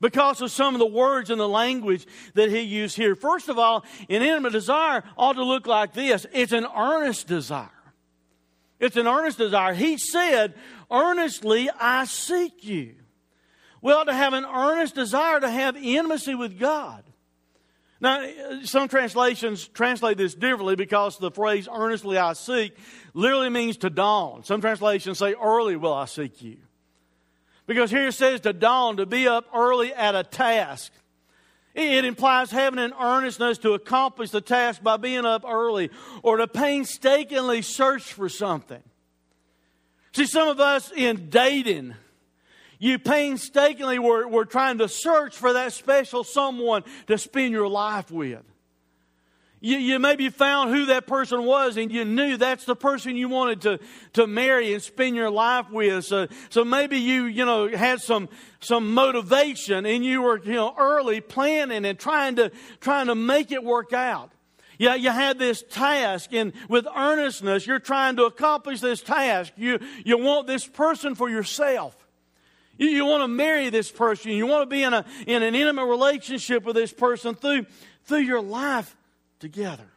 because 0.00 0.40
of 0.40 0.50
some 0.50 0.74
of 0.74 0.78
the 0.78 0.86
words 0.86 1.30
and 1.30 1.40
the 1.40 1.48
language 1.48 2.06
that 2.34 2.50
he 2.50 2.60
used 2.60 2.96
here. 2.96 3.14
First 3.14 3.48
of 3.48 3.58
all, 3.58 3.84
an 4.08 4.22
intimate 4.22 4.52
desire 4.52 5.04
ought 5.16 5.34
to 5.34 5.44
look 5.44 5.66
like 5.66 5.92
this 5.92 6.26
it's 6.32 6.52
an 6.52 6.66
earnest 6.76 7.26
desire. 7.26 7.68
It's 8.78 8.96
an 8.96 9.06
earnest 9.06 9.36
desire. 9.38 9.74
He 9.74 9.98
said, 9.98 10.54
Earnestly 10.90 11.68
I 11.78 12.06
seek 12.06 12.64
you. 12.64 12.94
We 13.82 13.92
ought 13.92 14.04
to 14.04 14.14
have 14.14 14.32
an 14.32 14.44
earnest 14.44 14.94
desire 14.94 15.40
to 15.40 15.50
have 15.50 15.76
intimacy 15.76 16.34
with 16.34 16.58
God. 16.58 17.04
Now, 18.00 18.26
some 18.64 18.88
translations 18.88 19.68
translate 19.68 20.16
this 20.16 20.34
differently 20.34 20.74
because 20.74 21.18
the 21.18 21.30
phrase 21.30 21.68
earnestly 21.70 22.16
I 22.16 22.32
seek 22.32 22.74
literally 23.12 23.50
means 23.50 23.76
to 23.78 23.90
dawn. 23.90 24.42
Some 24.44 24.62
translations 24.62 25.18
say 25.18 25.34
early 25.34 25.76
will 25.76 25.92
I 25.92 26.06
seek 26.06 26.40
you. 26.40 26.56
Because 27.70 27.92
here 27.92 28.08
it 28.08 28.14
says 28.14 28.40
to 28.40 28.52
dawn, 28.52 28.96
to 28.96 29.06
be 29.06 29.28
up 29.28 29.46
early 29.54 29.94
at 29.94 30.16
a 30.16 30.24
task. 30.24 30.90
It 31.72 32.04
implies 32.04 32.50
having 32.50 32.80
an 32.80 32.92
earnestness 33.00 33.58
to 33.58 33.74
accomplish 33.74 34.30
the 34.30 34.40
task 34.40 34.82
by 34.82 34.96
being 34.96 35.24
up 35.24 35.44
early 35.46 35.90
or 36.24 36.38
to 36.38 36.48
painstakingly 36.48 37.62
search 37.62 38.12
for 38.12 38.28
something. 38.28 38.82
See, 40.10 40.26
some 40.26 40.48
of 40.48 40.58
us 40.58 40.90
in 40.90 41.30
dating, 41.30 41.94
you 42.80 42.98
painstakingly 42.98 44.00
were, 44.00 44.26
were 44.26 44.46
trying 44.46 44.78
to 44.78 44.88
search 44.88 45.36
for 45.36 45.52
that 45.52 45.72
special 45.72 46.24
someone 46.24 46.82
to 47.06 47.18
spend 47.18 47.52
your 47.52 47.68
life 47.68 48.10
with. 48.10 48.42
You, 49.62 49.76
you 49.76 49.98
maybe 49.98 50.30
found 50.30 50.74
who 50.74 50.86
that 50.86 51.06
person 51.06 51.44
was 51.44 51.76
and 51.76 51.92
you 51.92 52.06
knew 52.06 52.38
that's 52.38 52.64
the 52.64 52.74
person 52.74 53.16
you 53.16 53.28
wanted 53.28 53.60
to, 53.62 53.78
to 54.14 54.26
marry 54.26 54.72
and 54.72 54.82
spend 54.82 55.16
your 55.16 55.30
life 55.30 55.70
with. 55.70 56.06
So, 56.06 56.28
so 56.48 56.64
maybe 56.64 56.96
you, 56.96 57.24
you 57.24 57.44
know, 57.44 57.68
had 57.68 58.00
some, 58.00 58.30
some 58.60 58.94
motivation 58.94 59.84
and 59.84 60.02
you 60.02 60.22
were, 60.22 60.38
you 60.42 60.54
know, 60.54 60.74
early 60.78 61.20
planning 61.20 61.84
and 61.84 61.98
trying 61.98 62.36
to, 62.36 62.50
trying 62.80 63.08
to 63.08 63.14
make 63.14 63.52
it 63.52 63.62
work 63.62 63.92
out. 63.92 64.32
Yeah, 64.78 64.94
you 64.94 65.10
had 65.10 65.38
this 65.38 65.62
task, 65.68 66.32
and 66.32 66.54
with 66.70 66.86
earnestness, 66.86 67.66
you're 67.66 67.78
trying 67.78 68.16
to 68.16 68.24
accomplish 68.24 68.80
this 68.80 69.02
task. 69.02 69.52
You, 69.58 69.78
you 70.06 70.16
want 70.16 70.46
this 70.46 70.66
person 70.66 71.14
for 71.14 71.28
yourself. 71.28 71.94
You, 72.78 72.88
you 72.88 73.04
want 73.04 73.22
to 73.22 73.28
marry 73.28 73.68
this 73.68 73.90
person. 73.90 74.30
You 74.30 74.46
want 74.46 74.62
to 74.62 74.74
be 74.74 74.82
in, 74.82 74.94
a, 74.94 75.04
in 75.26 75.42
an 75.42 75.54
intimate 75.54 75.84
relationship 75.84 76.64
with 76.64 76.76
this 76.76 76.94
person 76.94 77.34
through, 77.34 77.66
through 78.06 78.20
your 78.20 78.40
life 78.40 78.96
together. 79.40 79.88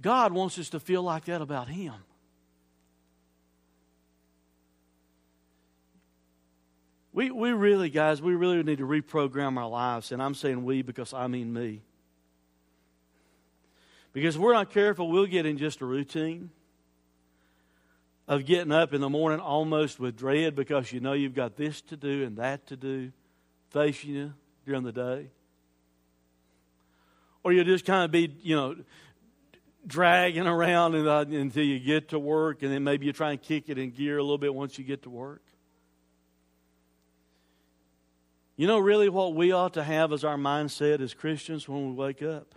God 0.00 0.32
wants 0.32 0.58
us 0.58 0.70
to 0.70 0.80
feel 0.80 1.02
like 1.02 1.24
that 1.24 1.40
about 1.40 1.68
Him. 1.68 1.94
We, 7.12 7.30
we 7.30 7.52
really, 7.52 7.90
guys, 7.90 8.22
we 8.22 8.34
really 8.34 8.62
need 8.62 8.78
to 8.78 8.86
reprogram 8.86 9.58
our 9.58 9.68
lives. 9.68 10.12
And 10.12 10.22
I'm 10.22 10.34
saying 10.34 10.64
we 10.64 10.82
because 10.82 11.12
I 11.12 11.26
mean 11.26 11.52
me. 11.52 11.82
Because 14.12 14.38
we're 14.38 14.54
not 14.54 14.70
careful, 14.70 15.10
we'll 15.10 15.26
get 15.26 15.46
in 15.46 15.58
just 15.58 15.80
a 15.80 15.86
routine 15.86 16.50
of 18.28 18.46
getting 18.46 18.72
up 18.72 18.94
in 18.94 19.00
the 19.00 19.08
morning 19.08 19.40
almost 19.40 19.98
with 19.98 20.16
dread 20.16 20.54
because 20.54 20.92
you 20.92 21.00
know 21.00 21.12
you've 21.12 21.34
got 21.34 21.56
this 21.56 21.80
to 21.82 21.96
do 21.96 22.24
and 22.24 22.36
that 22.36 22.66
to 22.66 22.76
do 22.76 23.12
facing 23.70 24.10
you 24.10 24.32
during 24.64 24.84
the 24.84 24.92
day 24.92 25.28
or 27.44 27.52
you'll 27.52 27.64
just 27.64 27.84
kind 27.84 28.04
of 28.04 28.10
be, 28.10 28.34
you 28.42 28.56
know, 28.56 28.76
dragging 29.86 30.46
around 30.46 30.94
uh, 30.94 31.24
until 31.28 31.64
you 31.64 31.78
get 31.78 32.10
to 32.10 32.18
work, 32.18 32.62
and 32.62 32.72
then 32.72 32.84
maybe 32.84 33.06
you 33.06 33.12
try 33.12 33.32
and 33.32 33.42
kick 33.42 33.64
it 33.68 33.78
in 33.78 33.90
gear 33.90 34.18
a 34.18 34.22
little 34.22 34.38
bit 34.38 34.54
once 34.54 34.78
you 34.78 34.84
get 34.84 35.02
to 35.02 35.10
work. 35.10 35.42
You 38.56 38.66
know, 38.66 38.78
really, 38.78 39.08
what 39.08 39.34
we 39.34 39.50
ought 39.50 39.74
to 39.74 39.82
have 39.82 40.12
as 40.12 40.24
our 40.24 40.36
mindset 40.36 41.00
as 41.00 41.14
Christians 41.14 41.68
when 41.68 41.88
we 41.88 41.92
wake 41.92 42.22
up. 42.22 42.54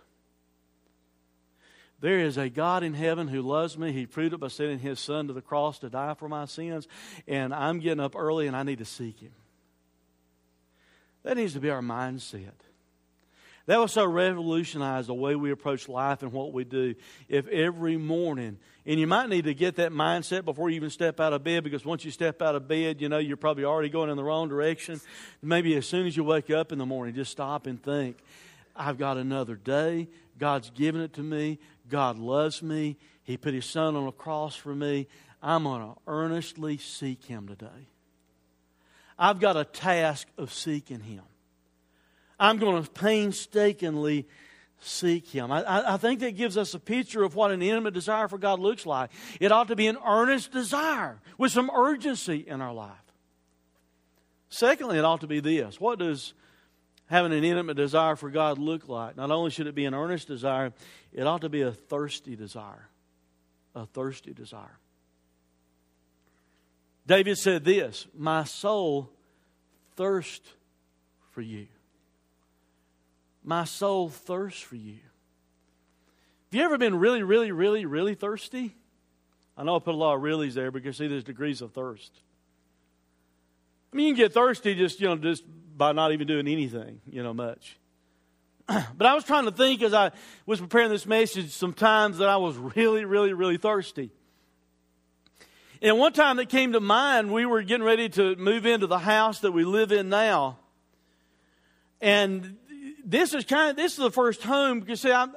There 1.98 2.18
is 2.18 2.36
a 2.36 2.50
God 2.50 2.82
in 2.82 2.92
heaven 2.92 3.26
who 3.28 3.40
loves 3.40 3.78
me. 3.78 3.90
He 3.90 4.04
proved 4.04 4.34
it 4.34 4.38
by 4.38 4.48
sending 4.48 4.78
His 4.78 5.00
Son 5.00 5.26
to 5.28 5.32
the 5.32 5.40
cross 5.40 5.78
to 5.78 5.88
die 5.88 6.14
for 6.14 6.28
my 6.28 6.44
sins, 6.44 6.86
and 7.26 7.54
I'm 7.54 7.80
getting 7.80 8.00
up 8.00 8.14
early 8.14 8.46
and 8.46 8.54
I 8.54 8.62
need 8.62 8.78
to 8.78 8.84
seek 8.84 9.20
Him. 9.20 9.32
That 11.22 11.38
needs 11.38 11.54
to 11.54 11.60
be 11.60 11.70
our 11.70 11.80
mindset. 11.80 12.52
That 13.66 13.80
would 13.80 13.90
so 13.90 14.04
revolutionize 14.04 15.08
the 15.08 15.14
way 15.14 15.34
we 15.34 15.50
approach 15.50 15.88
life 15.88 16.22
and 16.22 16.32
what 16.32 16.52
we 16.52 16.62
do 16.62 16.94
if 17.28 17.48
every 17.48 17.96
morning, 17.96 18.58
and 18.86 19.00
you 19.00 19.08
might 19.08 19.28
need 19.28 19.44
to 19.44 19.54
get 19.54 19.76
that 19.76 19.90
mindset 19.90 20.44
before 20.44 20.70
you 20.70 20.76
even 20.76 20.90
step 20.90 21.18
out 21.18 21.32
of 21.32 21.42
bed 21.42 21.64
because 21.64 21.84
once 21.84 22.04
you 22.04 22.12
step 22.12 22.40
out 22.40 22.54
of 22.54 22.68
bed, 22.68 23.00
you 23.00 23.08
know, 23.08 23.18
you're 23.18 23.36
probably 23.36 23.64
already 23.64 23.88
going 23.88 24.08
in 24.08 24.16
the 24.16 24.22
wrong 24.22 24.48
direction. 24.48 25.00
Maybe 25.42 25.74
as 25.74 25.84
soon 25.84 26.06
as 26.06 26.16
you 26.16 26.22
wake 26.22 26.48
up 26.48 26.70
in 26.70 26.78
the 26.78 26.86
morning, 26.86 27.16
just 27.16 27.32
stop 27.32 27.66
and 27.66 27.82
think, 27.82 28.18
I've 28.76 28.98
got 28.98 29.16
another 29.16 29.56
day. 29.56 30.06
God's 30.38 30.70
given 30.70 31.00
it 31.00 31.14
to 31.14 31.22
me. 31.22 31.58
God 31.88 32.18
loves 32.18 32.62
me. 32.62 32.96
He 33.24 33.36
put 33.36 33.54
His 33.54 33.64
Son 33.64 33.96
on 33.96 34.06
a 34.06 34.12
cross 34.12 34.54
for 34.54 34.74
me. 34.74 35.08
I'm 35.42 35.64
going 35.64 35.80
to 35.80 35.98
earnestly 36.06 36.78
seek 36.78 37.24
Him 37.24 37.48
today. 37.48 37.88
I've 39.18 39.40
got 39.40 39.56
a 39.56 39.64
task 39.64 40.28
of 40.38 40.52
seeking 40.52 41.00
Him. 41.00 41.22
I'm 42.38 42.58
going 42.58 42.82
to 42.82 42.90
painstakingly 42.90 44.26
seek 44.80 45.28
Him. 45.28 45.50
I, 45.50 45.94
I, 45.94 45.96
think 45.96 46.20
that 46.20 46.36
gives 46.36 46.56
us 46.56 46.74
a 46.74 46.78
picture 46.78 47.22
of 47.22 47.34
what 47.34 47.50
an 47.50 47.62
intimate 47.62 47.94
desire 47.94 48.28
for 48.28 48.38
God 48.38 48.60
looks 48.60 48.84
like. 48.84 49.10
It 49.40 49.52
ought 49.52 49.68
to 49.68 49.76
be 49.76 49.86
an 49.86 49.96
earnest 50.06 50.52
desire 50.52 51.20
with 51.38 51.52
some 51.52 51.70
urgency 51.74 52.44
in 52.46 52.60
our 52.60 52.74
life. 52.74 52.92
Secondly, 54.48 54.98
it 54.98 55.04
ought 55.04 55.22
to 55.22 55.26
be 55.26 55.40
this 55.40 55.80
what 55.80 55.98
does 55.98 56.34
having 57.06 57.32
an 57.32 57.44
intimate 57.44 57.76
desire 57.76 58.16
for 58.16 58.30
God 58.30 58.58
look 58.58 58.88
like? 58.88 59.16
Not 59.16 59.30
only 59.30 59.50
should 59.50 59.66
it 59.66 59.74
be 59.74 59.84
an 59.84 59.94
earnest 59.94 60.28
desire, 60.28 60.72
it 61.12 61.26
ought 61.26 61.40
to 61.42 61.48
be 61.48 61.62
a 61.62 61.72
thirsty 61.72 62.36
desire. 62.36 62.88
A 63.74 63.86
thirsty 63.86 64.32
desire. 64.32 64.78
David 67.06 67.38
said 67.38 67.64
this 67.64 68.06
My 68.16 68.44
soul 68.44 69.10
thirsts 69.96 70.48
for 71.30 71.42
you. 71.42 71.66
My 73.46 73.64
soul 73.64 74.08
thirsts 74.10 74.60
for 74.60 74.74
you. 74.76 74.98
Have 76.50 76.58
you 76.58 76.62
ever 76.62 76.76
been 76.76 76.98
really, 76.98 77.22
really, 77.22 77.52
really, 77.52 77.86
really 77.86 78.14
thirsty? 78.14 78.74
I 79.56 79.62
know 79.62 79.76
I 79.76 79.78
put 79.78 79.94
a 79.94 79.96
lot 79.96 80.16
of 80.16 80.20
reallys 80.20 80.52
there 80.54 80.70
because 80.70 80.96
see, 80.96 81.06
there's 81.06 81.24
degrees 81.24 81.62
of 81.62 81.72
thirst. 81.72 82.12
I 83.92 83.96
mean, 83.96 84.08
you 84.08 84.14
can 84.14 84.24
get 84.24 84.34
thirsty 84.34 84.74
just 84.74 85.00
you 85.00 85.06
know 85.06 85.16
just 85.16 85.44
by 85.76 85.92
not 85.92 86.12
even 86.12 86.26
doing 86.26 86.48
anything, 86.48 87.00
you 87.08 87.22
know, 87.22 87.32
much. 87.32 87.78
but 88.66 89.06
I 89.06 89.14
was 89.14 89.24
trying 89.24 89.44
to 89.44 89.52
think 89.52 89.80
as 89.80 89.94
I 89.94 90.10
was 90.44 90.60
preparing 90.60 90.90
this 90.90 91.06
message, 91.06 91.50
some 91.52 91.72
times 91.72 92.18
that 92.18 92.28
I 92.28 92.36
was 92.38 92.56
really, 92.56 93.04
really, 93.04 93.32
really 93.32 93.58
thirsty. 93.58 94.10
And 95.80 95.98
one 95.98 96.12
time 96.12 96.38
that 96.38 96.48
came 96.48 96.72
to 96.72 96.80
mind, 96.80 97.32
we 97.32 97.46
were 97.46 97.62
getting 97.62 97.86
ready 97.86 98.08
to 98.10 98.34
move 98.36 98.66
into 98.66 98.86
the 98.86 98.98
house 98.98 99.40
that 99.40 99.52
we 99.52 99.64
live 99.64 99.92
in 99.92 100.08
now. 100.08 100.58
And 102.00 102.56
this 103.06 103.32
is 103.32 103.44
kind 103.44 103.70
of 103.70 103.76
this 103.76 103.92
is 103.92 103.98
the 103.98 104.10
first 104.10 104.42
home 104.42 104.80
because 104.80 105.00
see 105.00 105.12
I'm 105.12 105.32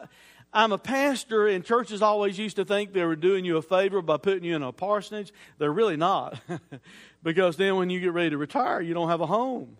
I'm 0.52 0.72
a 0.72 0.80
pastor 0.80 1.48
and 1.48 1.64
churches 1.64 2.02
always 2.02 2.40
used 2.40 2.56
to 2.56 2.66
think 2.66 2.92
they 2.92 3.06
were 3.06 3.16
doing 3.16 3.46
you 3.46 3.58
a 3.58 3.62
favor 3.62 4.02
by 4.02 4.18
putting 4.18 4.44
you 4.44 4.56
in 4.56 4.64
a 4.64 4.72
parsonage. 4.72 5.32
They're 5.60 5.72
really 5.72 5.96
not. 5.96 6.40
because 7.24 7.56
then 7.56 7.76
when 7.76 7.92
you 7.92 8.00
get 8.00 8.14
ready 8.14 8.32
to 8.32 8.38
retire, 8.38 8.82
you 8.82 8.96
don't 8.96 9.10
have 9.10 9.22
a 9.22 9.28
home. 9.28 9.78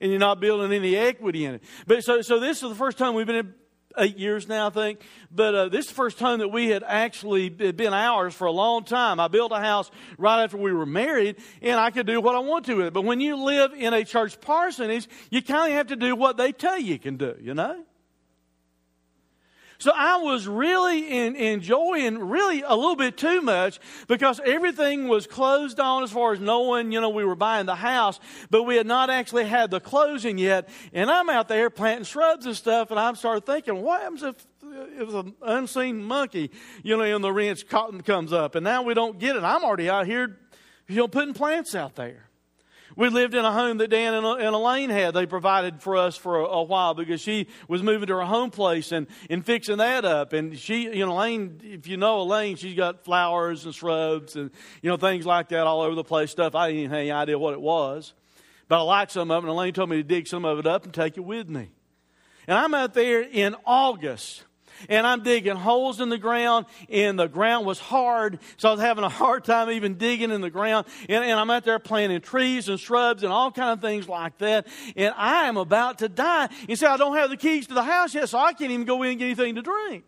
And 0.00 0.10
you're 0.10 0.20
not 0.20 0.40
building 0.40 0.72
any 0.72 0.96
equity 0.96 1.44
in 1.44 1.56
it. 1.56 1.64
But 1.86 2.04
so 2.04 2.22
so 2.22 2.38
this 2.38 2.62
is 2.62 2.68
the 2.68 2.76
first 2.76 2.96
time 2.96 3.14
we've 3.14 3.26
been 3.26 3.54
eight 3.98 4.18
years 4.18 4.48
now, 4.48 4.68
I 4.68 4.70
think. 4.70 5.00
But 5.30 5.54
uh, 5.54 5.68
this 5.68 5.86
is 5.86 5.88
the 5.90 5.94
first 5.94 6.18
time 6.18 6.40
that 6.40 6.48
we 6.48 6.68
had 6.68 6.82
actually 6.86 7.48
been 7.48 7.92
ours 7.92 8.34
for 8.34 8.46
a 8.46 8.52
long 8.52 8.84
time. 8.84 9.20
I 9.20 9.28
built 9.28 9.52
a 9.52 9.60
house 9.60 9.90
right 10.18 10.42
after 10.42 10.56
we 10.56 10.72
were 10.72 10.86
married, 10.86 11.36
and 11.60 11.78
I 11.78 11.90
could 11.90 12.06
do 12.06 12.20
what 12.20 12.34
I 12.34 12.40
want 12.40 12.66
to 12.66 12.74
with 12.74 12.86
it. 12.86 12.92
But 12.92 13.04
when 13.04 13.20
you 13.20 13.36
live 13.36 13.72
in 13.72 13.94
a 13.94 14.04
church 14.04 14.40
parsonage, 14.40 15.08
you 15.30 15.42
kind 15.42 15.72
of 15.72 15.76
have 15.76 15.86
to 15.88 15.96
do 15.96 16.16
what 16.16 16.36
they 16.36 16.52
tell 16.52 16.78
you 16.78 16.98
can 16.98 17.16
do, 17.16 17.36
you 17.40 17.54
know? 17.54 17.84
So 19.82 19.90
I 19.92 20.18
was 20.18 20.46
really 20.46 21.08
in, 21.10 21.34
enjoying 21.34 22.20
really 22.20 22.62
a 22.62 22.72
little 22.72 22.94
bit 22.94 23.16
too 23.16 23.42
much 23.42 23.80
because 24.06 24.40
everything 24.44 25.08
was 25.08 25.26
closed 25.26 25.80
on 25.80 26.04
as 26.04 26.12
far 26.12 26.32
as 26.32 26.38
knowing, 26.38 26.92
you 26.92 27.00
know, 27.00 27.08
we 27.08 27.24
were 27.24 27.34
buying 27.34 27.66
the 27.66 27.74
house, 27.74 28.20
but 28.48 28.62
we 28.62 28.76
had 28.76 28.86
not 28.86 29.10
actually 29.10 29.44
had 29.44 29.72
the 29.72 29.80
closing 29.80 30.38
yet. 30.38 30.68
And 30.92 31.10
I'm 31.10 31.28
out 31.28 31.48
there 31.48 31.68
planting 31.68 32.04
shrubs 32.04 32.46
and 32.46 32.56
stuff, 32.56 32.92
and 32.92 33.00
I'm 33.00 33.16
started 33.16 33.44
thinking, 33.44 33.82
what 33.82 34.02
happens 34.02 34.22
if 34.22 34.46
it 34.96 35.04
was 35.04 35.16
an 35.16 35.34
unseen 35.42 36.04
monkey, 36.04 36.52
you 36.84 36.96
know, 36.96 37.02
in 37.02 37.20
the 37.20 37.32
wrench 37.32 37.66
cotton 37.66 38.02
comes 38.02 38.32
up, 38.32 38.54
and 38.54 38.62
now 38.62 38.84
we 38.84 38.94
don't 38.94 39.18
get 39.18 39.34
it. 39.34 39.42
I'm 39.42 39.64
already 39.64 39.90
out 39.90 40.06
here, 40.06 40.38
you 40.86 40.94
know, 40.94 41.08
putting 41.08 41.34
plants 41.34 41.74
out 41.74 41.96
there. 41.96 42.28
We 42.96 43.08
lived 43.08 43.34
in 43.34 43.44
a 43.44 43.52
home 43.52 43.78
that 43.78 43.88
Dan 43.88 44.14
and, 44.14 44.24
Elaine 44.24 44.90
had. 44.90 45.14
They 45.14 45.26
provided 45.26 45.82
for 45.82 45.96
us 45.96 46.16
for 46.16 46.40
a, 46.40 46.44
a, 46.44 46.62
while 46.62 46.94
because 46.94 47.20
she 47.20 47.46
was 47.68 47.82
moving 47.82 48.08
to 48.08 48.14
her 48.16 48.24
home 48.24 48.50
place 48.50 48.92
and, 48.92 49.06
and 49.30 49.44
fixing 49.44 49.78
that 49.78 50.04
up. 50.04 50.32
And 50.32 50.58
she, 50.58 50.84
you 50.94 51.06
know, 51.06 51.12
Elaine, 51.12 51.60
if 51.62 51.86
you 51.86 51.96
know 51.96 52.20
Elaine, 52.20 52.56
she's 52.56 52.76
got 52.76 53.04
flowers 53.04 53.64
and 53.64 53.74
shrubs 53.74 54.36
and, 54.36 54.50
you 54.82 54.90
know, 54.90 54.96
things 54.96 55.24
like 55.24 55.48
that 55.48 55.66
all 55.66 55.80
over 55.80 55.94
the 55.94 56.04
place, 56.04 56.30
stuff. 56.30 56.54
I 56.54 56.72
didn't 56.72 56.90
have 56.90 56.98
any 56.98 57.12
idea 57.12 57.38
what 57.38 57.54
it 57.54 57.60
was. 57.60 58.14
But 58.68 58.78
I 58.78 58.82
liked 58.82 59.12
some 59.12 59.30
of 59.30 59.44
it, 59.44 59.48
and 59.48 59.50
Elaine 59.50 59.72
told 59.72 59.90
me 59.90 59.96
to 59.96 60.02
dig 60.02 60.26
some 60.26 60.44
of 60.44 60.58
it 60.58 60.66
up 60.66 60.84
and 60.84 60.94
take 60.94 61.16
it 61.16 61.24
with 61.24 61.48
me. 61.48 61.70
And 62.46 62.58
I'm 62.58 62.74
out 62.74 62.94
there 62.94 63.22
in 63.22 63.54
August 63.66 64.44
and 64.88 65.06
I'm 65.06 65.22
digging 65.22 65.56
holes 65.56 66.00
in 66.00 66.08
the 66.08 66.18
ground, 66.18 66.66
and 66.88 67.18
the 67.18 67.28
ground 67.28 67.66
was 67.66 67.78
hard, 67.78 68.38
so 68.56 68.68
I 68.68 68.72
was 68.72 68.80
having 68.80 69.04
a 69.04 69.08
hard 69.08 69.44
time 69.44 69.70
even 69.70 69.94
digging 69.94 70.30
in 70.30 70.40
the 70.40 70.50
ground. 70.50 70.86
And, 71.08 71.24
and 71.24 71.38
I'm 71.38 71.50
out 71.50 71.64
there 71.64 71.78
planting 71.78 72.20
trees 72.20 72.68
and 72.68 72.78
shrubs 72.78 73.22
and 73.22 73.32
all 73.32 73.50
kind 73.50 73.70
of 73.70 73.80
things 73.80 74.08
like 74.08 74.38
that. 74.38 74.66
And 74.96 75.14
I 75.16 75.48
am 75.48 75.56
about 75.56 75.98
to 75.98 76.08
die. 76.08 76.48
You 76.68 76.76
see, 76.76 76.86
I 76.86 76.96
don't 76.96 77.16
have 77.16 77.30
the 77.30 77.36
keys 77.36 77.66
to 77.68 77.74
the 77.74 77.82
house 77.82 78.14
yet, 78.14 78.28
so 78.28 78.38
I 78.38 78.52
can't 78.52 78.70
even 78.70 78.86
go 78.86 79.02
in 79.02 79.10
and 79.10 79.18
get 79.18 79.26
anything 79.26 79.54
to 79.56 79.62
drink. 79.62 80.04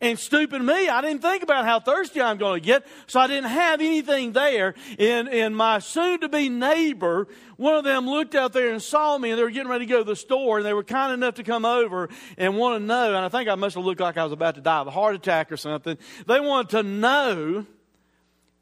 And 0.00 0.18
stupid 0.18 0.60
me, 0.62 0.88
I 0.88 1.00
didn't 1.00 1.22
think 1.22 1.42
about 1.42 1.64
how 1.64 1.80
thirsty 1.80 2.20
I'm 2.20 2.36
going 2.36 2.60
to 2.60 2.64
get, 2.64 2.86
so 3.06 3.18
I 3.18 3.26
didn't 3.26 3.50
have 3.50 3.80
anything 3.80 4.32
there. 4.32 4.74
And, 4.98 5.28
and 5.28 5.56
my 5.56 5.78
soon 5.78 6.20
to 6.20 6.28
be 6.28 6.48
neighbor, 6.50 7.28
one 7.56 7.76
of 7.76 7.84
them 7.84 8.06
looked 8.06 8.34
out 8.34 8.52
there 8.52 8.70
and 8.70 8.82
saw 8.82 9.16
me, 9.16 9.30
and 9.30 9.38
they 9.38 9.42
were 9.42 9.50
getting 9.50 9.70
ready 9.70 9.86
to 9.86 9.90
go 9.90 9.98
to 9.98 10.04
the 10.04 10.16
store, 10.16 10.58
and 10.58 10.66
they 10.66 10.74
were 10.74 10.84
kind 10.84 11.14
enough 11.14 11.36
to 11.36 11.42
come 11.42 11.64
over 11.64 12.10
and 12.36 12.56
want 12.56 12.80
to 12.80 12.86
know. 12.86 13.14
And 13.14 13.24
I 13.24 13.28
think 13.30 13.48
I 13.48 13.54
must 13.54 13.76
have 13.76 13.84
looked 13.84 14.00
like 14.00 14.18
I 14.18 14.24
was 14.24 14.32
about 14.32 14.56
to 14.56 14.60
die 14.60 14.80
of 14.80 14.86
a 14.86 14.90
heart 14.90 15.14
attack 15.14 15.50
or 15.50 15.56
something. 15.56 15.96
They 16.26 16.40
wanted 16.40 16.70
to 16.70 16.82
know 16.82 17.66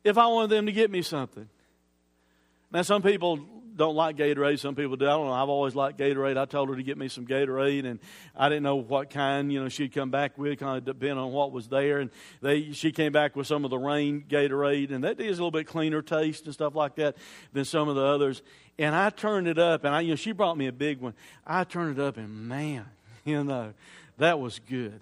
if 0.04 0.16
I 0.16 0.26
wanted 0.26 0.50
them 0.50 0.66
to 0.66 0.72
get 0.72 0.90
me 0.90 1.02
something. 1.02 1.48
Now, 2.70 2.82
some 2.82 3.02
people 3.02 3.40
don't 3.76 3.94
like 3.94 4.16
Gatorade. 4.16 4.58
Some 4.58 4.74
people 4.74 4.96
do. 4.96 5.06
I 5.06 5.10
don't 5.10 5.26
know. 5.26 5.32
I've 5.32 5.48
always 5.48 5.74
liked 5.74 5.98
Gatorade. 5.98 6.36
I 6.36 6.44
told 6.44 6.68
her 6.68 6.76
to 6.76 6.82
get 6.82 6.96
me 6.96 7.08
some 7.08 7.26
Gatorade, 7.26 7.84
and 7.84 7.98
I 8.36 8.48
didn't 8.48 8.62
know 8.62 8.76
what 8.76 9.10
kind. 9.10 9.52
You 9.52 9.62
know, 9.62 9.68
she'd 9.68 9.92
come 9.92 10.10
back 10.10 10.38
with, 10.38 10.58
kind 10.58 10.78
of 10.78 10.84
depending 10.84 11.18
on 11.18 11.32
what 11.32 11.52
was 11.52 11.68
there. 11.68 11.98
And 11.98 12.10
they, 12.40 12.72
she 12.72 12.92
came 12.92 13.12
back 13.12 13.36
with 13.36 13.46
some 13.46 13.64
of 13.64 13.70
the 13.70 13.78
rain 13.78 14.24
Gatorade, 14.28 14.92
and 14.92 15.04
that 15.04 15.20
is 15.20 15.38
a 15.38 15.42
little 15.42 15.50
bit 15.50 15.66
cleaner 15.66 16.02
taste 16.02 16.44
and 16.44 16.54
stuff 16.54 16.74
like 16.74 16.96
that 16.96 17.16
than 17.52 17.64
some 17.64 17.88
of 17.88 17.96
the 17.96 18.04
others. 18.04 18.42
And 18.78 18.94
I 18.94 19.10
turned 19.10 19.48
it 19.48 19.58
up, 19.58 19.84
and 19.84 19.94
I, 19.94 20.00
you 20.00 20.10
know, 20.10 20.16
she 20.16 20.32
brought 20.32 20.56
me 20.56 20.66
a 20.66 20.72
big 20.72 21.00
one. 21.00 21.14
I 21.46 21.64
turned 21.64 21.98
it 21.98 22.02
up, 22.02 22.16
and 22.16 22.48
man, 22.48 22.86
you 23.24 23.42
know, 23.42 23.74
that 24.18 24.38
was 24.38 24.60
good 24.68 25.00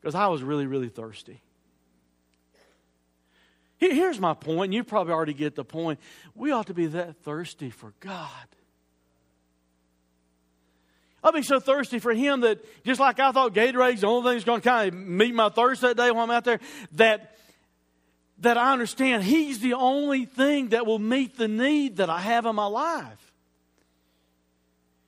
because 0.00 0.14
I 0.14 0.28
was 0.28 0.42
really, 0.42 0.66
really 0.66 0.88
thirsty. 0.88 1.40
Here's 3.80 4.20
my 4.20 4.34
point. 4.34 4.74
You 4.74 4.84
probably 4.84 5.14
already 5.14 5.32
get 5.32 5.54
the 5.54 5.64
point. 5.64 5.98
We 6.34 6.52
ought 6.52 6.66
to 6.66 6.74
be 6.74 6.86
that 6.88 7.16
thirsty 7.24 7.70
for 7.70 7.94
God. 8.00 8.28
I'll 11.24 11.32
be 11.32 11.42
so 11.42 11.60
thirsty 11.60 11.98
for 11.98 12.12
Him 12.12 12.42
that 12.42 12.62
just 12.84 13.00
like 13.00 13.18
I 13.18 13.32
thought 13.32 13.54
Gatorade's 13.54 14.02
the 14.02 14.06
only 14.06 14.28
thing 14.28 14.36
that's 14.36 14.44
going 14.44 14.60
to 14.60 14.68
kind 14.68 14.88
of 14.88 14.94
meet 14.94 15.34
my 15.34 15.48
thirst 15.48 15.80
that 15.80 15.96
day 15.96 16.10
while 16.10 16.24
I'm 16.24 16.30
out 16.30 16.44
there, 16.44 16.60
that, 16.92 17.36
that 18.40 18.58
I 18.58 18.72
understand 18.72 19.24
He's 19.24 19.60
the 19.60 19.74
only 19.74 20.26
thing 20.26 20.68
that 20.68 20.84
will 20.84 20.98
meet 20.98 21.38
the 21.38 21.48
need 21.48 21.96
that 21.96 22.10
I 22.10 22.20
have 22.20 22.44
in 22.44 22.54
my 22.54 22.66
life. 22.66 23.32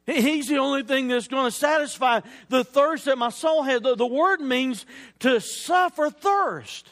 He's 0.06 0.48
the 0.48 0.58
only 0.58 0.82
thing 0.82 1.08
that's 1.08 1.28
going 1.28 1.44
to 1.44 1.56
satisfy 1.56 2.20
the 2.48 2.64
thirst 2.64 3.04
that 3.04 3.18
my 3.18 3.28
soul 3.28 3.62
has. 3.62 3.82
The, 3.82 3.94
the 3.94 4.06
word 4.06 4.40
means 4.40 4.86
to 5.20 5.40
suffer 5.40 6.08
thirst. 6.10 6.88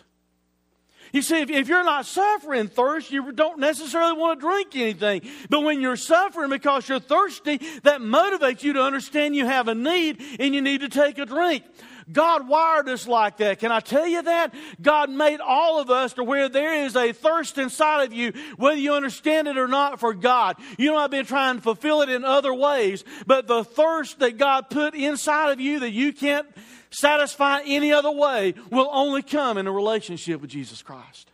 You 1.13 1.23
see, 1.23 1.41
if, 1.41 1.51
if 1.51 1.69
you're 1.69 1.85
not 1.85 2.07
suffering 2.07 2.69
thirst, 2.69 3.11
you 3.11 3.33
don't 3.33 3.59
necessarily 3.59 4.13
want 4.13 4.41
to 4.41 4.47
drink 4.47 4.77
anything. 4.77 5.23
But 5.49 5.61
when 5.61 5.81
you're 5.81 5.97
suffering 5.97 6.51
because 6.51 6.89
you're 6.89 7.01
thirsty, 7.01 7.59
that 7.83 8.01
motivates 8.01 8.63
you 8.63 8.75
to 8.75 8.83
understand 8.83 9.35
you 9.35 9.47
have 9.47 9.69
a 9.69 9.75
need 9.75 10.23
and 10.39 10.55
you 10.55 10.63
need 10.63 10.83
to 10.83 10.89
take 10.89 11.19
a 11.19 11.27
drink. 11.27 11.65
God 12.13 12.49
wired 12.49 12.89
us 12.89 13.07
like 13.07 13.39
that. 13.39 13.59
Can 13.59 13.73
I 13.73 13.81
tell 13.81 14.07
you 14.07 14.23
that? 14.23 14.55
God 14.81 15.11
made 15.11 15.41
all 15.41 15.81
of 15.81 15.91
us 15.91 16.15
to 16.15 16.25
where 16.25 16.49
there 16.49 16.85
is 16.85 16.97
a 16.97 17.13
thirst 17.13 17.59
inside 17.59 18.05
of 18.05 18.13
you, 18.13 18.33
whether 18.57 18.81
you 18.81 18.95
understand 18.95 19.49
it 19.49 19.59
or 19.59 19.69
not, 19.69 20.01
for 20.01 20.15
God. 20.15 20.57
You 20.79 20.91
know, 20.91 20.97
I've 20.97 21.11
been 21.11 21.27
trying 21.27 21.57
to 21.57 21.63
fulfill 21.63 22.03
it 22.03 22.09
in 22.09 22.25
other 22.25 22.55
ways, 22.55 23.05
but 23.27 23.47
the 23.47 23.65
thirst 23.65 24.19
that 24.21 24.39
God 24.39 24.71
put 24.71 24.95
inside 24.95 25.53
of 25.53 25.61
you 25.61 25.81
that 25.81 25.91
you 25.91 26.13
can't 26.13 26.47
satisfy 26.91 27.61
any 27.65 27.93
other 27.93 28.11
way 28.11 28.55
will 28.71 28.89
only 28.91 29.23
come 29.23 29.59
in 29.59 29.67
a 29.67 29.73
relationship 29.73 30.41
with 30.41 30.51
Jesus 30.51 30.83
Christ. 30.83 31.31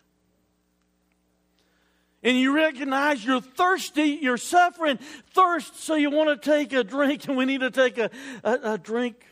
and 2.22 2.36
you 2.36 2.52
recognize 2.52 3.24
you're 3.24 3.40
thirsty, 3.40 4.18
you're 4.20 4.36
suffering 4.36 4.98
thirst, 5.30 5.78
so 5.78 5.94
you 5.94 6.10
want 6.10 6.28
to 6.28 6.50
take 6.50 6.72
a 6.72 6.82
drink, 6.82 7.24
and 7.28 7.36
we 7.36 7.44
need 7.44 7.60
to 7.60 7.70
take 7.70 7.98
a, 7.98 8.10
a, 8.42 8.72
a 8.72 8.78
drink 8.78 9.24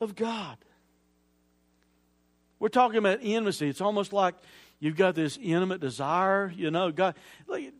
of 0.00 0.14
God. 0.14 0.56
We're 2.58 2.68
talking 2.68 2.98
about 2.98 3.22
intimacy. 3.22 3.68
It's 3.68 3.80
almost 3.80 4.12
like 4.12 4.34
you've 4.80 4.96
got 4.96 5.14
this 5.14 5.38
intimate 5.42 5.80
desire, 5.80 6.52
you 6.56 6.70
know. 6.70 6.90
God, 6.92 7.14
let 7.46 7.72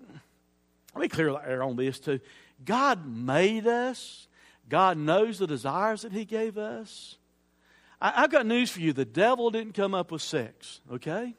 me 0.96 1.08
clear 1.08 1.32
the 1.32 1.38
air 1.38 1.62
on 1.62 1.76
this 1.76 1.98
too. 1.98 2.20
God 2.64 3.06
made 3.06 3.66
us. 3.66 4.28
God 4.68 4.96
knows 4.96 5.38
the 5.38 5.46
desires 5.46 6.02
that 6.02 6.12
He 6.12 6.24
gave 6.24 6.58
us. 6.58 7.16
I, 8.00 8.22
have 8.22 8.30
got 8.30 8.46
news 8.46 8.70
for 8.70 8.80
you. 8.80 8.92
The 8.92 9.04
devil 9.04 9.50
didn't 9.50 9.72
come 9.74 9.94
up 9.94 10.10
with 10.10 10.22
sex, 10.22 10.80
okay? 10.92 11.34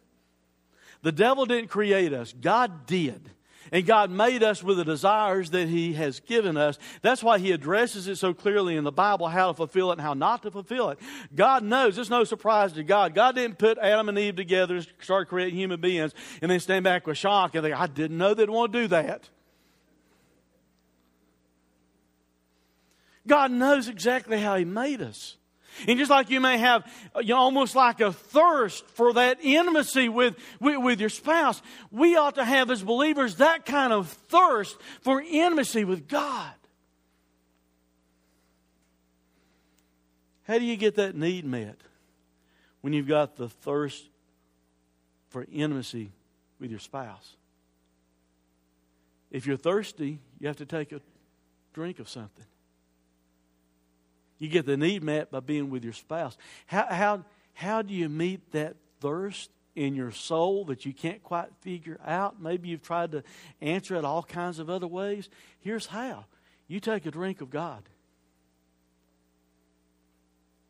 The 1.02 1.12
devil 1.12 1.46
didn't 1.46 1.70
create 1.70 2.14
us, 2.14 2.34
God 2.34 2.88
did. 2.88 3.30
And 3.76 3.86
God 3.86 4.10
made 4.10 4.42
us 4.42 4.64
with 4.64 4.78
the 4.78 4.86
desires 4.86 5.50
that 5.50 5.68
He 5.68 5.92
has 5.96 6.22
given 6.22 6.56
us. 6.56 6.80
That's 7.02 7.22
why 7.22 7.40
He 7.40 7.52
addresses 7.52 8.08
it 8.08 8.16
so 8.16 8.34
clearly 8.34 8.78
in 8.78 8.86
the 8.86 8.92
Bible 8.92 9.28
how 9.28 9.50
to 9.50 9.54
fulfill 9.54 9.90
it 9.90 9.96
and 9.96 10.02
how 10.02 10.14
not 10.14 10.44
to 10.44 10.52
fulfill 10.52 10.92
it. 10.92 11.00
God 11.36 11.62
knows. 11.62 11.98
It's 11.98 12.10
no 12.10 12.24
surprise 12.24 12.72
to 12.72 12.86
God. 12.86 13.14
God 13.14 13.36
didn't 13.36 13.58
put 13.58 13.78
Adam 13.78 14.08
and 14.08 14.18
Eve 14.18 14.38
together 14.38 14.78
and 14.78 14.88
start 15.02 15.28
creating 15.28 15.60
human 15.60 15.82
beings 15.82 16.14
and 16.42 16.50
then 16.50 16.62
stand 16.62 16.86
back 16.86 17.06
with 17.06 17.18
shock 17.18 17.54
and 17.54 17.66
think, 17.66 17.76
I 17.76 17.88
didn't 17.88 18.18
know 18.18 18.34
they'd 18.34 18.50
want 18.50 18.72
to 18.72 18.82
do 18.84 18.88
that. 18.88 19.28
God 23.28 23.52
knows 23.52 23.90
exactly 23.90 24.40
how 24.40 24.56
He 24.56 24.64
made 24.64 25.02
us. 25.02 25.36
And 25.88 26.00
just 26.00 26.10
like 26.10 26.30
you 26.30 26.40
may 26.40 26.58
have 26.58 26.90
you 27.22 27.30
know, 27.30 27.38
almost 27.38 27.76
like 27.76 28.02
a 28.02 28.12
thirst 28.12 28.86
for 28.88 29.14
that 29.14 29.40
intimacy 29.42 30.10
with, 30.10 30.36
with, 30.60 30.78
with, 30.78 31.00
your 31.00 31.10
spouse, 31.10 31.62
we 31.92 32.16
ought 32.16 32.36
to 32.36 32.46
have 32.46 32.72
as 32.72 32.84
believers 32.84 33.36
that 33.38 33.66
kind 33.66 33.92
of 33.92 34.10
thirst 34.10 34.78
for 35.02 35.22
intimacy 35.22 35.84
with 35.84 36.08
God. 36.08 36.54
How 40.48 40.60
do 40.60 40.66
you 40.66 40.78
get 40.78 40.96
that 40.96 41.16
need 41.16 41.46
met? 41.46 41.78
When 42.82 42.94
you've 42.94 43.08
got 43.08 43.36
the 43.36 43.50
thirst 43.50 44.06
for 45.30 45.46
intimacy 45.52 46.12
with 46.60 46.70
your 46.70 46.80
spouse. 46.80 47.36
If 49.32 49.46
you're 49.46 49.58
thirsty, 49.58 50.20
you 50.40 50.48
have 50.48 50.58
to 50.58 50.66
take 50.66 50.92
a 50.92 51.02
drink 51.74 52.00
of 52.00 52.08
something. 52.08 52.46
You 54.38 54.50
get 54.50 54.66
the 54.66 54.78
need 54.78 55.04
met 55.04 55.32
by 55.32 55.40
being 55.40 55.70
with 55.70 55.84
your 55.84 55.94
spouse. 55.94 56.38
How, 56.66 56.88
how, 56.90 57.26
how 57.54 57.82
do 57.82 57.94
you 57.94 58.10
meet 58.10 58.52
that 58.52 58.76
thirst 59.00 59.50
in 59.76 59.96
your 59.96 60.12
soul 60.12 60.66
that 60.66 60.86
you 60.86 60.94
can't 60.94 61.24
quite 61.24 61.50
figure 61.62 62.00
out? 62.06 62.42
Maybe 62.42 62.70
you've 62.70 62.82
tried 62.82 63.12
to 63.14 63.24
answer 63.62 63.96
it 63.96 64.04
all 64.04 64.24
kinds 64.24 64.60
of 64.60 64.70
other 64.70 64.88
ways. 64.88 65.30
Here's 65.60 65.86
how 65.86 66.26
you 66.68 66.80
take 66.80 67.06
a 67.06 67.12
drink 67.12 67.42
of 67.42 67.50
God. 67.50 67.84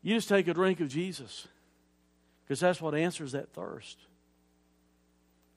You 0.02 0.14
just 0.14 0.28
take 0.28 0.46
a 0.46 0.54
drink 0.54 0.78
of 0.80 0.88
Jesus 0.88 1.48
because 2.44 2.60
that's 2.60 2.80
what 2.80 2.94
answers 2.94 3.32
that 3.32 3.52
thirst. 3.52 3.98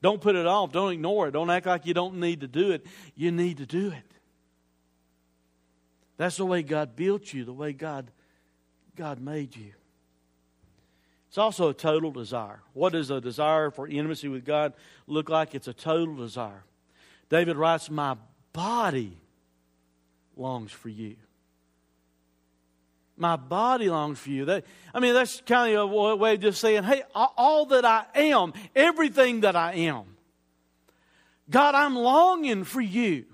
Don't 0.02 0.20
put 0.20 0.34
it 0.34 0.46
off. 0.46 0.72
Don't 0.72 0.92
ignore 0.92 1.28
it. 1.28 1.32
Don't 1.32 1.50
act 1.50 1.66
like 1.66 1.86
you 1.86 1.94
don't 1.94 2.16
need 2.16 2.40
to 2.40 2.48
do 2.48 2.72
it. 2.72 2.84
You 3.14 3.30
need 3.30 3.58
to 3.58 3.66
do 3.66 3.90
it. 3.90 4.19
That's 6.20 6.36
the 6.36 6.44
way 6.44 6.62
God 6.62 6.96
built 6.96 7.32
you, 7.32 7.46
the 7.46 7.52
way 7.54 7.72
God, 7.72 8.10
God 8.94 9.22
made 9.22 9.56
you. 9.56 9.72
It's 11.28 11.38
also 11.38 11.70
a 11.70 11.72
total 11.72 12.10
desire. 12.10 12.60
What 12.74 12.92
does 12.92 13.10
a 13.10 13.22
desire 13.22 13.70
for 13.70 13.88
intimacy 13.88 14.28
with 14.28 14.44
God 14.44 14.74
look 15.06 15.30
like? 15.30 15.54
It's 15.54 15.66
a 15.66 15.72
total 15.72 16.16
desire. 16.16 16.62
David 17.30 17.56
writes, 17.56 17.88
My 17.88 18.18
body 18.52 19.16
longs 20.36 20.72
for 20.72 20.90
you. 20.90 21.16
My 23.16 23.36
body 23.36 23.88
longs 23.88 24.18
for 24.18 24.28
you. 24.28 24.44
That, 24.44 24.66
I 24.92 25.00
mean, 25.00 25.14
that's 25.14 25.40
kind 25.46 25.74
of 25.74 25.90
a 25.90 26.16
way 26.16 26.34
of 26.34 26.40
just 26.40 26.60
saying, 26.60 26.82
hey, 26.82 27.02
all 27.14 27.64
that 27.64 27.86
I 27.86 28.04
am, 28.14 28.52
everything 28.76 29.40
that 29.40 29.56
I 29.56 29.72
am, 29.72 30.04
God, 31.48 31.74
I'm 31.74 31.96
longing 31.96 32.64
for 32.64 32.82
you 32.82 33.24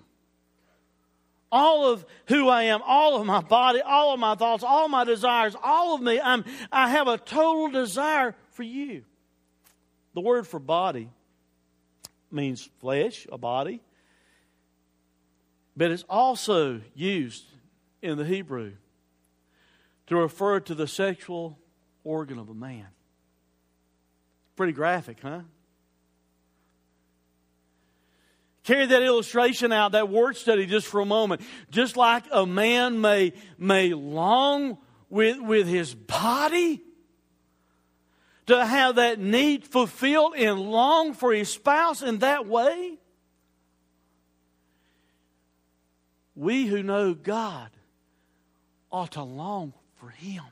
all 1.50 1.86
of 1.86 2.04
who 2.28 2.48
I 2.48 2.64
am, 2.64 2.82
all 2.84 3.16
of 3.16 3.26
my 3.26 3.40
body, 3.40 3.80
all 3.80 4.12
of 4.12 4.20
my 4.20 4.34
thoughts, 4.34 4.64
all 4.64 4.88
my 4.88 5.04
desires, 5.04 5.54
all 5.62 5.94
of 5.94 6.02
me. 6.02 6.20
I'm, 6.20 6.44
I 6.72 6.90
have 6.90 7.08
a 7.08 7.18
total 7.18 7.70
desire 7.70 8.34
for 8.50 8.62
you. 8.62 9.04
The 10.14 10.20
word 10.20 10.46
for 10.46 10.58
body 10.58 11.10
means 12.30 12.68
flesh, 12.80 13.26
a 13.30 13.38
body, 13.38 13.80
but 15.76 15.90
it's 15.90 16.04
also 16.08 16.80
used 16.94 17.44
in 18.02 18.18
the 18.18 18.24
Hebrew 18.24 18.72
to 20.06 20.16
refer 20.16 20.60
to 20.60 20.74
the 20.74 20.86
sexual 20.86 21.58
organ 22.04 22.38
of 22.38 22.48
a 22.48 22.54
man. 22.54 22.86
Pretty 24.56 24.72
graphic, 24.72 25.18
huh? 25.20 25.40
Carry 28.66 28.84
that 28.86 29.02
illustration 29.02 29.72
out, 29.72 29.92
that 29.92 30.10
word 30.10 30.36
study 30.36 30.66
just 30.66 30.86
for 30.86 31.00
a 31.00 31.06
moment. 31.06 31.40
Just 31.70 31.96
like 31.96 32.24
a 32.30 32.44
man 32.44 33.00
may, 33.00 33.32
may 33.56 33.94
long 33.94 34.78
with, 35.08 35.40
with 35.40 35.66
his 35.66 35.94
body 35.94 36.82
to 38.46 38.64
have 38.64 38.96
that 38.96 39.18
need 39.18 39.64
fulfilled 39.64 40.34
and 40.36 40.60
long 40.60 41.14
for 41.14 41.32
his 41.32 41.48
spouse 41.48 42.02
in 42.02 42.18
that 42.18 42.46
way, 42.46 42.98
we 46.34 46.66
who 46.66 46.82
know 46.82 47.14
God 47.14 47.70
ought 48.90 49.12
to 49.12 49.22
long 49.22 49.72
for 49.96 50.10
him. 50.10 50.44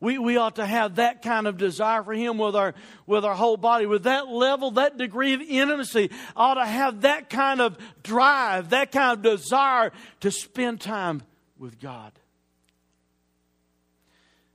We, 0.00 0.16
we 0.16 0.38
ought 0.38 0.56
to 0.56 0.64
have 0.64 0.96
that 0.96 1.20
kind 1.20 1.46
of 1.46 1.58
desire 1.58 2.02
for 2.02 2.14
Him 2.14 2.38
with 2.38 2.56
our, 2.56 2.74
with 3.06 3.24
our 3.24 3.34
whole 3.34 3.58
body. 3.58 3.84
With 3.84 4.04
that 4.04 4.28
level, 4.28 4.72
that 4.72 4.96
degree 4.96 5.34
of 5.34 5.42
intimacy, 5.42 6.10
ought 6.34 6.54
to 6.54 6.64
have 6.64 7.02
that 7.02 7.28
kind 7.28 7.60
of 7.60 7.76
drive, 8.02 8.70
that 8.70 8.92
kind 8.92 9.18
of 9.18 9.22
desire 9.22 9.92
to 10.20 10.30
spend 10.30 10.80
time 10.80 11.22
with 11.58 11.78
God. 11.78 12.12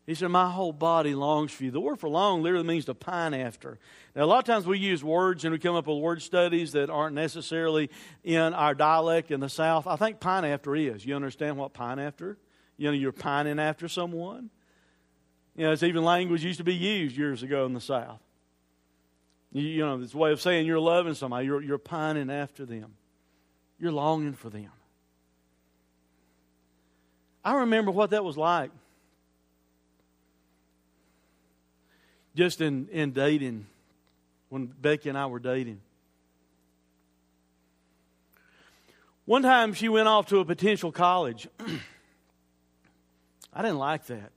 He 0.07 0.15
said, 0.15 0.29
My 0.29 0.49
whole 0.49 0.73
body 0.73 1.13
longs 1.13 1.51
for 1.51 1.63
you. 1.63 1.71
The 1.71 1.79
word 1.79 1.99
for 1.99 2.09
long 2.09 2.41
literally 2.41 2.65
means 2.65 2.85
to 2.85 2.95
pine 2.95 3.33
after. 3.33 3.79
Now, 4.15 4.23
a 4.23 4.25
lot 4.25 4.39
of 4.39 4.45
times 4.45 4.65
we 4.65 4.77
use 4.77 5.03
words 5.03 5.45
and 5.45 5.51
we 5.51 5.59
come 5.59 5.75
up 5.75 5.87
with 5.87 5.97
word 5.97 6.21
studies 6.21 6.71
that 6.73 6.89
aren't 6.89 7.15
necessarily 7.15 7.89
in 8.23 8.53
our 8.53 8.73
dialect 8.73 9.31
in 9.31 9.39
the 9.39 9.49
South. 9.49 9.85
I 9.87 9.95
think 9.95 10.19
pine 10.19 10.45
after 10.45 10.75
is. 10.75 11.05
You 11.05 11.15
understand 11.15 11.57
what 11.57 11.73
pine 11.73 11.99
after? 11.99 12.37
You 12.77 12.87
know, 12.87 12.93
you're 12.93 13.11
pining 13.11 13.59
after 13.59 13.87
someone. 13.87 14.49
You 15.55 15.65
know, 15.65 15.71
it's 15.71 15.83
even 15.83 16.03
language 16.03 16.43
used 16.43 16.57
to 16.57 16.63
be 16.63 16.75
used 16.75 17.15
years 17.15 17.43
ago 17.43 17.65
in 17.65 17.73
the 17.73 17.81
South. 17.81 18.19
You, 19.53 19.61
you 19.61 19.85
know, 19.85 20.01
it's 20.01 20.13
a 20.13 20.17
way 20.17 20.31
of 20.31 20.41
saying 20.41 20.67
you're 20.67 20.79
loving 20.79 21.13
somebody, 21.13 21.45
you're, 21.45 21.61
you're 21.61 21.77
pining 21.77 22.29
after 22.29 22.65
them, 22.65 22.93
you're 23.79 23.91
longing 23.91 24.33
for 24.33 24.49
them. 24.49 24.71
I 27.43 27.55
remember 27.55 27.91
what 27.91 28.09
that 28.09 28.25
was 28.25 28.37
like. 28.37 28.71
Just 32.35 32.59
in, 32.59 32.89
in 32.91 33.11
dating, 33.11 33.65
when 34.49 34.65
Becky 34.65 35.07
and 35.07 35.17
I 35.17 35.27
were 35.27 35.39
dating. 35.39 35.79
One 39.23 39.41
time 39.41 39.73
she 39.73 39.87
went 39.87 40.07
off 40.07 40.27
to 40.27 40.39
a 40.39 40.45
potential 40.45 40.91
college. 40.91 41.47
I 43.53 43.61
didn't 43.61 43.77
like 43.77 44.05
that. 44.07 44.31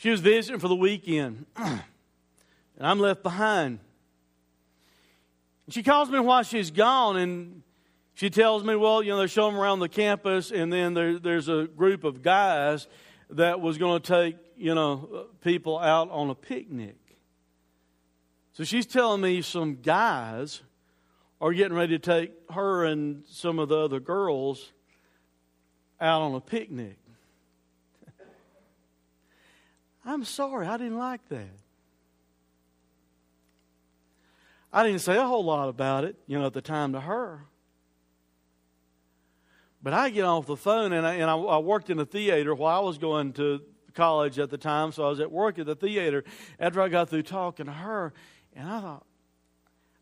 She 0.00 0.08
was 0.08 0.20
visiting 0.20 0.58
for 0.58 0.68
the 0.68 0.74
weekend, 0.74 1.44
and 1.56 1.82
I'm 2.80 2.98
left 2.98 3.22
behind. 3.22 3.80
She 5.68 5.82
calls 5.82 6.08
me 6.08 6.18
while 6.20 6.42
she's 6.42 6.70
gone, 6.70 7.18
and 7.18 7.62
she 8.14 8.30
tells 8.30 8.64
me, 8.64 8.76
well, 8.76 9.02
you 9.02 9.10
know, 9.10 9.18
they're 9.18 9.28
showing 9.28 9.56
around 9.56 9.80
the 9.80 9.90
campus, 9.90 10.52
and 10.52 10.72
then 10.72 10.94
there, 10.94 11.18
there's 11.18 11.50
a 11.50 11.66
group 11.66 12.04
of 12.04 12.22
guys 12.22 12.88
that 13.28 13.60
was 13.60 13.76
going 13.76 14.00
to 14.00 14.08
take, 14.08 14.36
you 14.56 14.74
know, 14.74 15.26
people 15.42 15.78
out 15.78 16.10
on 16.10 16.30
a 16.30 16.34
picnic. 16.34 16.96
So 18.54 18.64
she's 18.64 18.86
telling 18.86 19.20
me 19.20 19.42
some 19.42 19.82
guys 19.82 20.62
are 21.42 21.52
getting 21.52 21.76
ready 21.76 21.98
to 21.98 22.02
take 22.02 22.32
her 22.54 22.86
and 22.86 23.22
some 23.28 23.58
of 23.58 23.68
the 23.68 23.76
other 23.76 24.00
girls 24.00 24.72
out 26.00 26.22
on 26.22 26.34
a 26.34 26.40
picnic. 26.40 26.99
I'm 30.04 30.24
sorry, 30.24 30.66
I 30.66 30.76
didn't 30.76 30.98
like 30.98 31.28
that. 31.28 31.48
I 34.72 34.84
didn't 34.84 35.00
say 35.00 35.16
a 35.16 35.24
whole 35.24 35.44
lot 35.44 35.68
about 35.68 36.04
it, 36.04 36.16
you 36.26 36.38
know, 36.38 36.46
at 36.46 36.52
the 36.52 36.62
time 36.62 36.92
to 36.92 37.00
her. 37.00 37.44
But 39.82 39.94
I 39.94 40.10
get 40.10 40.24
off 40.24 40.46
the 40.46 40.56
phone, 40.56 40.92
and 40.92 41.06
I, 41.06 41.14
and 41.14 41.24
I, 41.24 41.36
I 41.36 41.58
worked 41.58 41.90
in 41.90 41.98
a 41.98 42.04
theater 42.04 42.54
while 42.54 42.80
I 42.80 42.84
was 42.84 42.98
going 42.98 43.32
to 43.34 43.62
college 43.94 44.38
at 44.38 44.50
the 44.50 44.58
time, 44.58 44.92
so 44.92 45.04
I 45.04 45.08
was 45.08 45.20
at 45.20 45.32
work 45.32 45.58
at 45.58 45.66
the 45.66 45.74
theater 45.74 46.24
after 46.58 46.80
I 46.80 46.88
got 46.88 47.08
through 47.08 47.22
talking 47.22 47.66
to 47.66 47.72
her, 47.72 48.12
and 48.54 48.68
I 48.68 48.80
thought, 48.80 49.06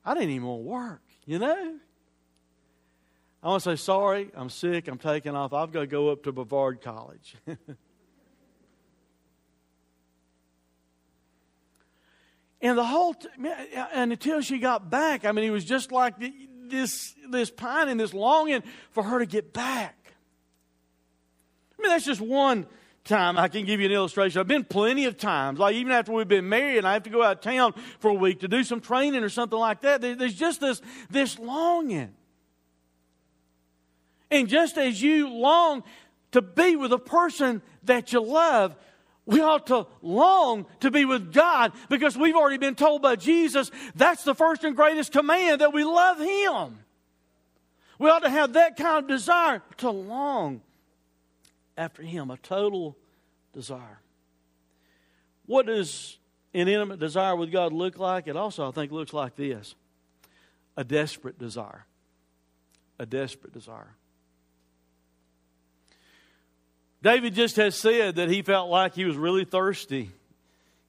I 0.05 0.14
didn't 0.14 0.30
even 0.30 0.46
want 0.46 0.62
to 0.62 0.68
work, 0.68 1.03
you 1.26 1.38
know? 1.38 1.76
I 3.42 3.49
want 3.49 3.62
to 3.62 3.70
say, 3.70 3.76
sorry, 3.76 4.30
I'm 4.34 4.51
sick, 4.51 4.88
I'm 4.88 4.99
taking 4.99 5.36
off. 5.36 5.53
I've 5.53 5.70
got 5.70 5.80
to 5.80 5.86
go 5.86 6.09
up 6.09 6.24
to 6.24 6.32
Brevard 6.32 6.82
College. 6.82 7.36
and 12.61 12.76
the 12.76 12.84
whole, 12.84 13.14
t- 13.14 13.28
uh, 13.44 13.86
and 13.92 14.12
until 14.12 14.40
she 14.40 14.59
got 14.59 14.90
back, 14.90 15.24
I 15.24 15.32
mean, 15.32 15.44
he 15.44 15.50
was 15.50 15.64
just 15.64 15.92
like 15.92 16.14
this, 16.68 17.14
this 17.28 17.50
pining, 17.50 17.96
this 17.96 18.12
longing 18.12 18.62
for 18.90 19.02
her 19.02 19.20
to 19.20 19.26
get 19.26 19.52
back. 19.52 19.96
I 21.78 21.82
mean, 21.82 21.90
that's 21.90 22.04
just 22.04 22.20
one 22.20 22.66
time 23.04 23.38
I 23.38 23.48
can 23.48 23.64
give 23.64 23.80
you 23.80 23.86
an 23.86 23.92
illustration. 23.92 24.40
I've 24.40 24.48
been 24.48 24.64
plenty 24.64 25.04
of 25.04 25.16
times, 25.16 25.59
like 25.59 25.76
even 25.76 25.92
after 25.92 26.12
we've 26.12 26.28
been 26.28 26.48
married 26.48 26.78
and 26.78 26.86
I 26.86 26.94
have 26.94 27.04
to 27.04 27.11
go 27.11 27.22
out 27.22 27.36
of 27.36 27.40
town 27.40 27.74
for 28.00 28.11
a 28.11 28.14
week 28.14 28.40
to 28.40 28.48
do 28.48 28.64
some 28.64 28.80
training 28.80 29.22
or 29.22 29.28
something 29.28 29.59
like 29.59 29.82
that. 29.82 30.00
There's 30.00 30.34
just 30.34 30.61
this, 30.61 30.82
this 31.09 31.38
longing. 31.38 32.12
And 34.30 34.48
just 34.48 34.76
as 34.76 35.00
you 35.00 35.30
long 35.30 35.84
to 36.32 36.42
be 36.42 36.76
with 36.76 36.92
a 36.92 36.98
person 36.98 37.62
that 37.84 38.12
you 38.12 38.20
love, 38.20 38.76
we 39.28 39.42
ought 39.42 39.66
to 39.66 39.86
long 40.00 40.64
to 40.80 40.90
be 40.90 41.04
with 41.04 41.34
God 41.34 41.72
because 41.90 42.16
we've 42.16 42.34
already 42.34 42.56
been 42.56 42.74
told 42.74 43.02
by 43.02 43.14
Jesus 43.14 43.70
that's 43.94 44.24
the 44.24 44.34
first 44.34 44.64
and 44.64 44.74
greatest 44.74 45.12
command 45.12 45.60
that 45.60 45.74
we 45.74 45.84
love 45.84 46.18
Him. 46.18 46.78
We 47.98 48.08
ought 48.08 48.20
to 48.20 48.30
have 48.30 48.54
that 48.54 48.78
kind 48.78 49.04
of 49.04 49.06
desire 49.06 49.62
to 49.76 49.90
long 49.90 50.62
after 51.76 52.02
Him, 52.02 52.30
a 52.30 52.38
total 52.38 52.96
desire. 53.52 54.00
What 55.44 55.66
does 55.66 56.16
an 56.54 56.66
intimate 56.66 56.98
desire 56.98 57.36
with 57.36 57.52
God 57.52 57.74
look 57.74 57.98
like? 57.98 58.28
It 58.28 58.36
also, 58.36 58.66
I 58.66 58.70
think, 58.70 58.92
looks 58.92 59.12
like 59.12 59.36
this 59.36 59.74
a 60.74 60.84
desperate 60.84 61.38
desire. 61.38 61.84
A 62.98 63.04
desperate 63.04 63.52
desire. 63.52 63.94
David 67.03 67.34
just 67.34 67.57
has 67.57 67.76
said 67.76 68.16
that 68.16 68.28
he 68.28 68.42
felt 68.42 68.70
like 68.70 68.94
he 68.94 69.05
was 69.05 69.16
really 69.16 69.44
thirsty 69.44 70.11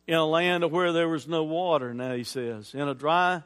in 0.08 0.16
a 0.16 0.26
land 0.26 0.70
where 0.72 0.92
there 0.92 1.08
was 1.08 1.28
no 1.28 1.44
water, 1.44 1.94
now 1.94 2.16
he 2.16 2.24
says. 2.24 2.74
In 2.74 2.88
a 2.88 2.96
dry, 2.96 3.44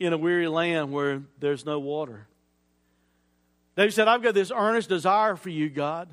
in 0.00 0.12
a 0.12 0.16
weary 0.16 0.48
land 0.48 0.90
where 0.90 1.22
there's 1.38 1.66
no 1.66 1.78
water. 1.78 2.26
David 3.76 3.92
said, 3.92 4.08
I've 4.08 4.22
got 4.22 4.34
this 4.34 4.50
earnest 4.54 4.88
desire 4.88 5.36
for 5.36 5.50
you, 5.50 5.68
God. 5.68 6.08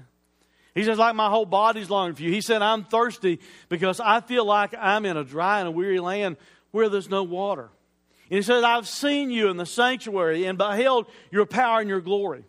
He 0.76 0.84
says, 0.84 0.98
like 0.98 1.16
my 1.16 1.30
whole 1.30 1.46
body's 1.46 1.90
longing 1.90 2.16
for 2.16 2.24
you. 2.24 2.32
He 2.32 2.42
said, 2.42 2.62
I'm 2.62 2.84
thirsty 2.84 3.40
because 3.70 4.00
I 4.00 4.22
feel 4.22 4.46
like 4.46 4.74
I'm 4.78 5.06
in 5.06 5.18
a 5.18 5.24
dry 5.24 5.60
and 5.60 5.68
a 5.68 5.72
weary 5.72 6.00
land 6.00 6.38
where 6.72 6.90
there's 6.90 7.10
no 7.10 7.24
water. 7.24 7.70
And 8.30 8.38
he 8.38 8.42
says, 8.42 8.64
I've 8.64 8.88
seen 8.88 9.32
you 9.32 9.50
in 9.50 9.58
the 9.58 9.66
sanctuary 9.66 10.46
and 10.46 10.58
beheld 10.58 11.08
your 11.32 11.46
power 11.46 11.80
and 11.80 11.90
your 11.90 12.02
glory. 12.02 12.46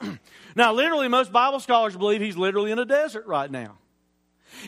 now, 0.56 0.72
literally, 0.72 1.08
most 1.08 1.32
Bible 1.32 1.60
scholars 1.60 1.96
believe 1.96 2.20
he's 2.20 2.36
literally 2.36 2.70
in 2.70 2.78
a 2.78 2.84
desert 2.84 3.26
right 3.26 3.50
now. 3.50 3.78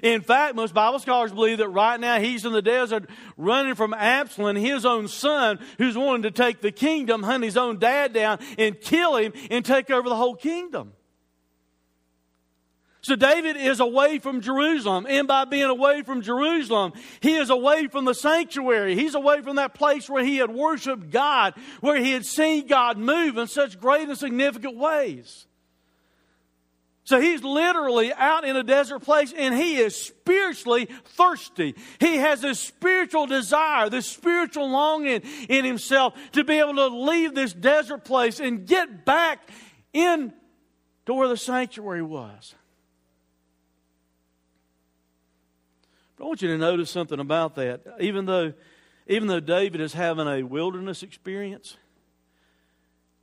In 0.03 0.21
fact, 0.21 0.55
most 0.55 0.75
Bible 0.75 0.99
scholars 1.01 1.33
believe 1.33 1.59
that 1.59 1.69
right 1.69 1.99
now 1.99 2.21
he's 2.21 2.45
in 2.45 2.53
the 2.53 2.63
desert 2.63 3.11
running 3.37 3.75
from 3.75 3.93
Absalom, 3.93 4.57
his 4.57 4.87
own 4.87 5.09
son, 5.09 5.59
who's 5.79 5.97
wanting 5.97 6.23
to 6.23 6.31
take 6.31 6.61
the 6.61 6.73
kingdom, 6.73 7.23
hunt 7.23 7.45
his 7.45 7.57
own 7.57 7.79
dad 7.79 8.13
down, 8.13 8.39
and 8.59 8.81
kill 8.81 9.17
him 9.17 9.33
and 9.51 9.65
take 9.65 9.91
over 9.91 10.09
the 10.09 10.17
whole 10.17 10.37
kingdom. 10.37 10.93
So 13.03 13.17
David 13.17 13.57
is 13.57 13.81
away 13.81 14.21
from 14.21 14.41
Jerusalem, 14.41 15.07
and 15.09 15.27
by 15.27 15.45
being 15.45 15.65
away 15.65 16.03
from 16.03 16.23
Jerusalem, 16.23 16.93
he 17.21 17.35
is 17.35 17.51
away 17.51 17.89
from 17.89 18.05
the 18.05 18.15
sanctuary. 18.15 18.95
He's 18.95 19.17
away 19.17 19.43
from 19.43 19.57
that 19.57 19.75
place 19.75 20.09
where 20.09 20.25
he 20.25 20.37
had 20.37 20.51
worshiped 20.51 21.11
God, 21.11 21.55
where 21.81 21.97
he 21.97 22.13
had 22.13 22.25
seen 22.25 22.69
God 22.69 22.99
move 22.99 23.37
in 23.39 23.49
such 23.49 23.81
great 23.81 24.09
and 24.09 24.17
significant 24.17 24.77
ways. 24.77 25.47
So 27.05 27.21
he's 27.21 27.43
literally 27.43 28.13
out 28.13 28.45
in 28.45 28.55
a 28.57 28.63
desert 28.63 29.01
place 29.01 29.35
and 29.37 29.53
he 29.53 29.79
is 29.79 29.97
spiritually 29.97 30.89
thirsty. 31.05 31.75
He 31.99 32.19
has 32.19 32.41
this 32.41 32.61
spiritual 32.61 33.27
desire, 33.27 33.91
this 33.91 34.07
spiritual 34.07 34.71
longing 34.71 35.23
in 35.49 35.65
himself 35.65 36.15
to 36.33 36.45
be 36.45 36.61
able 36.61 36.77
to 36.77 36.87
leave 36.87 37.35
this 37.35 37.53
desert 37.53 38.05
place 38.05 38.39
and 38.39 38.67
get 38.67 39.05
back 39.05 39.51
in 39.93 40.33
to 41.07 41.15
where 41.15 41.27
the 41.27 41.37
sanctuary 41.37 42.03
was. 42.03 42.55
I 46.23 46.25
want 46.25 46.41
you 46.41 46.49
to 46.49 46.59
notice 46.59 46.89
something 46.89 47.19
about 47.19 47.57
that. 47.57 47.81
Even 47.99 48.27
though, 48.27 48.53
even 49.09 49.27
though 49.27 49.41
David 49.41 49.81
is 49.81 49.93
having 49.93 50.29
a 50.29 50.45
wilderness 50.45 51.03
experience, 51.03 51.77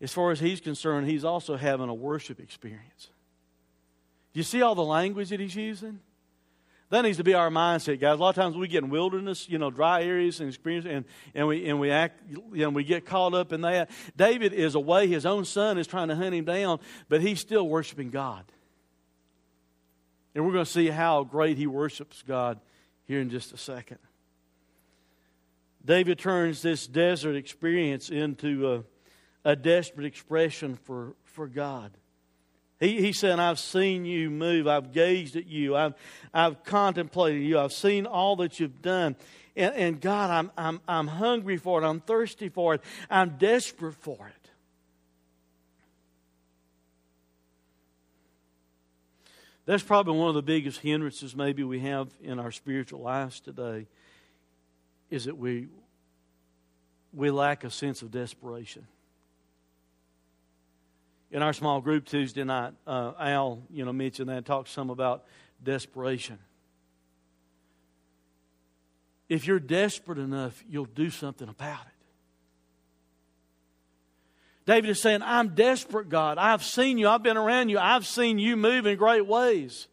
as 0.01 0.11
far 0.11 0.31
as 0.31 0.41
he's 0.41 0.59
concerned, 0.59 1.07
he's 1.07 1.23
also 1.23 1.55
having 1.55 1.87
a 1.87 1.93
worship 1.93 2.41
experience. 2.41 3.09
Do 4.33 4.39
you 4.41 4.43
see 4.43 4.61
all 4.61 4.75
the 4.75 4.83
language 4.83 5.29
that 5.29 5.39
he's 5.39 5.55
using? 5.55 6.01
That 6.89 7.03
needs 7.03 7.17
to 7.17 7.23
be 7.23 7.35
our 7.35 7.49
mindset, 7.49 8.01
guys. 8.01 8.17
A 8.17 8.21
lot 8.21 8.29
of 8.29 8.35
times 8.35 8.57
we 8.57 8.67
get 8.67 8.83
in 8.83 8.89
wilderness, 8.89 9.47
you 9.47 9.59
know, 9.59 9.71
dry 9.71 10.03
areas 10.03 10.41
and 10.41 10.49
experience, 10.49 10.85
and, 10.89 11.05
and 11.33 11.47
we 11.47 11.69
and 11.69 11.79
we 11.79 11.91
act, 11.91 12.21
you 12.29 12.63
know, 12.63 12.69
we 12.69 12.83
get 12.83 13.05
caught 13.05 13.33
up 13.33 13.53
in 13.53 13.61
that. 13.61 13.91
David 14.17 14.51
is 14.51 14.75
away; 14.75 15.07
his 15.07 15.25
own 15.25 15.45
son 15.45 15.77
is 15.77 15.87
trying 15.87 16.09
to 16.09 16.15
hunt 16.15 16.35
him 16.35 16.45
down, 16.45 16.79
but 17.07 17.21
he's 17.21 17.39
still 17.39 17.69
worshiping 17.69 18.09
God. 18.09 18.43
And 20.35 20.45
we're 20.45 20.53
going 20.53 20.65
to 20.65 20.71
see 20.71 20.87
how 20.87 21.23
great 21.23 21.57
he 21.57 21.67
worships 21.67 22.23
God 22.27 22.59
here 23.09 23.19
in 23.19 23.31
just 23.31 23.51
a 23.51 23.57
second. 23.57 23.97
David 25.83 26.19
turns 26.19 26.61
this 26.61 26.85
desert 26.85 27.35
experience 27.35 28.11
into 28.11 28.71
a, 28.71 28.83
a 29.51 29.55
desperate 29.55 30.05
expression 30.05 30.75
for, 30.75 31.15
for 31.23 31.47
God. 31.47 31.91
He, 32.79 33.01
he 33.01 33.11
said, 33.11 33.39
I've 33.39 33.57
seen 33.57 34.05
you 34.05 34.29
move. 34.29 34.67
I've 34.67 34.93
gazed 34.93 35.35
at 35.35 35.47
you. 35.47 35.75
I've, 35.75 35.95
I've 36.31 36.63
contemplated 36.63 37.41
you. 37.41 37.57
I've 37.57 37.73
seen 37.73 38.05
all 38.05 38.35
that 38.37 38.59
you've 38.59 38.83
done. 38.83 39.15
And, 39.55 39.73
and 39.73 39.99
God, 39.99 40.29
I'm, 40.29 40.51
I'm, 40.55 40.79
I'm 40.87 41.07
hungry 41.07 41.57
for 41.57 41.81
it. 41.81 41.87
I'm 41.87 42.01
thirsty 42.01 42.49
for 42.49 42.75
it. 42.75 42.81
I'm 43.09 43.37
desperate 43.39 43.95
for 43.95 44.27
it. 44.27 44.38
That's 49.69 49.83
probably 49.83 50.17
one 50.17 50.29
of 50.29 50.33
the 50.33 50.41
biggest 50.41 50.79
hindrances 50.79 51.35
maybe 51.35 51.63
we 51.63 51.81
have 51.81 52.07
in 52.23 52.39
our 52.39 52.51
spiritual 52.51 53.01
lives 53.01 53.39
today 53.39 53.85
is 55.11 55.25
that 55.25 55.37
we 55.37 55.67
we 57.13 57.29
lack 57.29 57.63
a 57.63 57.69
sense 57.69 58.01
of 58.01 58.09
desperation. 58.09 58.87
In 61.29 61.43
our 61.43 61.53
small 61.53 61.81
group 61.81 62.05
Tuesday 62.05 62.43
night, 62.43 62.73
uh, 62.87 63.11
Al, 63.19 63.61
you 63.69 63.85
know, 63.85 63.93
mentioned 63.93 64.29
that, 64.29 64.43
talked 64.43 64.69
some 64.69 64.89
about 64.89 65.25
desperation. 65.63 66.39
If 69.27 69.45
you're 69.45 69.59
desperate 69.59 70.17
enough, 70.17 70.63
you'll 70.67 70.85
do 70.85 71.11
something 71.11 71.47
about 71.47 71.81
it. 71.81 71.98
David 74.69 74.91
is 74.91 75.01
saying, 75.01 75.23
I'm 75.23 75.55
desperate, 75.55 76.09
God. 76.09 76.37
I've 76.37 76.63
seen 76.63 76.99
you. 76.99 77.09
I've 77.09 77.23
been 77.23 77.37
around 77.37 77.69
you. 77.69 77.79
I've 77.79 78.05
seen 78.05 78.37
you 78.37 78.55
move 78.55 78.85
in 78.85 78.99
great 78.99 79.25
ways. 79.25 79.87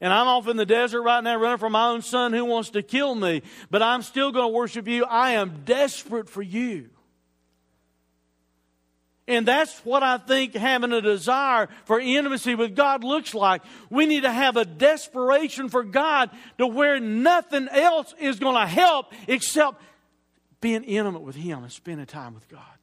And 0.00 0.12
I'm 0.12 0.28
off 0.28 0.46
in 0.46 0.56
the 0.56 0.64
desert 0.64 1.02
right 1.02 1.24
now 1.24 1.36
running 1.36 1.58
from 1.58 1.72
my 1.72 1.88
own 1.88 2.02
son 2.02 2.32
who 2.32 2.44
wants 2.44 2.70
to 2.70 2.84
kill 2.84 3.16
me, 3.16 3.42
but 3.68 3.82
I'm 3.82 4.02
still 4.02 4.30
going 4.30 4.44
to 4.44 4.56
worship 4.56 4.86
you. 4.86 5.04
I 5.06 5.32
am 5.32 5.64
desperate 5.64 6.28
for 6.28 6.40
you. 6.40 6.88
And 9.26 9.44
that's 9.44 9.76
what 9.80 10.04
I 10.04 10.18
think 10.18 10.54
having 10.54 10.92
a 10.92 11.00
desire 11.00 11.68
for 11.86 11.98
intimacy 11.98 12.54
with 12.54 12.76
God 12.76 13.02
looks 13.02 13.34
like. 13.34 13.62
We 13.90 14.06
need 14.06 14.22
to 14.22 14.30
have 14.30 14.56
a 14.56 14.64
desperation 14.64 15.68
for 15.68 15.82
God 15.82 16.30
to 16.58 16.68
where 16.68 17.00
nothing 17.00 17.66
else 17.70 18.14
is 18.20 18.38
going 18.38 18.54
to 18.54 18.68
help 18.68 19.12
except 19.26 19.82
being 20.60 20.84
intimate 20.84 21.22
with 21.22 21.34
Him 21.34 21.64
and 21.64 21.72
spending 21.72 22.06
time 22.06 22.34
with 22.34 22.48
God. 22.48 22.73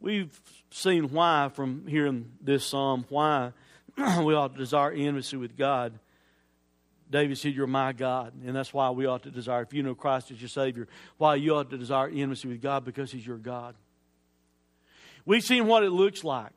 We've 0.00 0.40
seen 0.70 1.10
why 1.10 1.50
from 1.52 1.86
hearing 1.86 2.32
this 2.40 2.64
psalm, 2.64 3.06
why 3.08 3.52
we 3.96 4.34
ought 4.34 4.52
to 4.52 4.58
desire 4.58 4.92
intimacy 4.92 5.36
with 5.36 5.56
God. 5.56 5.98
David 7.10 7.38
said, 7.38 7.54
You're 7.54 7.66
my 7.66 7.92
God. 7.92 8.32
And 8.44 8.54
that's 8.54 8.74
why 8.74 8.90
we 8.90 9.06
ought 9.06 9.22
to 9.22 9.30
desire, 9.30 9.62
if 9.62 9.72
you 9.72 9.82
know 9.82 9.94
Christ 9.94 10.30
as 10.30 10.40
your 10.40 10.48
Savior, 10.48 10.88
why 11.18 11.36
you 11.36 11.54
ought 11.54 11.70
to 11.70 11.78
desire 11.78 12.08
intimacy 12.08 12.48
with 12.48 12.60
God 12.60 12.84
because 12.84 13.10
He's 13.10 13.26
your 13.26 13.38
God. 13.38 13.74
We've 15.24 15.42
seen 15.42 15.66
what 15.66 15.82
it 15.82 15.90
looks 15.90 16.24
like. 16.24 16.52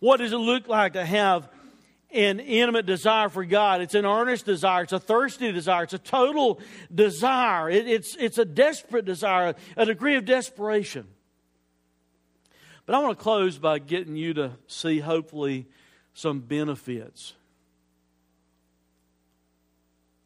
What 0.00 0.18
does 0.18 0.32
it 0.32 0.38
look 0.38 0.68
like 0.68 0.92
to 0.92 1.04
have 1.04 1.48
an 2.10 2.40
intimate 2.40 2.86
desire 2.86 3.28
for 3.28 3.44
God? 3.44 3.80
It's 3.80 3.94
an 3.94 4.06
earnest 4.06 4.46
desire, 4.46 4.84
it's 4.84 4.92
a 4.92 5.00
thirsty 5.00 5.50
desire, 5.52 5.84
it's 5.84 5.94
a 5.94 5.98
total 5.98 6.60
desire, 6.94 7.68
it, 7.68 7.88
it's, 7.88 8.16
it's 8.16 8.38
a 8.38 8.44
desperate 8.44 9.04
desire, 9.04 9.54
a 9.76 9.84
degree 9.84 10.16
of 10.16 10.24
desperation. 10.24 11.06
But 12.88 12.94
I 12.94 13.00
want 13.00 13.18
to 13.18 13.22
close 13.22 13.58
by 13.58 13.80
getting 13.80 14.16
you 14.16 14.32
to 14.32 14.52
see, 14.66 14.98
hopefully, 14.98 15.66
some 16.14 16.40
benefits 16.40 17.34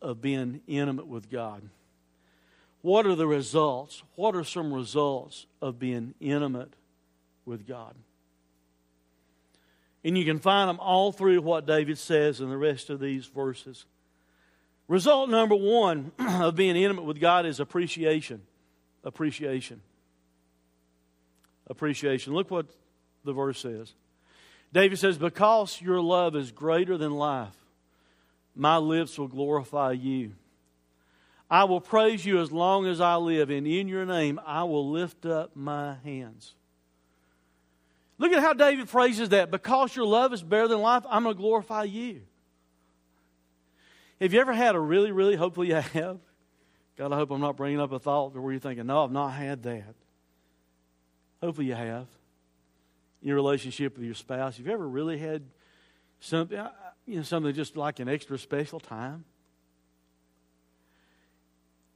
of 0.00 0.20
being 0.20 0.60
intimate 0.68 1.08
with 1.08 1.28
God? 1.28 1.68
What 2.80 3.04
are 3.04 3.16
the 3.16 3.26
results? 3.26 4.04
What 4.14 4.36
are 4.36 4.44
some 4.44 4.72
results 4.72 5.46
of 5.60 5.80
being 5.80 6.14
intimate 6.20 6.72
with 7.44 7.66
God? 7.66 7.96
And 10.04 10.16
you 10.16 10.24
can 10.24 10.38
find 10.38 10.68
them 10.68 10.78
all 10.78 11.10
through 11.10 11.40
what 11.40 11.66
David 11.66 11.98
says 11.98 12.40
in 12.40 12.48
the 12.48 12.56
rest 12.56 12.90
of 12.90 13.00
these 13.00 13.26
verses. 13.26 13.86
Result 14.86 15.30
number 15.30 15.56
one 15.56 16.12
of 16.20 16.54
being 16.54 16.76
intimate 16.76 17.06
with 17.06 17.18
God 17.18 17.44
is 17.44 17.58
appreciation. 17.58 18.40
Appreciation. 19.02 19.80
Appreciation. 21.68 22.34
Look 22.34 22.50
what 22.50 22.66
the 23.24 23.32
verse 23.32 23.60
says. 23.60 23.94
David 24.72 24.98
says, 24.98 25.18
Because 25.18 25.80
your 25.80 26.00
love 26.00 26.34
is 26.34 26.50
greater 26.50 26.96
than 26.96 27.12
life, 27.12 27.54
my 28.54 28.76
lips 28.78 29.18
will 29.18 29.28
glorify 29.28 29.92
you. 29.92 30.32
I 31.50 31.64
will 31.64 31.80
praise 31.80 32.24
you 32.24 32.40
as 32.40 32.50
long 32.50 32.86
as 32.86 33.00
I 33.00 33.16
live, 33.16 33.50
and 33.50 33.66
in 33.66 33.86
your 33.86 34.06
name 34.06 34.40
I 34.46 34.64
will 34.64 34.90
lift 34.90 35.26
up 35.26 35.54
my 35.54 35.96
hands. 36.02 36.54
Look 38.16 38.32
at 38.32 38.40
how 38.40 38.52
David 38.54 38.88
phrases 38.88 39.30
that. 39.30 39.50
Because 39.50 39.94
your 39.94 40.06
love 40.06 40.32
is 40.32 40.42
better 40.42 40.68
than 40.68 40.80
life, 40.80 41.04
I'm 41.10 41.24
going 41.24 41.34
to 41.34 41.40
glorify 41.40 41.84
you. 41.84 42.22
Have 44.20 44.32
you 44.32 44.40
ever 44.40 44.52
had 44.52 44.76
a 44.76 44.80
really, 44.80 45.10
really, 45.10 45.34
hopefully 45.34 45.68
you 45.68 45.74
have? 45.74 46.18
God, 46.96 47.12
I 47.12 47.16
hope 47.16 47.30
I'm 47.30 47.40
not 47.40 47.56
bringing 47.56 47.80
up 47.80 47.92
a 47.92 47.98
thought 47.98 48.34
where 48.34 48.52
you're 48.52 48.60
thinking, 48.60 48.86
no, 48.86 49.04
I've 49.04 49.10
not 49.10 49.30
had 49.30 49.62
that. 49.64 49.94
Hopefully 51.42 51.66
you 51.66 51.74
have. 51.74 52.06
In 53.20 53.28
your 53.28 53.36
relationship 53.36 53.96
with 53.96 54.04
your 54.04 54.14
spouse, 54.14 54.56
have 54.56 54.66
you 54.66 54.72
ever 54.72 54.86
really 54.86 55.18
had 55.18 55.42
something, 56.20 56.58
uh, 56.58 56.70
you 57.06 57.16
know, 57.16 57.22
something 57.22 57.52
just 57.52 57.76
like 57.76 58.00
an 58.00 58.08
extra 58.08 58.38
special 58.38 58.80
time? 58.80 59.24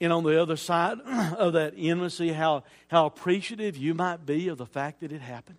And 0.01 0.13
on 0.13 0.25
the 0.25 0.41
other 0.41 0.57
side 0.57 0.99
of 1.39 1.55
that 1.55 1.75
intimacy, 1.77 2.33
how, 2.33 2.65
how 2.89 3.07
appreciative 3.07 3.77
you 3.77 3.95
might 3.95 4.27
be 4.27 4.49
of 4.49 4.59
the 4.59 4.67
fact 4.67 5.01
that 5.01 5.13
it 5.13 5.21
happened. 5.21 5.59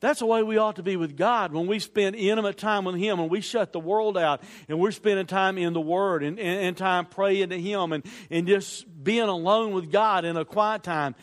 That's 0.00 0.20
the 0.20 0.26
way 0.26 0.42
we 0.42 0.56
ought 0.56 0.76
to 0.76 0.82
be 0.82 0.96
with 0.96 1.16
God 1.16 1.52
when 1.52 1.66
we 1.66 1.78
spend 1.78 2.16
intimate 2.16 2.56
time 2.56 2.84
with 2.84 2.96
Him, 2.96 3.18
when 3.18 3.28
we 3.28 3.42
shut 3.42 3.72
the 3.72 3.80
world 3.80 4.16
out 4.16 4.42
and 4.68 4.80
we're 4.80 4.92
spending 4.92 5.26
time 5.26 5.58
in 5.58 5.74
the 5.74 5.80
Word 5.80 6.22
and, 6.22 6.38
and, 6.38 6.60
and 6.60 6.76
time 6.76 7.04
praying 7.04 7.50
to 7.50 7.60
Him 7.60 7.92
and, 7.92 8.04
and 8.30 8.46
just 8.46 8.86
being 9.04 9.28
alone 9.28 9.72
with 9.72 9.92
God 9.92 10.24
in 10.24 10.38
a 10.38 10.44
quiet 10.44 10.82
time. 10.82 11.14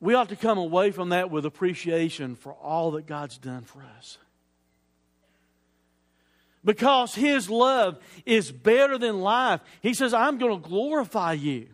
We 0.00 0.12
ought 0.12 0.28
to 0.28 0.36
come 0.36 0.58
away 0.58 0.90
from 0.90 1.08
that 1.08 1.30
with 1.30 1.46
appreciation 1.46 2.36
for 2.36 2.52
all 2.52 2.92
that 2.92 3.06
God's 3.06 3.38
done 3.38 3.62
for 3.62 3.82
us 3.96 4.18
because 6.66 7.14
His 7.14 7.48
love 7.48 7.98
is 8.26 8.52
better 8.52 8.98
than 8.98 9.20
life. 9.20 9.62
He 9.80 9.94
says, 9.94 10.12
I'm 10.12 10.36
going 10.36 10.60
to 10.60 10.68
glorify 10.68 11.32
you. 11.32 11.68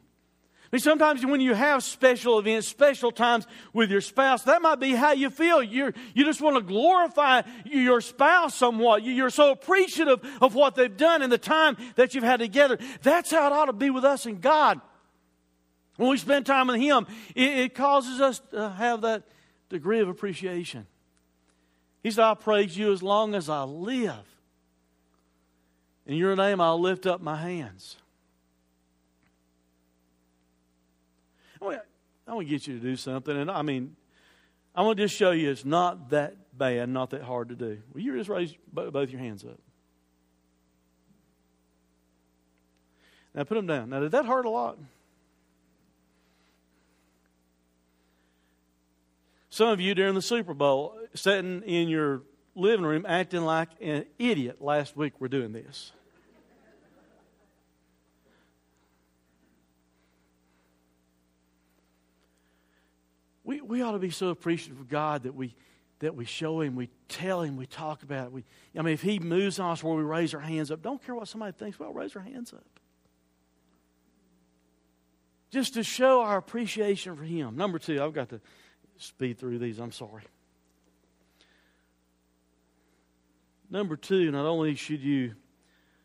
I 0.72 0.76
mean, 0.76 0.80
sometimes 0.80 1.26
when 1.26 1.42
you 1.42 1.52
have 1.52 1.82
special 1.82 2.38
events, 2.38 2.66
special 2.66 3.12
times 3.12 3.46
with 3.74 3.90
your 3.90 4.00
spouse, 4.00 4.44
that 4.44 4.62
might 4.62 4.80
be 4.80 4.92
how 4.92 5.12
you 5.12 5.28
feel. 5.28 5.62
you 5.62 5.92
you 6.14 6.24
just 6.24 6.40
want 6.40 6.56
to 6.56 6.62
glorify 6.62 7.42
your 7.66 8.00
spouse 8.00 8.54
somewhat. 8.54 9.02
You're 9.02 9.28
so 9.28 9.50
appreciative 9.50 10.20
of 10.40 10.54
what 10.54 10.74
they've 10.74 10.96
done 10.96 11.20
and 11.20 11.30
the 11.30 11.36
time 11.36 11.76
that 11.96 12.14
you've 12.14 12.24
had 12.24 12.40
together. 12.40 12.78
That's 13.02 13.30
how 13.30 13.48
it 13.48 13.52
ought 13.52 13.66
to 13.66 13.74
be 13.74 13.90
with 13.90 14.06
us 14.06 14.24
and 14.24 14.40
God. 14.40 14.80
When 15.96 16.08
we 16.08 16.16
spend 16.16 16.46
time 16.46 16.68
with 16.68 16.80
Him, 16.80 17.06
it, 17.34 17.50
it 17.50 17.74
causes 17.74 18.22
us 18.22 18.40
to 18.52 18.70
have 18.70 19.02
that 19.02 19.24
degree 19.68 20.00
of 20.00 20.08
appreciation. 20.08 20.86
He 22.02 22.10
said, 22.10 22.24
I'll 22.24 22.34
praise 22.34 22.78
you 22.78 22.92
as 22.92 23.02
long 23.02 23.34
as 23.34 23.50
I 23.50 23.64
live. 23.64 24.24
In 26.06 26.16
your 26.16 26.34
name, 26.34 26.62
I'll 26.62 26.80
lift 26.80 27.06
up 27.06 27.20
my 27.20 27.36
hands. 27.36 27.98
I 31.62 32.34
want, 32.34 32.46
to 32.46 32.50
get 32.50 32.66
you 32.66 32.78
to 32.78 32.80
do 32.80 32.96
something. 32.96 33.36
And 33.36 33.50
I 33.50 33.62
mean, 33.62 33.96
I 34.74 34.82
want 34.82 34.96
to 34.96 35.04
just 35.04 35.16
show 35.16 35.30
you 35.32 35.50
it's 35.50 35.64
not 35.64 36.10
that 36.10 36.36
bad, 36.56 36.88
not 36.88 37.10
that 37.10 37.22
hard 37.22 37.50
to 37.50 37.54
do. 37.54 37.78
Will 37.92 38.00
you 38.00 38.16
just 38.16 38.28
raise 38.28 38.54
both 38.72 39.10
your 39.10 39.20
hands 39.20 39.44
up? 39.44 39.60
Now 43.34 43.44
put 43.44 43.54
them 43.54 43.66
down. 43.66 43.90
Now, 43.90 44.00
did 44.00 44.12
that 44.12 44.26
hurt 44.26 44.44
a 44.44 44.50
lot? 44.50 44.78
Some 49.48 49.68
of 49.68 49.80
you 49.80 49.94
during 49.94 50.14
the 50.14 50.22
Super 50.22 50.54
Bowl 50.54 50.98
sitting 51.14 51.62
in 51.62 51.88
your 51.88 52.22
living 52.54 52.84
room 52.84 53.04
acting 53.06 53.42
like 53.42 53.68
an 53.80 54.06
idiot 54.18 54.60
last 54.60 54.96
week 54.96 55.14
we're 55.20 55.28
doing 55.28 55.52
this. 55.52 55.92
We, 63.44 63.60
we 63.60 63.82
ought 63.82 63.92
to 63.92 63.98
be 63.98 64.10
so 64.10 64.28
appreciative 64.28 64.80
of 64.80 64.88
God 64.88 65.24
that 65.24 65.34
we, 65.34 65.54
that 65.98 66.14
we 66.14 66.24
show 66.24 66.60
Him, 66.60 66.76
we 66.76 66.88
tell 67.08 67.42
Him, 67.42 67.56
we 67.56 67.66
talk 67.66 68.02
about 68.02 68.26
it. 68.26 68.32
We, 68.32 68.44
I 68.76 68.82
mean, 68.82 68.94
if 68.94 69.02
He 69.02 69.18
moves 69.18 69.58
on 69.58 69.72
us 69.72 69.82
where 69.82 69.94
we 69.94 70.02
raise 70.02 70.34
our 70.34 70.40
hands 70.40 70.70
up, 70.70 70.82
don't 70.82 71.04
care 71.04 71.14
what 71.14 71.28
somebody 71.28 71.52
thinks, 71.52 71.78
well, 71.78 71.92
raise 71.92 72.14
our 72.16 72.22
hands 72.22 72.52
up. 72.52 72.64
Just 75.50 75.74
to 75.74 75.82
show 75.82 76.22
our 76.22 76.38
appreciation 76.38 77.16
for 77.16 77.24
Him. 77.24 77.56
Number 77.56 77.78
two, 77.78 78.02
I've 78.02 78.14
got 78.14 78.30
to 78.30 78.40
speed 78.96 79.38
through 79.38 79.58
these, 79.58 79.78
I'm 79.78 79.92
sorry. 79.92 80.22
Number 83.70 83.96
two, 83.96 84.30
not 84.30 84.44
only 84.44 84.74
should 84.74 85.00
you 85.00 85.34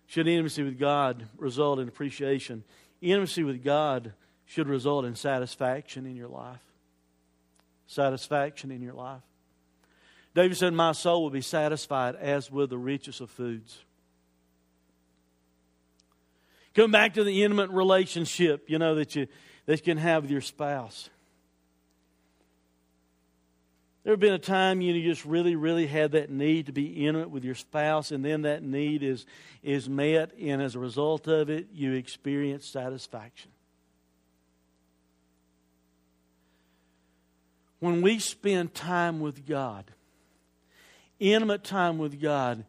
should 0.05 0.27
intimacy 0.27 0.63
with 0.63 0.79
God 0.79 1.27
result 1.37 1.79
in 1.79 1.87
appreciation, 1.89 2.63
intimacy 3.01 3.43
with 3.43 3.61
God 3.61 4.13
should 4.45 4.67
result 4.67 5.03
in 5.03 5.15
satisfaction 5.15 6.05
in 6.05 6.15
your 6.15 6.29
life. 6.29 6.61
Satisfaction 7.87 8.71
in 8.71 8.81
your 8.81 8.93
life. 8.93 9.21
David 10.35 10.57
said, 10.57 10.73
My 10.73 10.91
soul 10.91 11.23
will 11.23 11.29
be 11.29 11.41
satisfied 11.41 12.15
as 12.15 12.51
with 12.51 12.69
the 12.69 12.77
richest 12.77 13.21
of 13.21 13.31
foods. 13.31 13.79
Come 16.75 16.91
back 16.91 17.15
to 17.15 17.23
the 17.23 17.43
intimate 17.43 17.71
relationship, 17.71 18.69
you 18.69 18.77
know, 18.77 18.95
that 18.95 19.15
you 19.15 19.27
that 19.67 19.79
you 19.79 19.83
can 19.83 19.97
have 19.97 20.23
with 20.23 20.31
your 20.31 20.41
spouse. 20.41 21.09
There 24.03 24.13
have 24.13 24.21
been 24.21 24.33
a 24.33 24.39
time 24.39 24.79
you 24.79 25.03
just 25.03 25.25
really, 25.25 25.57
really 25.57 25.85
had 25.85 26.13
that 26.13 26.29
need 26.29 26.67
to 26.67 26.71
be 26.71 27.05
intimate 27.05 27.29
with 27.29 27.43
your 27.43 27.55
spouse, 27.55 28.11
and 28.11 28.23
then 28.23 28.43
that 28.43 28.63
need 28.63 29.03
is, 29.03 29.25
is 29.61 29.89
met, 29.89 30.31
and 30.41 30.61
as 30.61 30.75
a 30.75 30.79
result 30.79 31.27
of 31.27 31.49
it, 31.49 31.67
you 31.73 31.91
experience 31.91 32.65
satisfaction. 32.65 33.51
When 37.79 38.01
we 38.01 38.19
spend 38.19 38.73
time 38.73 39.19
with 39.19 39.45
God, 39.45 39.85
intimate 41.19 41.63
time 41.63 41.97
with 41.97 42.19
God, 42.21 42.65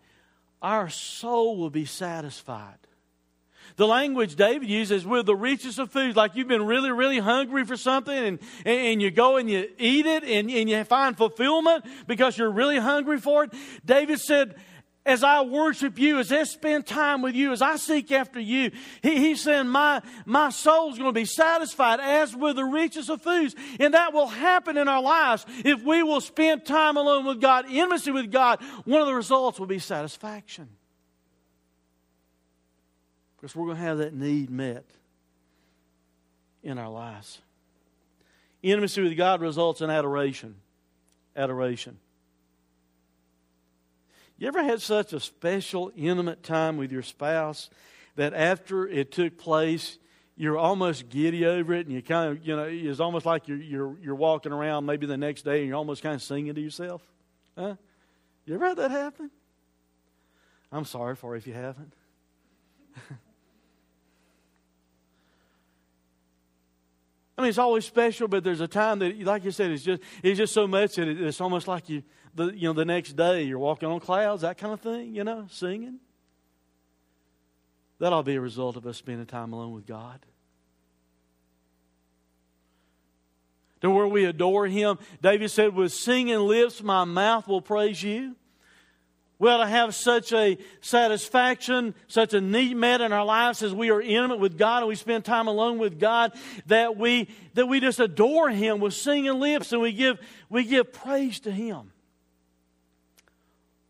our 0.60 0.88
soul 0.90 1.56
will 1.56 1.70
be 1.70 1.84
satisfied. 1.84 2.78
The 3.76 3.86
language 3.86 4.34
David 4.34 4.68
uses 4.68 5.06
with 5.06 5.26
the 5.26 5.36
richest 5.36 5.78
of 5.78 5.92
foods, 5.92 6.16
like 6.16 6.34
you've 6.34 6.48
been 6.48 6.66
really, 6.66 6.90
really 6.90 7.20
hungry 7.20 7.64
for 7.64 7.76
something 7.76 8.16
and, 8.16 8.38
and 8.64 9.00
you 9.00 9.10
go 9.10 9.36
and 9.36 9.48
you 9.48 9.68
eat 9.78 10.04
it 10.04 10.24
and, 10.24 10.50
and 10.50 10.68
you 10.68 10.82
find 10.84 11.16
fulfillment 11.16 11.84
because 12.06 12.36
you're 12.36 12.50
really 12.50 12.78
hungry 12.78 13.18
for 13.18 13.44
it. 13.44 13.52
David 13.84 14.18
said, 14.18 14.56
as 15.08 15.24
I 15.24 15.40
worship 15.40 15.98
you, 15.98 16.18
as 16.18 16.30
I 16.30 16.44
spend 16.44 16.86
time 16.86 17.22
with 17.22 17.34
you, 17.34 17.50
as 17.52 17.62
I 17.62 17.76
seek 17.76 18.12
after 18.12 18.38
you, 18.38 18.70
he, 19.02 19.18
he's 19.18 19.40
saying, 19.40 19.66
my, 19.66 20.02
my 20.26 20.50
soul's 20.50 20.98
going 20.98 21.08
to 21.08 21.18
be 21.18 21.24
satisfied 21.24 21.98
as 21.98 22.36
with 22.36 22.56
the 22.56 22.64
richest 22.64 23.08
of 23.08 23.22
foods. 23.22 23.56
And 23.80 23.94
that 23.94 24.12
will 24.12 24.26
happen 24.28 24.76
in 24.76 24.86
our 24.86 25.00
lives 25.00 25.46
if 25.64 25.82
we 25.82 26.02
will 26.02 26.20
spend 26.20 26.66
time 26.66 26.98
alone 26.98 27.24
with 27.24 27.40
God, 27.40 27.64
intimacy 27.70 28.10
with 28.10 28.30
God. 28.30 28.62
One 28.84 29.00
of 29.00 29.06
the 29.06 29.14
results 29.14 29.58
will 29.58 29.66
be 29.66 29.78
satisfaction 29.78 30.68
because 33.36 33.56
we're 33.56 33.66
going 33.66 33.78
to 33.78 33.82
have 33.82 33.98
that 33.98 34.14
need 34.14 34.50
met 34.50 34.84
in 36.62 36.76
our 36.76 36.90
lives. 36.90 37.40
Intimacy 38.62 39.00
with 39.00 39.16
God 39.16 39.40
results 39.40 39.80
in 39.80 39.88
adoration. 39.88 40.56
Adoration. 41.34 41.98
You 44.38 44.46
ever 44.46 44.62
had 44.62 44.80
such 44.80 45.12
a 45.12 45.18
special, 45.20 45.90
intimate 45.96 46.44
time 46.44 46.76
with 46.76 46.92
your 46.92 47.02
spouse 47.02 47.70
that 48.14 48.32
after 48.34 48.86
it 48.86 49.10
took 49.10 49.36
place, 49.36 49.98
you're 50.36 50.56
almost 50.56 51.08
giddy 51.08 51.44
over 51.44 51.74
it, 51.74 51.86
and 51.86 51.94
you 51.94 52.00
kind 52.00 52.30
of, 52.30 52.46
you 52.46 52.54
know, 52.54 52.62
it's 52.64 53.00
almost 53.00 53.26
like 53.26 53.48
you're 53.48 53.58
you're 53.58 53.96
you're 54.00 54.14
walking 54.14 54.52
around 54.52 54.86
maybe 54.86 55.06
the 55.06 55.16
next 55.16 55.42
day, 55.42 55.58
and 55.58 55.66
you're 55.66 55.76
almost 55.76 56.02
kind 56.02 56.14
of 56.14 56.22
singing 56.22 56.54
to 56.54 56.60
yourself. 56.60 57.02
Huh? 57.56 57.74
You 58.46 58.54
ever 58.54 58.66
had 58.66 58.76
that 58.78 58.92
happen? 58.92 59.32
I'm 60.70 60.84
sorry 60.84 61.16
for 61.16 61.34
if 61.34 61.46
you 61.48 61.54
haven't. 61.54 61.92
I 67.36 67.42
mean, 67.42 67.48
it's 67.48 67.58
always 67.58 67.84
special, 67.84 68.28
but 68.28 68.44
there's 68.44 68.60
a 68.60 68.68
time 68.68 69.00
that, 69.00 69.18
like 69.20 69.44
you 69.44 69.50
said, 69.50 69.72
it's 69.72 69.82
just 69.82 70.02
it's 70.22 70.38
just 70.38 70.52
so 70.52 70.68
much 70.68 70.94
that 70.96 71.08
it's 71.08 71.40
almost 71.40 71.66
like 71.66 71.88
you, 71.88 72.04
the 72.34 72.46
you 72.46 72.68
know, 72.68 72.72
the 72.72 72.84
next 72.84 73.14
day 73.14 73.42
you're 73.42 73.58
walking 73.58 73.88
on 73.88 74.00
clouds, 74.00 74.42
that 74.42 74.58
kind 74.58 74.72
of 74.72 74.80
thing, 74.80 75.14
you 75.14 75.24
know, 75.24 75.46
singing. 75.50 75.98
That'll 77.98 78.22
be 78.22 78.36
a 78.36 78.40
result 78.40 78.76
of 78.76 78.86
us 78.86 78.96
spending 78.96 79.26
time 79.26 79.52
alone 79.52 79.72
with 79.72 79.86
God. 79.86 80.20
To 83.80 83.90
where 83.90 84.08
we 84.08 84.24
adore 84.24 84.66
Him. 84.66 84.98
David 85.22 85.50
said, 85.50 85.74
With 85.74 85.92
singing 85.92 86.38
lips, 86.38 86.82
my 86.82 87.04
mouth 87.04 87.46
will 87.46 87.60
praise 87.60 88.02
you. 88.02 88.34
We 89.40 89.48
ought 89.48 89.58
to 89.58 89.68
have 89.68 89.94
such 89.94 90.32
a 90.32 90.58
satisfaction, 90.80 91.94
such 92.08 92.34
a 92.34 92.40
need 92.40 92.76
met 92.76 93.00
in 93.00 93.12
our 93.12 93.24
lives 93.24 93.62
as 93.62 93.72
we 93.72 93.90
are 93.90 94.00
intimate 94.00 94.40
with 94.40 94.58
God 94.58 94.78
and 94.78 94.88
we 94.88 94.96
spend 94.96 95.24
time 95.24 95.46
alone 95.46 95.78
with 95.78 96.00
God 96.00 96.32
that 96.66 96.96
we, 96.96 97.28
that 97.54 97.66
we 97.66 97.78
just 97.78 98.00
adore 98.00 98.50
Him 98.50 98.80
with 98.80 98.94
singing 98.94 99.38
lips 99.38 99.72
and 99.72 99.80
we 99.80 99.92
give, 99.92 100.18
we 100.48 100.64
give 100.64 100.92
praise 100.92 101.38
to 101.40 101.52
Him. 101.52 101.92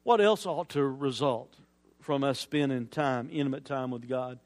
What 0.08 0.22
else 0.22 0.46
ought 0.46 0.70
to 0.70 0.82
result 0.82 1.52
from 2.00 2.24
us 2.24 2.40
spending 2.40 2.86
time, 2.86 3.28
intimate 3.30 3.66
time 3.66 3.90
with 3.90 4.08
God? 4.08 4.38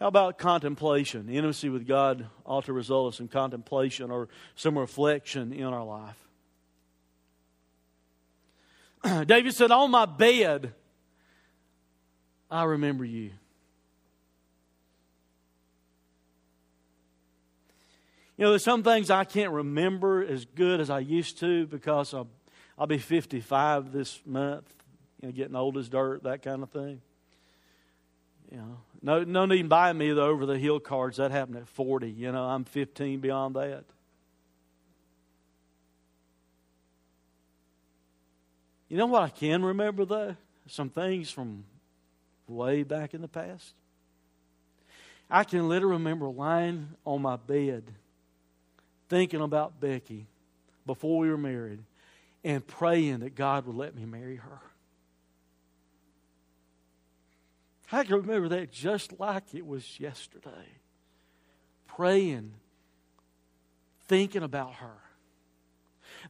How 0.00 0.08
about 0.08 0.36
contemplation? 0.36 1.28
Intimacy 1.28 1.68
with 1.68 1.86
God 1.86 2.26
ought 2.44 2.64
to 2.64 2.72
result 2.72 3.14
in 3.14 3.16
some 3.16 3.28
contemplation 3.28 4.10
or 4.10 4.28
some 4.56 4.76
reflection 4.76 5.52
in 5.52 5.62
our 5.62 5.84
life. 5.84 6.18
David 9.28 9.54
said, 9.54 9.70
On 9.70 9.92
my 9.92 10.06
bed, 10.06 10.74
I 12.50 12.64
remember 12.64 13.04
you. 13.04 13.30
You 18.36 18.44
know, 18.46 18.50
there's 18.50 18.64
some 18.64 18.82
things 18.82 19.08
I 19.08 19.22
can't 19.22 19.52
remember 19.52 20.24
as 20.24 20.46
good 20.46 20.80
as 20.80 20.90
I 20.90 20.98
used 20.98 21.38
to 21.38 21.68
because 21.68 22.12
I'll, 22.12 22.26
I'll 22.76 22.88
be 22.88 22.98
55 22.98 23.92
this 23.92 24.20
month, 24.26 24.79
you 25.20 25.28
know, 25.28 25.32
getting 25.32 25.56
old 25.56 25.76
as 25.76 25.88
dirt, 25.88 26.22
that 26.24 26.42
kind 26.42 26.62
of 26.62 26.70
thing. 26.70 27.00
You 28.50 28.58
know, 28.58 28.78
no, 29.02 29.24
no 29.24 29.46
need 29.46 29.68
buying 29.68 29.98
me 29.98 30.12
the 30.12 30.22
over 30.22 30.44
the 30.46 30.58
hill 30.58 30.80
cards. 30.80 31.18
That 31.18 31.30
happened 31.30 31.58
at 31.58 31.68
40. 31.68 32.10
You 32.10 32.32
know, 32.32 32.44
I'm 32.44 32.64
15 32.64 33.20
beyond 33.20 33.54
that. 33.56 33.84
You 38.88 38.96
know 38.96 39.06
what 39.06 39.22
I 39.22 39.28
can 39.28 39.64
remember, 39.64 40.04
though? 40.04 40.34
Some 40.66 40.90
things 40.90 41.30
from 41.30 41.64
way 42.48 42.82
back 42.82 43.14
in 43.14 43.20
the 43.20 43.28
past. 43.28 43.72
I 45.30 45.44
can 45.44 45.68
literally 45.68 45.94
remember 45.94 46.28
lying 46.28 46.88
on 47.06 47.22
my 47.22 47.36
bed 47.36 47.84
thinking 49.08 49.40
about 49.40 49.80
Becky 49.80 50.26
before 50.86 51.18
we 51.20 51.30
were 51.30 51.36
married 51.36 51.80
and 52.42 52.66
praying 52.66 53.20
that 53.20 53.36
God 53.36 53.66
would 53.66 53.76
let 53.76 53.94
me 53.94 54.04
marry 54.04 54.36
her. 54.36 54.60
I 57.92 58.04
can 58.04 58.16
remember 58.16 58.48
that 58.50 58.70
just 58.70 59.18
like 59.18 59.54
it 59.54 59.66
was 59.66 59.98
yesterday. 59.98 60.78
Praying, 61.86 62.54
thinking 64.06 64.42
about 64.42 64.74
her. 64.74 64.96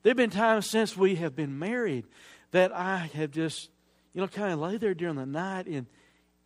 There 0.02 0.10
have 0.10 0.16
been 0.16 0.30
times 0.30 0.70
since 0.70 0.96
we 0.96 1.16
have 1.16 1.36
been 1.36 1.58
married 1.58 2.06
that 2.52 2.72
I 2.72 3.10
have 3.14 3.30
just, 3.30 3.70
you 4.14 4.20
know, 4.20 4.28
kind 4.28 4.52
of 4.52 4.58
lay 4.58 4.78
there 4.78 4.94
during 4.94 5.16
the 5.16 5.26
night 5.26 5.66
and, 5.66 5.86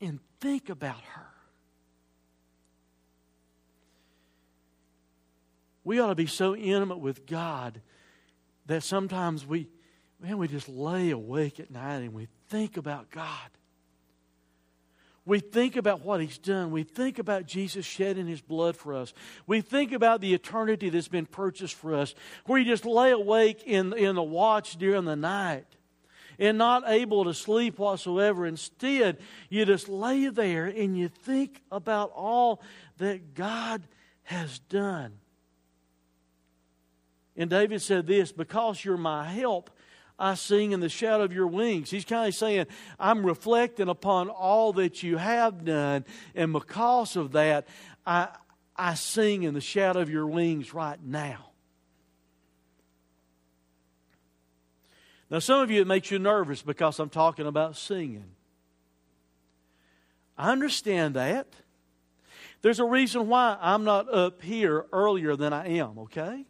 and 0.01 0.19
think 0.41 0.69
about 0.69 1.01
her. 1.01 1.27
We 5.85 6.01
ought 6.01 6.09
to 6.09 6.15
be 6.15 6.27
so 6.27 6.57
intimate 6.57 6.99
with 6.99 7.27
God 7.27 7.81
that 8.67 8.83
sometimes 8.83 9.47
we, 9.47 9.69
man, 10.19 10.39
we 10.39 10.49
just 10.49 10.69
lay 10.69 11.11
awake 11.11 11.61
at 11.61 11.71
night 11.71 11.99
and 11.99 12.15
we 12.15 12.29
think 12.49 12.77
about 12.77 13.11
God. 13.11 13.51
We 15.27 15.41
think 15.41 15.77
about 15.77 16.03
what 16.03 16.21
He's 16.21 16.39
done. 16.39 16.71
We 16.71 16.83
think 16.83 17.19
about 17.19 17.47
Jesus 17.47 17.87
shedding 17.87 18.27
His 18.27 18.41
blood 18.41 18.77
for 18.77 18.95
us. 18.95 19.15
We 19.47 19.61
think 19.61 19.93
about 19.93 20.21
the 20.21 20.35
eternity 20.35 20.91
that's 20.91 21.09
been 21.09 21.27
purchased 21.27 21.75
for 21.75 21.95
us, 21.95 22.15
where 22.47 22.59
you 22.59 22.65
just 22.65 22.85
lay 22.85 23.11
awake 23.11 23.63
in, 23.65 23.93
in 23.95 24.17
the 24.17 24.23
watch 24.23 24.77
during 24.77 25.05
the 25.05 25.17
night 25.17 25.67
and 26.39 26.59
not 26.59 26.85
able 26.87 27.25
to 27.25 27.35
sleep 27.35 27.79
whatsoever. 27.79 28.47
Instead, 28.47 29.19
you 29.49 29.65
just 29.65 29.89
lay 29.89 30.29
there 30.29 30.67
and 30.67 30.99
you 30.99 31.09
think 31.09 31.63
about 31.71 32.13
all 32.15 32.61
that 32.99 33.35
God 33.35 33.83
has 34.25 34.59
done. 34.59 35.13
And 37.37 37.51
David 37.51 37.83
said 37.83 38.07
this 38.07 38.33
because 38.33 38.85
you're 38.85 38.97
my 38.97 39.25
help, 39.25 39.71
I 40.19 40.35
sing 40.35 40.73
in 40.73 40.81
the 40.81 40.89
shadow 40.89 41.25
of 41.25 41.33
your 41.33 41.47
wings. 41.47 41.91
He's 41.91 42.05
kind 42.05 42.29
of 42.29 42.35
saying, 42.35 42.67
I'm 43.01 43.27
reflecting 43.27 43.89
upon 43.89 44.29
all 44.29 44.73
that 44.75 45.03
you 45.03 45.17
have 45.17 45.65
done, 45.65 46.05
and 46.35 46.53
because 46.53 47.17
of 47.17 47.33
that, 47.33 47.67
I, 48.07 48.29
I 48.77 48.95
sing 48.95 49.43
in 49.43 49.55
the 49.55 49.61
shadow 49.61 50.01
of 50.01 50.11
your 50.11 50.27
wings 50.27 50.73
right 50.73 51.03
now. 51.03 51.51
Now, 55.31 55.41
some 55.41 55.61
of 55.61 55.71
you, 55.71 55.81
it 55.81 55.87
makes 55.87 56.11
you 56.11 56.19
nervous 56.19 56.63
because 56.63 57.01
I'm 57.01 57.09
talking 57.09 57.47
about 57.47 57.77
singing. 57.77 58.27
I 60.39 60.53
understand 60.53 61.17
that. 61.17 61.49
There's 62.63 62.79
a 62.81 62.85
reason 62.85 63.29
why 63.29 63.57
I'm 63.61 63.85
not 63.85 64.13
up 64.13 64.43
here 64.43 64.87
earlier 64.93 65.35
than 65.37 65.53
I 65.53 65.79
am, 65.79 65.99
okay? 65.99 66.45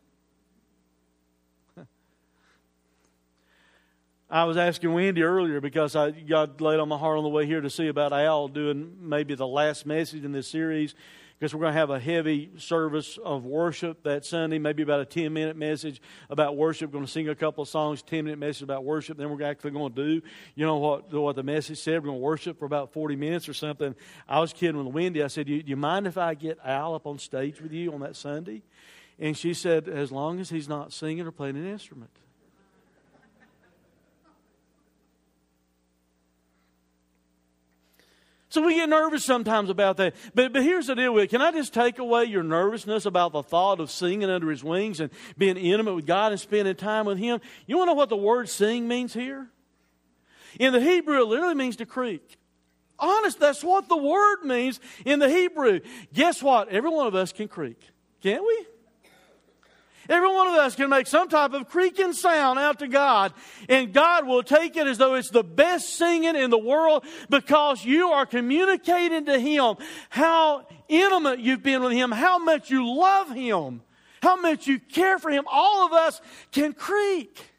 I 4.35 4.43
was 4.43 4.57
asking 4.57 4.93
Wendy 4.93 5.23
earlier 5.23 5.61
because 5.61 5.95
I 5.95 6.11
got 6.11 6.61
laid 6.61 6.81
on 6.81 6.89
my 6.89 6.99
heart 6.99 7.19
on 7.19 7.23
the 7.23 7.31
way 7.31 7.47
here 7.47 7.61
to 7.61 7.71
see 7.71 7.87
about 7.87 8.13
Al 8.13 8.49
doing 8.49 8.97
maybe 9.01 9.37
the 9.37 9.47
last 9.47 9.87
message 9.87 10.25
in 10.25 10.33
this 10.33 10.49
series 10.49 10.97
because 11.39 11.55
we're 11.55 11.61
going 11.61 11.73
to 11.73 11.79
have 11.79 11.91
a 11.91 12.01
heavy 12.01 12.51
service 12.57 13.17
of 13.25 13.45
worship 13.45 14.03
that 14.03 14.25
Sunday, 14.25 14.59
maybe 14.59 14.83
about 14.83 14.99
a 14.99 15.05
10 15.05 15.33
minute 15.33 15.57
message 15.57 16.03
about 16.31 16.57
worship. 16.57 16.91
We're 16.91 16.95
going 16.95 17.07
to 17.07 17.13
sing 17.13 17.29
a 17.29 17.37
couple 17.37 17.63
of 17.63 17.69
songs, 17.69 18.03
10 18.03 18.25
minute 18.25 18.41
message 18.41 18.65
about 18.65 18.83
worship. 18.83 19.19
Then 19.19 19.31
we're 19.31 19.45
actually 19.45 19.71
going 19.71 19.95
to 19.95 20.05
do, 20.05 20.27
you 20.57 20.67
know 20.67 20.79
what, 20.79 21.13
what 21.13 21.37
the 21.37 21.45
message 21.45 21.79
said. 21.79 22.03
We're 22.03 22.09
going 22.09 22.19
to 22.19 22.25
worship 22.25 22.59
for 22.59 22.65
about 22.65 22.93
40 22.93 23.15
minutes 23.15 23.49
or 23.49 23.55
something. 23.55 23.95
I 24.29 24.41
was 24.41 24.53
kidding 24.53 24.85
with 24.85 24.93
Wendy. 24.93 25.23
I 25.23 25.29
said, 25.29 25.47
do 25.47 25.53
you, 25.53 25.63
do 25.63 25.71
you 25.71 25.77
mind 25.77 26.09
if 26.09 26.19
I 26.19 26.35
get 26.35 26.59
Al 26.65 26.97
up 26.97 27.07
on 27.07 27.21
stage 27.21 27.61
with 27.61 27.71
you 27.71 27.95
on 27.95 28.01
that 28.01 28.17
Sunday? 28.17 28.63
And 29.17 29.39
she 29.39 29.55
said, 29.55 29.89
as 29.89 30.11
long 30.11 30.41
as 30.41 30.51
he's 30.51 30.69
not 30.69 30.93
singing 30.93 31.25
or 31.25 31.31
playing 31.31 31.55
an 31.55 31.69
instrument. 31.69 32.11
So 38.55 38.65
we 38.65 38.77
get 38.77 38.89
nervous 38.89 39.25
sometimes 39.25 39.69
about 39.69 39.97
that. 39.97 40.15
But, 40.33 40.53
but 40.53 40.63
here's 40.63 40.87
the 40.87 40.95
deal 40.95 41.13
with 41.13 41.25
it. 41.25 41.31
Can 41.31 41.43
I 41.43 41.51
just 41.51 41.75
take 41.75 41.99
away 41.99 42.27
your 42.27 42.45
nervousness 42.45 43.05
about 43.05 43.33
the 43.33 43.43
thought 43.43 43.81
of 43.81 43.91
singing 43.91 44.31
under 44.31 44.49
his 44.49 44.63
wings 44.63 45.01
and 45.01 45.11
being 45.37 45.57
intimate 45.57 45.97
with 45.97 46.07
God 46.07 46.31
and 46.31 46.41
spending 46.41 46.77
time 46.77 47.05
with 47.05 47.19
him? 47.19 47.41
You 47.67 47.77
want 47.77 47.89
to 47.89 47.95
know 47.95 47.97
what 47.97 48.11
the 48.11 48.17
word 48.17 48.49
sing 48.49 48.87
means 48.87 49.13
here? 49.13 49.49
In 50.61 50.73
the 50.73 50.81
Hebrew, 50.81 51.21
it 51.21 51.27
literally 51.27 51.57
means 51.57 51.75
to 51.77 51.85
creak. 51.85 52.39
Honest, 52.97 53.41
that's 53.41 53.65
what 53.65 53.89
the 53.89 53.97
word 53.97 54.45
means 54.45 54.79
in 55.05 55.19
the 55.19 55.29
Hebrew. 55.29 55.81
Guess 56.13 56.41
what? 56.41 56.69
Every 56.69 56.91
one 56.91 57.09
of 57.09 57.17
us 57.17 57.33
can 57.33 57.49
creak. 57.49 57.81
Can't 58.23 58.47
we? 58.47 58.67
Every 60.09 60.29
one 60.29 60.49
of 60.49 60.55
us 60.55 60.75
can 60.75 60.91
make 60.91 61.07
some 61.07 61.29
type 61.29 61.53
of 61.53 61.69
creaking 61.69 62.13
sound 62.13 62.59
out 62.59 62.79
to 62.81 62.89
God, 62.89 63.33
and 63.69 63.93
God 63.93 64.27
will 64.27 64.43
take 64.43 64.77
it 64.77 64.87
as 64.87 64.99
though 64.99 65.15
it's 65.15 65.31
the 65.31 65.45
best 65.45 65.97
singing 65.97 66.37
in 66.37 66.51
the 66.51 66.59
world 66.59 67.05
because 67.31 67.85
you 67.85 68.09
are 68.09 68.27
communicating 68.27 69.25
to 69.27 69.39
Him 69.39 69.77
how 70.11 70.67
intimate 70.89 71.41
you've 71.41 71.63
been 71.63 71.83
with 71.83 71.93
Him, 71.93 72.11
how 72.11 72.39
much 72.39 72.71
you 72.71 72.87
love 72.87 73.31
Him, 73.31 73.83
how 74.23 74.37
much 74.37 74.67
you 74.67 74.79
care 74.79 75.19
for 75.19 75.31
Him. 75.31 75.45
All 75.51 75.87
of 75.87 75.93
us 75.93 76.21
can 76.53 76.73
creak 76.73 77.51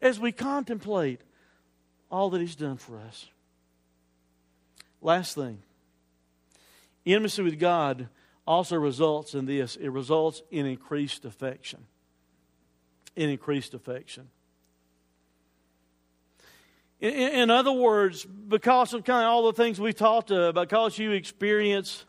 as 0.00 0.20
we 0.20 0.30
contemplate 0.30 1.20
all 2.10 2.30
that 2.30 2.40
He's 2.40 2.56
done 2.56 2.76
for 2.76 2.98
us. 2.98 3.26
Last 5.02 5.34
thing 5.34 5.62
intimacy 7.04 7.42
with 7.42 7.58
God 7.58 8.08
also 8.46 8.76
results 8.76 9.34
in 9.34 9.46
this 9.46 9.76
it 9.76 9.88
results 9.88 10.42
in 10.50 10.66
increased 10.66 11.24
affection. 11.24 11.84
In 13.16 13.30
increased 13.30 13.74
affection. 13.74 14.28
In, 17.00 17.12
in, 17.12 17.50
other 17.50 17.72
words, 17.72 18.24
because 18.24 18.94
of 18.94 19.04
kind 19.04 19.24
of 19.24 19.30
all 19.30 19.46
the 19.46 19.52
things 19.52 19.78
we 19.78 19.92
talked 19.92 20.30
about, 20.30 20.54
because 20.54 20.98
you 20.98 21.12
experience 21.12 22.06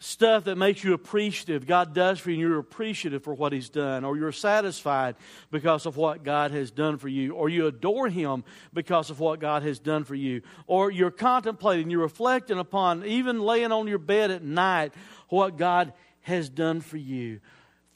stuff 0.00 0.44
that 0.44 0.56
makes 0.56 0.84
you 0.84 0.94
appreciative, 0.94 1.66
God 1.66 1.92
does 1.92 2.20
for 2.20 2.30
you, 2.30 2.34
and 2.34 2.40
you're 2.40 2.58
appreciative 2.58 3.24
for 3.24 3.34
what 3.34 3.52
He's 3.52 3.68
done, 3.68 4.04
or 4.04 4.16
you're 4.16 4.32
satisfied 4.32 5.16
because 5.50 5.86
of 5.86 5.96
what 5.96 6.22
God 6.22 6.52
has 6.52 6.70
done 6.70 6.98
for 6.98 7.08
you, 7.08 7.34
or 7.34 7.48
you 7.48 7.66
adore 7.66 8.08
Him 8.08 8.44
because 8.72 9.10
of 9.10 9.18
what 9.18 9.40
God 9.40 9.62
has 9.64 9.78
done 9.78 10.04
for 10.04 10.14
you, 10.14 10.42
or 10.66 10.90
you're 10.90 11.10
contemplating, 11.10 11.90
you're 11.90 12.02
reflecting 12.02 12.58
upon, 12.58 13.04
even 13.04 13.40
laying 13.40 13.72
on 13.72 13.88
your 13.88 13.98
bed 13.98 14.30
at 14.30 14.42
night, 14.42 14.92
what 15.28 15.56
God 15.56 15.92
has 16.22 16.48
done 16.48 16.80
for 16.80 16.96
you. 16.96 17.40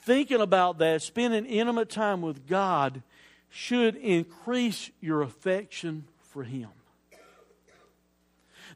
Thinking 0.01 0.41
about 0.41 0.79
that, 0.79 1.03
spending 1.03 1.47
intimate 1.47 1.89
time 1.89 2.21
with 2.21 2.49
God 2.49 3.03
should 3.49 3.95
increase 3.95 4.91
your 5.01 5.23
affection 5.23 6.05
for 6.31 6.43
Him. 6.43 6.71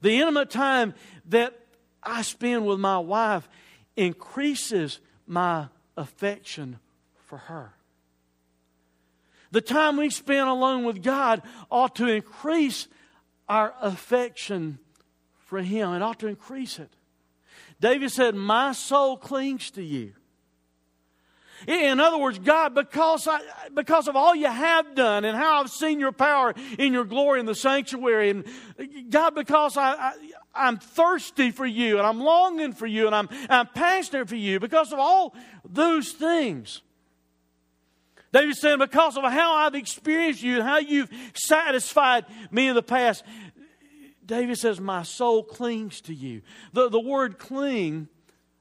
The 0.02 0.20
intimate 0.20 0.50
time 0.50 0.94
that 1.30 1.58
I 2.06 2.22
spend 2.22 2.66
with 2.66 2.78
my 2.78 2.98
wife 2.98 3.48
increases 3.96 5.00
my 5.26 5.66
affection 5.96 6.78
for 7.26 7.38
her. 7.38 7.72
The 9.50 9.60
time 9.60 9.96
we 9.96 10.10
spend 10.10 10.48
alone 10.48 10.84
with 10.84 11.02
God 11.02 11.42
ought 11.70 11.96
to 11.96 12.06
increase 12.06 12.88
our 13.48 13.74
affection 13.80 14.78
for 15.38 15.60
Him. 15.62 15.92
It 15.92 16.02
ought 16.02 16.18
to 16.20 16.26
increase 16.26 16.78
it. 16.78 16.90
David 17.80 18.10
said, 18.10 18.34
My 18.34 18.72
soul 18.72 19.16
clings 19.16 19.70
to 19.72 19.82
you. 19.82 20.12
In 21.66 22.00
other 22.00 22.18
words, 22.18 22.38
God, 22.38 22.74
because, 22.74 23.26
I, 23.26 23.40
because 23.74 24.08
of 24.08 24.16
all 24.16 24.34
you 24.34 24.46
have 24.46 24.94
done 24.94 25.24
and 25.24 25.36
how 25.36 25.60
I've 25.60 25.70
seen 25.70 25.98
your 25.98 26.12
power 26.12 26.54
in 26.78 26.92
your 26.92 27.04
glory 27.04 27.40
in 27.40 27.46
the 27.46 27.54
sanctuary, 27.54 28.30
and 28.30 28.44
God, 29.10 29.34
because 29.34 29.76
I, 29.76 29.92
I, 29.92 30.12
am 30.58 30.78
thirsty 30.78 31.50
for 31.50 31.66
you 31.66 31.98
and 31.98 32.06
I'm 32.06 32.20
longing 32.20 32.72
for 32.72 32.86
you 32.86 33.06
and 33.06 33.14
I'm, 33.14 33.28
I'm 33.48 33.66
passionate 33.68 34.28
for 34.28 34.36
you, 34.36 34.60
because 34.60 34.92
of 34.92 34.98
all 34.98 35.34
those 35.64 36.12
things. 36.12 36.82
David 38.32 38.56
saying, 38.56 38.78
because 38.78 39.16
of 39.16 39.24
how 39.24 39.54
I've 39.54 39.74
experienced 39.74 40.42
you 40.42 40.56
and 40.56 40.62
how 40.62 40.78
you've 40.78 41.10
satisfied 41.34 42.26
me 42.50 42.68
in 42.68 42.74
the 42.74 42.82
past, 42.82 43.24
David 44.26 44.58
says, 44.58 44.80
My 44.80 45.04
soul 45.04 45.42
clings 45.42 46.00
to 46.02 46.14
you. 46.14 46.42
The, 46.72 46.88
the 46.88 47.00
word 47.00 47.38
cling 47.38 48.08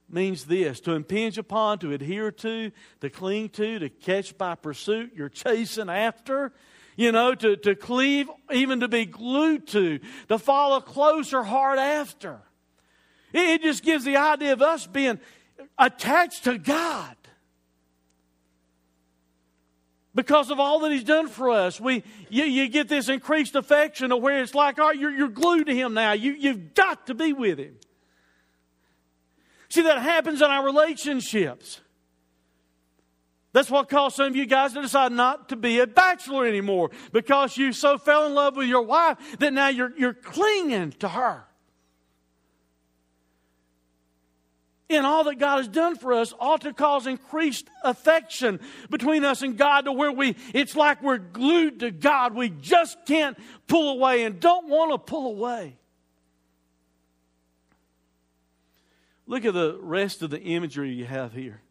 means 0.10 0.46
this 0.46 0.80
to 0.82 0.92
impinge 0.92 1.38
upon, 1.38 1.80
to 1.80 1.92
adhere 1.92 2.32
to, 2.32 2.72
to 3.02 3.10
cling 3.10 3.50
to, 3.50 3.80
to 3.80 3.90
catch 3.90 4.38
by 4.38 4.56
pursuit, 4.56 5.14
you're 5.16 5.30
chasing 5.30 5.90
after, 5.90 6.54
you 6.96 7.12
know, 7.12 7.36
to, 7.36 7.56
to 7.58 7.76
cleave, 7.76 8.30
even 8.52 8.80
to 8.80 8.88
be 8.88 9.06
glued 9.06 9.68
to, 9.68 10.00
to 10.30 10.38
follow 10.38 10.80
closer 10.80 11.44
hard 11.44 11.80
after. 11.80 12.40
It, 13.34 13.62
it 13.62 13.62
just 13.62 13.84
gives 13.84 14.06
the 14.06 14.18
idea 14.18 14.54
of 14.54 14.62
us 14.62 14.88
being 14.88 15.20
attached 15.78 16.46
to 16.46 16.58
God 16.58 17.16
because 20.14 20.50
of 20.50 20.60
all 20.60 20.80
that 20.80 20.92
he's 20.92 21.04
done 21.04 21.28
for 21.28 21.52
us. 21.52 21.80
We, 21.80 22.04
you, 22.30 22.46
you 22.46 22.70
get 22.70 22.88
this 22.88 23.10
increased 23.10 23.56
affection 23.56 24.10
to 24.10 24.18
where 24.18 24.42
it's 24.42 24.56
like, 24.56 24.80
all 24.80 24.88
right, 24.88 24.98
you're, 24.98 25.12
you're 25.12 25.28
glued 25.28 25.68
to 25.68 25.76
him 25.76 25.94
now. 25.94 26.14
You, 26.14 26.32
you've 26.32 26.74
got 26.74 27.08
to 27.08 27.14
be 27.14 27.34
with 27.34 27.60
him. 27.60 27.76
See, 29.68 29.82
that 29.82 30.02
happens 30.02 30.42
in 30.42 30.50
our 30.50 30.64
relationships. 30.64 31.82
That's 33.56 33.72
what 33.72 33.88
caused 33.88 34.18
some 34.18 34.28
of 34.28 34.36
you 34.36 34.46
guys 34.46 34.74
to 34.74 34.82
decide 34.82 35.14
not 35.14 35.48
to 35.48 35.56
be 35.56 35.80
a 35.80 35.88
bachelor 35.88 36.46
anymore 36.46 36.92
because 37.14 37.56
you 37.56 37.72
so 37.72 37.98
fell 37.98 38.26
in 38.26 38.34
love 38.34 38.58
with 38.58 38.68
your 38.68 38.82
wife 38.82 39.18
that 39.40 39.54
now 39.54 39.70
you're, 39.70 39.94
you're 39.98 40.14
clinging 40.14 40.92
to 41.00 41.08
her. 41.08 41.46
And 44.90 45.06
all 45.06 45.24
that 45.24 45.40
God 45.40 45.60
has 45.60 45.70
done 45.70 45.96
for 45.96 46.12
us 46.12 46.34
ought 46.38 46.64
to 46.64 46.74
cause 46.74 47.08
increased 47.08 47.70
affection 47.82 48.60
between 48.90 49.24
us 49.24 49.42
and 49.42 49.58
God 49.58 49.86
to 49.86 49.94
where 49.94 50.12
we 50.12 50.36
it's 50.54 50.76
like 50.76 51.02
we're 51.02 51.18
glued 51.18 51.80
to 51.80 51.92
God. 51.92 52.36
We 52.36 52.50
just 52.50 53.06
can't 53.06 53.38
pull 53.68 53.94
away 53.94 54.26
and 54.26 54.38
don't 54.38 54.68
want 54.68 54.92
to 54.92 54.98
pull 54.98 55.28
away. 55.28 55.78
Look 59.26 59.46
at 59.46 59.54
the 59.54 59.80
rest 59.82 60.24
of 60.24 60.30
the 60.30 60.42
imagery 60.42 60.92
you 60.92 61.06
have 61.06 61.32
here. 61.32 61.62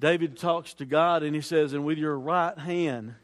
David 0.00 0.38
talks 0.38 0.72
to 0.74 0.86
God 0.86 1.22
and 1.22 1.34
he 1.34 1.42
says, 1.42 1.74
And 1.74 1.84
with 1.84 1.98
your 1.98 2.18
right 2.18 2.58
hand, 2.58 3.14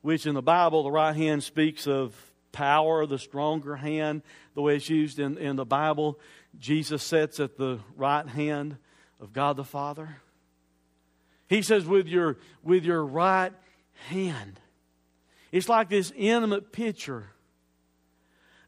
which 0.00 0.26
in 0.26 0.34
the 0.34 0.42
Bible, 0.42 0.82
the 0.82 0.90
right 0.90 1.14
hand 1.14 1.44
speaks 1.44 1.86
of 1.86 2.16
power, 2.52 3.04
the 3.04 3.18
stronger 3.18 3.76
hand, 3.76 4.22
the 4.54 4.62
way 4.62 4.76
it's 4.76 4.88
used 4.88 5.18
in, 5.18 5.36
in 5.36 5.56
the 5.56 5.66
Bible. 5.66 6.18
Jesus 6.58 7.02
sits 7.02 7.38
at 7.38 7.58
the 7.58 7.80
right 7.96 8.26
hand 8.26 8.78
of 9.20 9.34
God 9.34 9.58
the 9.58 9.64
Father. 9.64 10.16
He 11.48 11.60
says, 11.60 11.84
with 11.84 12.08
your, 12.08 12.38
with 12.62 12.84
your 12.84 13.04
right 13.04 13.52
hand. 14.08 14.58
It's 15.52 15.68
like 15.68 15.90
this 15.90 16.12
intimate 16.16 16.72
picture 16.72 17.26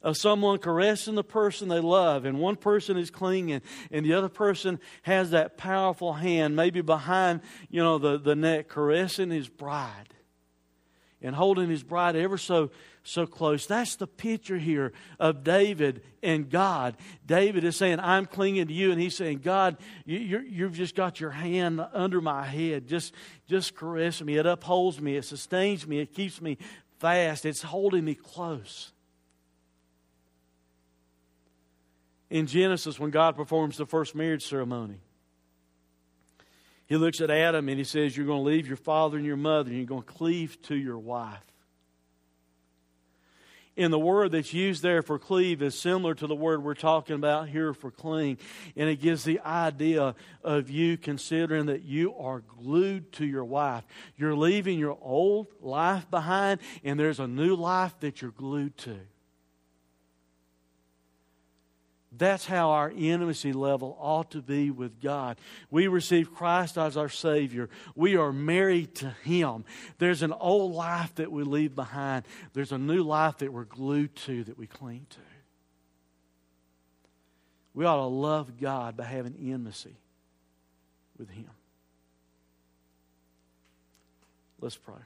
of 0.02 0.16
someone 0.16 0.58
caressing 0.58 1.14
the 1.14 1.24
person 1.24 1.68
they 1.68 1.80
love, 1.80 2.24
and 2.24 2.38
one 2.38 2.56
person 2.56 2.96
is 2.96 3.10
clinging, 3.10 3.62
and 3.90 4.06
the 4.06 4.14
other 4.14 4.28
person 4.28 4.78
has 5.02 5.30
that 5.30 5.56
powerful 5.56 6.12
hand, 6.12 6.56
maybe 6.56 6.80
behind, 6.80 7.40
you 7.68 7.82
know, 7.82 7.98
the, 7.98 8.18
the 8.18 8.36
neck, 8.36 8.68
caressing 8.68 9.30
his 9.30 9.48
bride 9.48 10.14
and 11.20 11.34
holding 11.34 11.68
his 11.68 11.82
bride 11.82 12.14
ever 12.14 12.38
so 12.38 12.70
so 13.08 13.26
close. 13.26 13.66
That's 13.66 13.96
the 13.96 14.06
picture 14.06 14.58
here 14.58 14.92
of 15.18 15.42
David 15.42 16.02
and 16.22 16.48
God. 16.50 16.96
David 17.24 17.64
is 17.64 17.76
saying, 17.76 18.00
I'm 18.00 18.26
clinging 18.26 18.68
to 18.68 18.72
you. 18.72 18.92
And 18.92 19.00
he's 19.00 19.16
saying, 19.16 19.38
God, 19.38 19.78
you, 20.04 20.64
have 20.64 20.74
just 20.74 20.94
got 20.94 21.18
your 21.20 21.30
hand 21.30 21.84
under 21.92 22.20
my 22.20 22.44
head. 22.44 22.86
Just, 22.86 23.14
just 23.46 23.74
caress 23.74 24.22
me. 24.22 24.36
It 24.36 24.46
upholds 24.46 25.00
me. 25.00 25.16
It 25.16 25.24
sustains 25.24 25.86
me. 25.86 26.00
It 26.00 26.12
keeps 26.12 26.40
me 26.40 26.58
fast. 26.98 27.46
It's 27.46 27.62
holding 27.62 28.04
me 28.04 28.14
close. 28.14 28.92
In 32.30 32.46
Genesis, 32.46 32.98
when 32.98 33.10
God 33.10 33.36
performs 33.36 33.76
the 33.76 33.86
first 33.86 34.14
marriage 34.14 34.46
ceremony, 34.46 35.00
he 36.86 36.96
looks 36.96 37.20
at 37.20 37.30
Adam 37.30 37.68
and 37.68 37.78
he 37.78 37.84
says, 37.84 38.16
You're 38.16 38.26
going 38.26 38.44
to 38.44 38.50
leave 38.50 38.66
your 38.66 38.76
father 38.76 39.16
and 39.16 39.26
your 39.26 39.36
mother 39.36 39.68
and 39.68 39.78
you're 39.78 39.86
going 39.86 40.02
to 40.02 40.12
cleave 40.12 40.60
to 40.62 40.74
your 40.74 40.98
wife 40.98 41.48
in 43.78 43.92
the 43.92 43.98
word 43.98 44.32
that's 44.32 44.52
used 44.52 44.82
there 44.82 45.02
for 45.02 45.20
cleave 45.20 45.62
is 45.62 45.78
similar 45.78 46.12
to 46.12 46.26
the 46.26 46.34
word 46.34 46.64
we're 46.64 46.74
talking 46.74 47.14
about 47.14 47.48
here 47.48 47.72
for 47.72 47.92
cling. 47.92 48.36
And 48.76 48.90
it 48.90 49.00
gives 49.00 49.22
the 49.22 49.38
idea 49.40 50.16
of 50.42 50.68
you 50.68 50.98
considering 50.98 51.66
that 51.66 51.84
you 51.84 52.12
are 52.16 52.40
glued 52.40 53.12
to 53.12 53.24
your 53.24 53.44
wife. 53.44 53.84
You're 54.16 54.34
leaving 54.34 54.80
your 54.80 54.98
old 55.00 55.46
life 55.60 56.10
behind, 56.10 56.58
and 56.82 56.98
there's 56.98 57.20
a 57.20 57.28
new 57.28 57.54
life 57.54 57.94
that 58.00 58.20
you're 58.20 58.32
glued 58.32 58.76
to. 58.78 58.98
That's 62.10 62.46
how 62.46 62.70
our 62.70 62.90
intimacy 62.90 63.52
level 63.52 63.96
ought 64.00 64.30
to 64.30 64.40
be 64.40 64.70
with 64.70 65.00
God. 65.00 65.38
We 65.70 65.88
receive 65.88 66.34
Christ 66.34 66.78
as 66.78 66.96
our 66.96 67.10
Savior. 67.10 67.68
We 67.94 68.16
are 68.16 68.32
married 68.32 68.94
to 68.96 69.10
Him. 69.24 69.64
There's 69.98 70.22
an 70.22 70.32
old 70.32 70.72
life 70.72 71.14
that 71.16 71.30
we 71.30 71.42
leave 71.42 71.74
behind, 71.74 72.24
there's 72.54 72.72
a 72.72 72.78
new 72.78 73.02
life 73.02 73.38
that 73.38 73.52
we're 73.52 73.64
glued 73.64 74.16
to, 74.16 74.44
that 74.44 74.56
we 74.58 74.66
cling 74.66 75.06
to. 75.10 75.18
We 77.74 77.84
ought 77.84 77.96
to 77.96 78.06
love 78.06 78.58
God 78.58 78.96
by 78.96 79.04
having 79.04 79.34
intimacy 79.34 79.96
with 81.18 81.28
Him. 81.30 81.50
Let's 84.60 84.76
pray. 84.76 84.96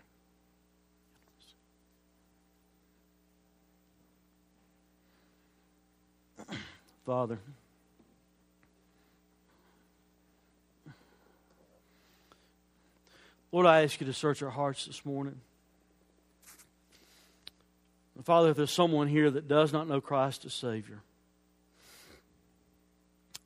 Father. 7.04 7.38
Lord, 13.50 13.66
I 13.66 13.82
ask 13.82 14.00
you 14.00 14.06
to 14.06 14.12
search 14.12 14.42
our 14.42 14.50
hearts 14.50 14.86
this 14.86 15.04
morning. 15.04 15.40
Father, 18.24 18.50
if 18.50 18.56
there's 18.56 18.70
someone 18.70 19.08
here 19.08 19.30
that 19.30 19.48
does 19.48 19.72
not 19.72 19.88
know 19.88 20.00
Christ 20.00 20.44
as 20.44 20.54
Savior, 20.54 21.00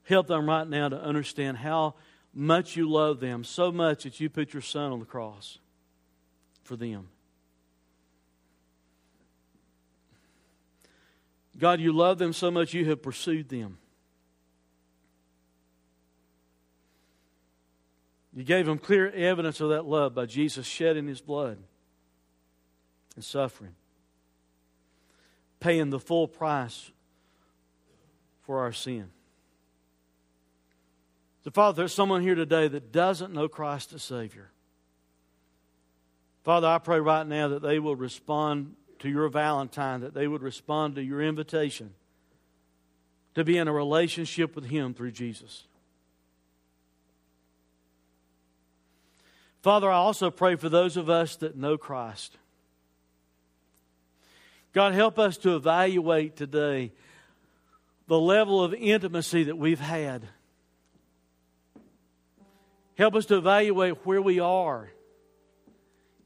help 0.04 0.26
them 0.26 0.46
right 0.48 0.68
now 0.68 0.88
to 0.90 1.02
understand 1.02 1.56
how 1.56 1.94
much 2.34 2.76
you 2.76 2.88
love 2.88 3.18
them, 3.18 3.42
so 3.42 3.72
much 3.72 4.04
that 4.04 4.20
you 4.20 4.28
put 4.28 4.52
your 4.52 4.60
Son 4.60 4.92
on 4.92 4.98
the 4.98 5.06
cross 5.06 5.58
for 6.62 6.76
them. 6.76 7.08
God, 11.58 11.80
you 11.80 11.92
love 11.92 12.18
them 12.18 12.32
so 12.32 12.50
much 12.50 12.74
you 12.74 12.84
have 12.90 13.02
pursued 13.02 13.48
them. 13.48 13.78
You 18.34 18.44
gave 18.44 18.66
them 18.66 18.78
clear 18.78 19.10
evidence 19.10 19.60
of 19.60 19.70
that 19.70 19.86
love 19.86 20.14
by 20.14 20.26
Jesus 20.26 20.66
shedding 20.66 21.06
his 21.06 21.22
blood 21.22 21.56
and 23.14 23.24
suffering, 23.24 23.74
paying 25.58 25.88
the 25.88 25.98
full 25.98 26.28
price 26.28 26.90
for 28.42 28.60
our 28.60 28.72
sin. 28.72 29.08
So, 31.44 31.50
Father, 31.50 31.76
there's 31.76 31.94
someone 31.94 32.20
here 32.20 32.34
today 32.34 32.68
that 32.68 32.92
doesn't 32.92 33.32
know 33.32 33.48
Christ 33.48 33.94
as 33.94 34.02
Savior. 34.02 34.50
Father, 36.44 36.66
I 36.66 36.78
pray 36.78 37.00
right 37.00 37.26
now 37.26 37.48
that 37.48 37.62
they 37.62 37.78
will 37.78 37.96
respond 37.96 38.74
to 39.00 39.08
your 39.08 39.28
Valentine, 39.28 40.00
that 40.00 40.14
they 40.14 40.26
would 40.26 40.42
respond 40.42 40.94
to 40.94 41.02
your 41.02 41.22
invitation 41.22 41.94
to 43.34 43.44
be 43.44 43.58
in 43.58 43.68
a 43.68 43.72
relationship 43.72 44.54
with 44.54 44.66
Him 44.66 44.94
through 44.94 45.12
Jesus. 45.12 45.64
Father, 49.62 49.90
I 49.90 49.96
also 49.96 50.30
pray 50.30 50.56
for 50.56 50.68
those 50.68 50.96
of 50.96 51.10
us 51.10 51.36
that 51.36 51.56
know 51.56 51.76
Christ. 51.76 52.36
God, 54.72 54.94
help 54.94 55.18
us 55.18 55.36
to 55.38 55.56
evaluate 55.56 56.36
today 56.36 56.92
the 58.06 58.18
level 58.18 58.62
of 58.62 58.72
intimacy 58.74 59.44
that 59.44 59.58
we've 59.58 59.80
had. 59.80 60.22
Help 62.96 63.14
us 63.14 63.26
to 63.26 63.36
evaluate 63.36 64.06
where 64.06 64.22
we 64.22 64.38
are 64.38 64.90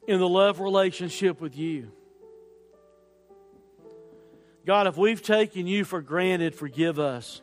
in 0.06 0.20
the 0.20 0.28
love 0.28 0.60
relationship 0.60 1.40
with 1.40 1.56
you. 1.56 1.90
God, 4.66 4.86
if 4.86 4.96
we've 4.96 5.22
taken 5.22 5.66
you 5.66 5.84
for 5.84 6.02
granted, 6.02 6.54
forgive 6.54 6.98
us. 6.98 7.40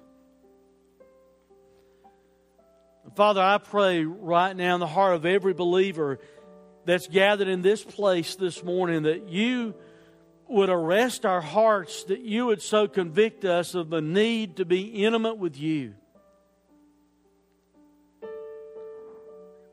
Father, 3.15 3.41
I 3.41 3.57
pray 3.57 4.03
right 4.03 4.55
now 4.55 4.75
in 4.75 4.79
the 4.79 4.87
heart 4.87 5.15
of 5.15 5.25
every 5.25 5.53
believer 5.53 6.19
that's 6.85 7.07
gathered 7.07 7.47
in 7.47 7.61
this 7.61 7.83
place 7.83 8.35
this 8.35 8.63
morning 8.63 9.03
that 9.03 9.29
you 9.29 9.73
would 10.47 10.69
arrest 10.69 11.25
our 11.25 11.41
hearts, 11.41 12.03
that 12.05 12.19
you 12.19 12.45
would 12.45 12.61
so 12.61 12.87
convict 12.87 13.43
us 13.43 13.75
of 13.75 13.89
the 13.89 14.01
need 14.01 14.57
to 14.57 14.65
be 14.65 15.03
intimate 15.03 15.37
with 15.37 15.57
you. 15.57 15.95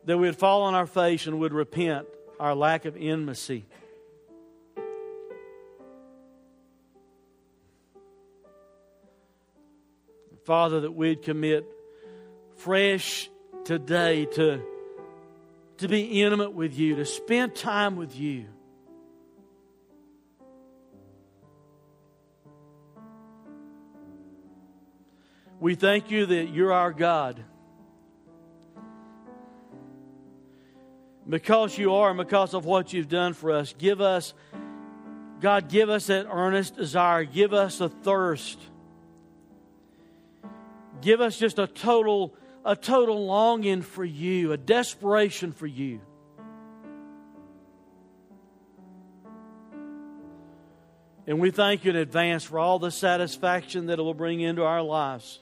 That 0.07 0.18
we'd 0.18 0.36
fall 0.36 0.62
on 0.62 0.74
our 0.74 0.86
face 0.86 1.26
and 1.26 1.38
would 1.40 1.53
repent 1.53 2.07
our 2.40 2.55
lack 2.55 2.84
of 2.84 2.97
intimacy. 2.97 3.66
Father, 10.45 10.80
that 10.80 10.92
we'd 10.92 11.22
commit 11.22 11.66
fresh 12.57 13.30
today 13.64 14.26
to, 14.26 14.62
to 15.78 15.88
be 15.88 16.22
intimate 16.22 16.53
with 16.53 16.78
you, 16.78 16.97
to 16.97 17.07
spend 17.07 17.55
time 17.55 17.97
with 17.97 18.14
you. 18.14 18.45
We 25.61 25.76
thank 25.76 26.11
you 26.11 26.26
that 26.26 26.51
you're 26.51 26.74
our 26.74 26.92
God. 26.92 27.42
Because 31.26 31.78
you 31.78 31.95
are 31.95 32.11
and 32.11 32.18
because 32.18 32.53
of 32.53 32.66
what 32.66 32.92
you've 32.92 33.09
done 33.09 33.32
for 33.32 33.51
us, 33.51 33.74
give 33.78 34.03
us, 34.03 34.34
God, 35.40 35.70
give 35.70 35.88
us 35.88 36.09
that 36.09 36.26
earnest 36.30 36.76
desire. 36.76 37.24
Give 37.24 37.55
us 37.55 37.80
a 37.80 37.88
thirst. 37.88 38.59
Give 41.05 41.20
us 41.20 41.38
just 41.38 41.61
a 41.61 41.68
total, 41.68 42.34
a 42.64 42.74
total 42.74 43.26
longing 43.26 43.82
for 43.82 44.05
you, 44.05 44.50
a 44.50 44.57
desperation 44.57 45.52
for 45.52 45.68
you. 45.68 46.00
And 51.26 51.38
we 51.38 51.52
thank 51.52 51.84
you 51.84 51.90
in 51.90 51.96
advance 51.96 52.42
for 52.42 52.59
all 52.59 52.80
the 52.80 52.90
satisfaction 52.90 53.86
that 53.86 54.00
it 54.00 54.02
will 54.02 54.14
bring 54.14 54.40
into 54.40 54.64
our 54.64 54.82
lives 54.82 55.38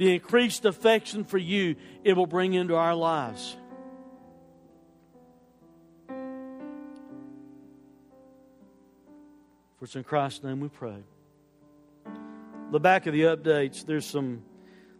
the 0.00 0.14
increased 0.14 0.64
affection 0.64 1.24
for 1.24 1.36
you 1.36 1.76
it 2.04 2.14
will 2.14 2.26
bring 2.26 2.54
into 2.54 2.74
our 2.74 2.94
lives. 2.94 3.54
For 9.76 9.84
it's 9.84 9.94
in 9.96 10.04
Christ's 10.04 10.42
name 10.42 10.60
we 10.60 10.70
pray. 10.70 11.02
The 12.70 12.78
back 12.78 13.06
of 13.06 13.14
the 13.14 13.22
updates, 13.22 13.84
there's 13.84 14.06
some 14.06 14.42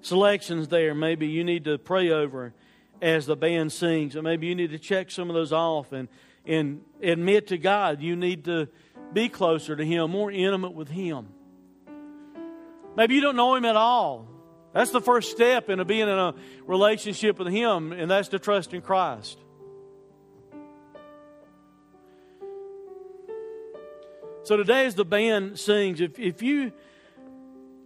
selections 0.01 0.66
there. 0.66 0.93
Maybe 0.93 1.29
you 1.29 1.45
need 1.45 1.66
to 1.66 1.79
pray 1.79 2.11
over 2.11 2.53
as 3.01 3.27
the 3.27 3.37
band 3.37 3.71
sings, 3.71 4.16
and 4.16 4.25
maybe 4.25 4.49
you 4.49 4.57
need 4.57 4.71
to 4.71 4.79
check 4.79 5.09
some 5.12 5.31
of 5.31 5.35
those 5.35 5.53
off 5.53 5.93
and, 5.93 6.09
and 6.45 6.83
admit 7.01 7.47
to 7.49 7.59
God 7.59 8.03
you 8.03 8.16
need 8.16 8.47
to 8.47 8.66
be 9.12 9.29
closer 9.29 9.77
to 9.77 9.85
Him, 9.85 10.11
more 10.11 10.33
intimate 10.33 10.75
with 10.75 10.89
Him. 10.89 11.29
Maybe 12.97 13.14
you 13.14 13.21
don't 13.21 13.37
know 13.37 13.55
Him 13.55 13.64
at 13.64 13.77
all. 13.77 14.27
That's 14.73 14.91
the 14.91 15.01
first 15.01 15.31
step 15.31 15.71
into 15.71 15.85
being 15.85 16.09
in 16.09 16.09
a 16.09 16.35
relationship 16.66 17.39
with 17.39 17.53
Him, 17.53 17.93
and 17.93 18.11
that's 18.11 18.29
to 18.29 18.41
trust 18.41 18.75
in 18.75 18.83
Christ. 18.83 19.39
So 24.43 24.57
today, 24.57 24.87
as 24.87 24.97
the 24.97 25.05
band 25.05 25.57
sings, 25.57 26.01
if, 26.01 26.18
if 26.18 26.43
you 26.43 26.73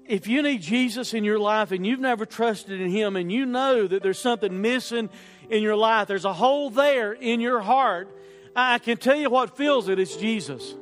if 0.07 0.27
you 0.27 0.43
need 0.43 0.61
Jesus 0.61 1.15
in 1.15 1.25
your 1.25 1.39
life 1.39 1.73
and 1.73 1.87
you've 1.87 2.01
never 2.01 2.27
trusted 2.27 2.81
in 2.81 2.91
Him 2.91 3.17
and 3.17 3.31
you 3.33 3.47
know 3.47 3.87
that 3.87 4.03
there's 4.03 4.19
something 4.19 4.61
missing 4.61 5.09
in 5.49 5.63
your 5.63 5.77
life, 5.77 6.09
there's 6.09 6.25
a 6.25 6.33
hole 6.33 6.71
there 6.71 7.13
in 7.13 7.41
your 7.41 7.61
heart, 7.61 8.09
I 8.55 8.79
can 8.79 8.97
tell 8.97 9.17
you 9.17 9.31
what 9.31 9.57
fills 9.57 9.89
it. 9.89 9.99
It's 9.99 10.17
Jesus. 10.17 10.75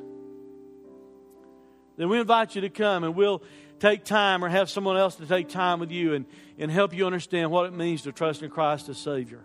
Then 1.97 2.09
we 2.09 2.19
invite 2.19 2.55
you 2.55 2.61
to 2.61 2.69
come 2.69 3.03
and 3.03 3.15
we'll 3.15 3.43
take 3.79 4.03
time 4.03 4.43
or 4.43 4.49
have 4.49 4.69
someone 4.69 4.97
else 4.97 5.15
to 5.15 5.25
take 5.25 5.49
time 5.49 5.79
with 5.79 5.91
you 5.91 6.13
and, 6.13 6.25
and 6.57 6.71
help 6.71 6.93
you 6.93 7.05
understand 7.05 7.51
what 7.51 7.65
it 7.65 7.73
means 7.73 8.03
to 8.03 8.11
trust 8.11 8.43
in 8.43 8.49
Christ 8.49 8.89
as 8.89 8.97
Savior. 8.97 9.43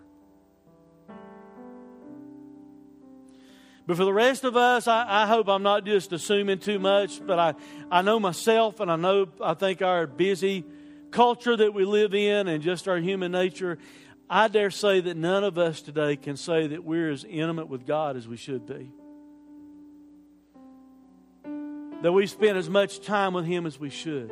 But 3.89 3.97
for 3.97 4.05
the 4.05 4.13
rest 4.13 4.43
of 4.43 4.55
us, 4.55 4.87
I, 4.87 5.23
I, 5.23 5.25
hope 5.25 5.49
I'm 5.49 5.63
not 5.63 5.83
just 5.83 6.13
assuming 6.13 6.59
too 6.59 6.77
much, 6.77 7.25
but 7.25 7.39
I, 7.39 7.55
I 7.89 8.03
know 8.03 8.19
myself 8.19 8.81
and 8.81 8.91
I 8.91 8.95
know, 8.97 9.25
I 9.41 9.55
think 9.55 9.81
our 9.81 10.05
busy 10.05 10.63
culture 11.09 11.57
that 11.57 11.73
we 11.73 11.85
live 11.85 12.13
in 12.13 12.47
and 12.47 12.61
just 12.61 12.87
our 12.87 12.97
human 12.97 13.31
nature, 13.31 13.79
I 14.29 14.47
dare 14.47 14.69
say 14.69 14.99
that 15.01 15.17
none 15.17 15.43
of 15.43 15.57
us 15.57 15.81
today 15.81 16.17
can 16.17 16.37
say 16.37 16.67
that 16.67 16.83
we're 16.83 17.09
as 17.09 17.23
intimate 17.23 17.67
with 17.67 17.87
God 17.87 18.15
as 18.15 18.27
we 18.27 18.37
should 18.37 18.67
be 18.67 18.91
that 22.03 22.11
we 22.11 22.27
spend 22.27 22.59
as 22.59 22.69
much 22.69 23.01
time 23.01 23.33
with 23.33 23.45
Him 23.45 23.65
as 23.65 23.79
we 23.79 23.89
should. 23.89 24.31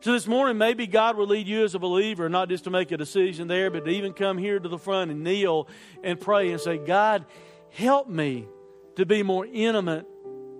So 0.00 0.12
this 0.12 0.28
morning, 0.28 0.56
maybe 0.58 0.86
God 0.86 1.16
will 1.16 1.26
lead 1.26 1.48
you 1.48 1.64
as 1.64 1.74
a 1.74 1.80
believer, 1.80 2.28
not 2.28 2.48
just 2.48 2.64
to 2.64 2.70
make 2.70 2.92
a 2.92 2.96
decision 2.96 3.48
there, 3.48 3.70
but 3.70 3.86
to 3.86 3.90
even 3.90 4.12
come 4.12 4.38
here 4.38 4.60
to 4.60 4.68
the 4.68 4.78
front 4.78 5.10
and 5.10 5.24
kneel 5.24 5.66
and 6.04 6.20
pray 6.20 6.52
and 6.52 6.60
say, 6.60 6.78
God, 6.78 7.24
help 7.70 8.08
me 8.08 8.46
to 8.96 9.06
be 9.06 9.22
more 9.22 9.46
intimate 9.46 10.06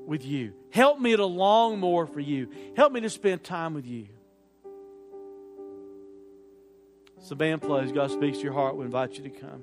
with 0.06 0.24
you. 0.24 0.52
Help 0.70 1.00
me 1.00 1.16
to 1.16 1.24
long 1.24 1.78
more 1.78 2.06
for 2.06 2.20
you. 2.20 2.48
Help 2.76 2.92
me 2.92 3.00
to 3.00 3.10
spend 3.10 3.42
time 3.42 3.74
with 3.74 3.86
you. 3.86 4.08
As 7.18 7.30
the 7.30 7.36
band 7.36 7.62
plays, 7.62 7.92
God 7.92 8.10
speaks 8.10 8.38
to 8.38 8.44
your 8.44 8.52
heart. 8.52 8.76
We 8.76 8.84
invite 8.84 9.14
you 9.14 9.24
to 9.24 9.30
come. 9.30 9.62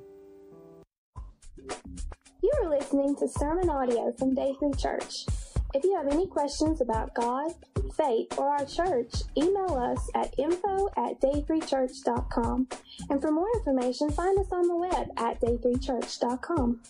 You 2.41 2.51
are 2.61 2.69
listening 2.69 3.15
to 3.17 3.27
sermon 3.27 3.69
audio 3.69 4.11
from 4.17 4.33
Day 4.33 4.53
3 4.59 4.73
Church. 4.73 5.25
If 5.73 5.83
you 5.83 5.95
have 5.95 6.07
any 6.07 6.27
questions 6.27 6.81
about 6.81 7.15
God, 7.15 7.51
faith, 7.95 8.37
or 8.37 8.49
our 8.49 8.65
church, 8.65 9.11
email 9.37 9.73
us 9.73 10.09
at 10.13 10.37
info 10.37 10.89
at 10.97 11.19
day3church.com. 11.19 12.67
And 13.09 13.21
for 13.21 13.31
more 13.31 13.47
information, 13.55 14.11
find 14.11 14.37
us 14.37 14.51
on 14.51 14.67
the 14.67 14.75
web 14.75 15.07
at 15.17 15.41
day3church.com. 15.41 16.81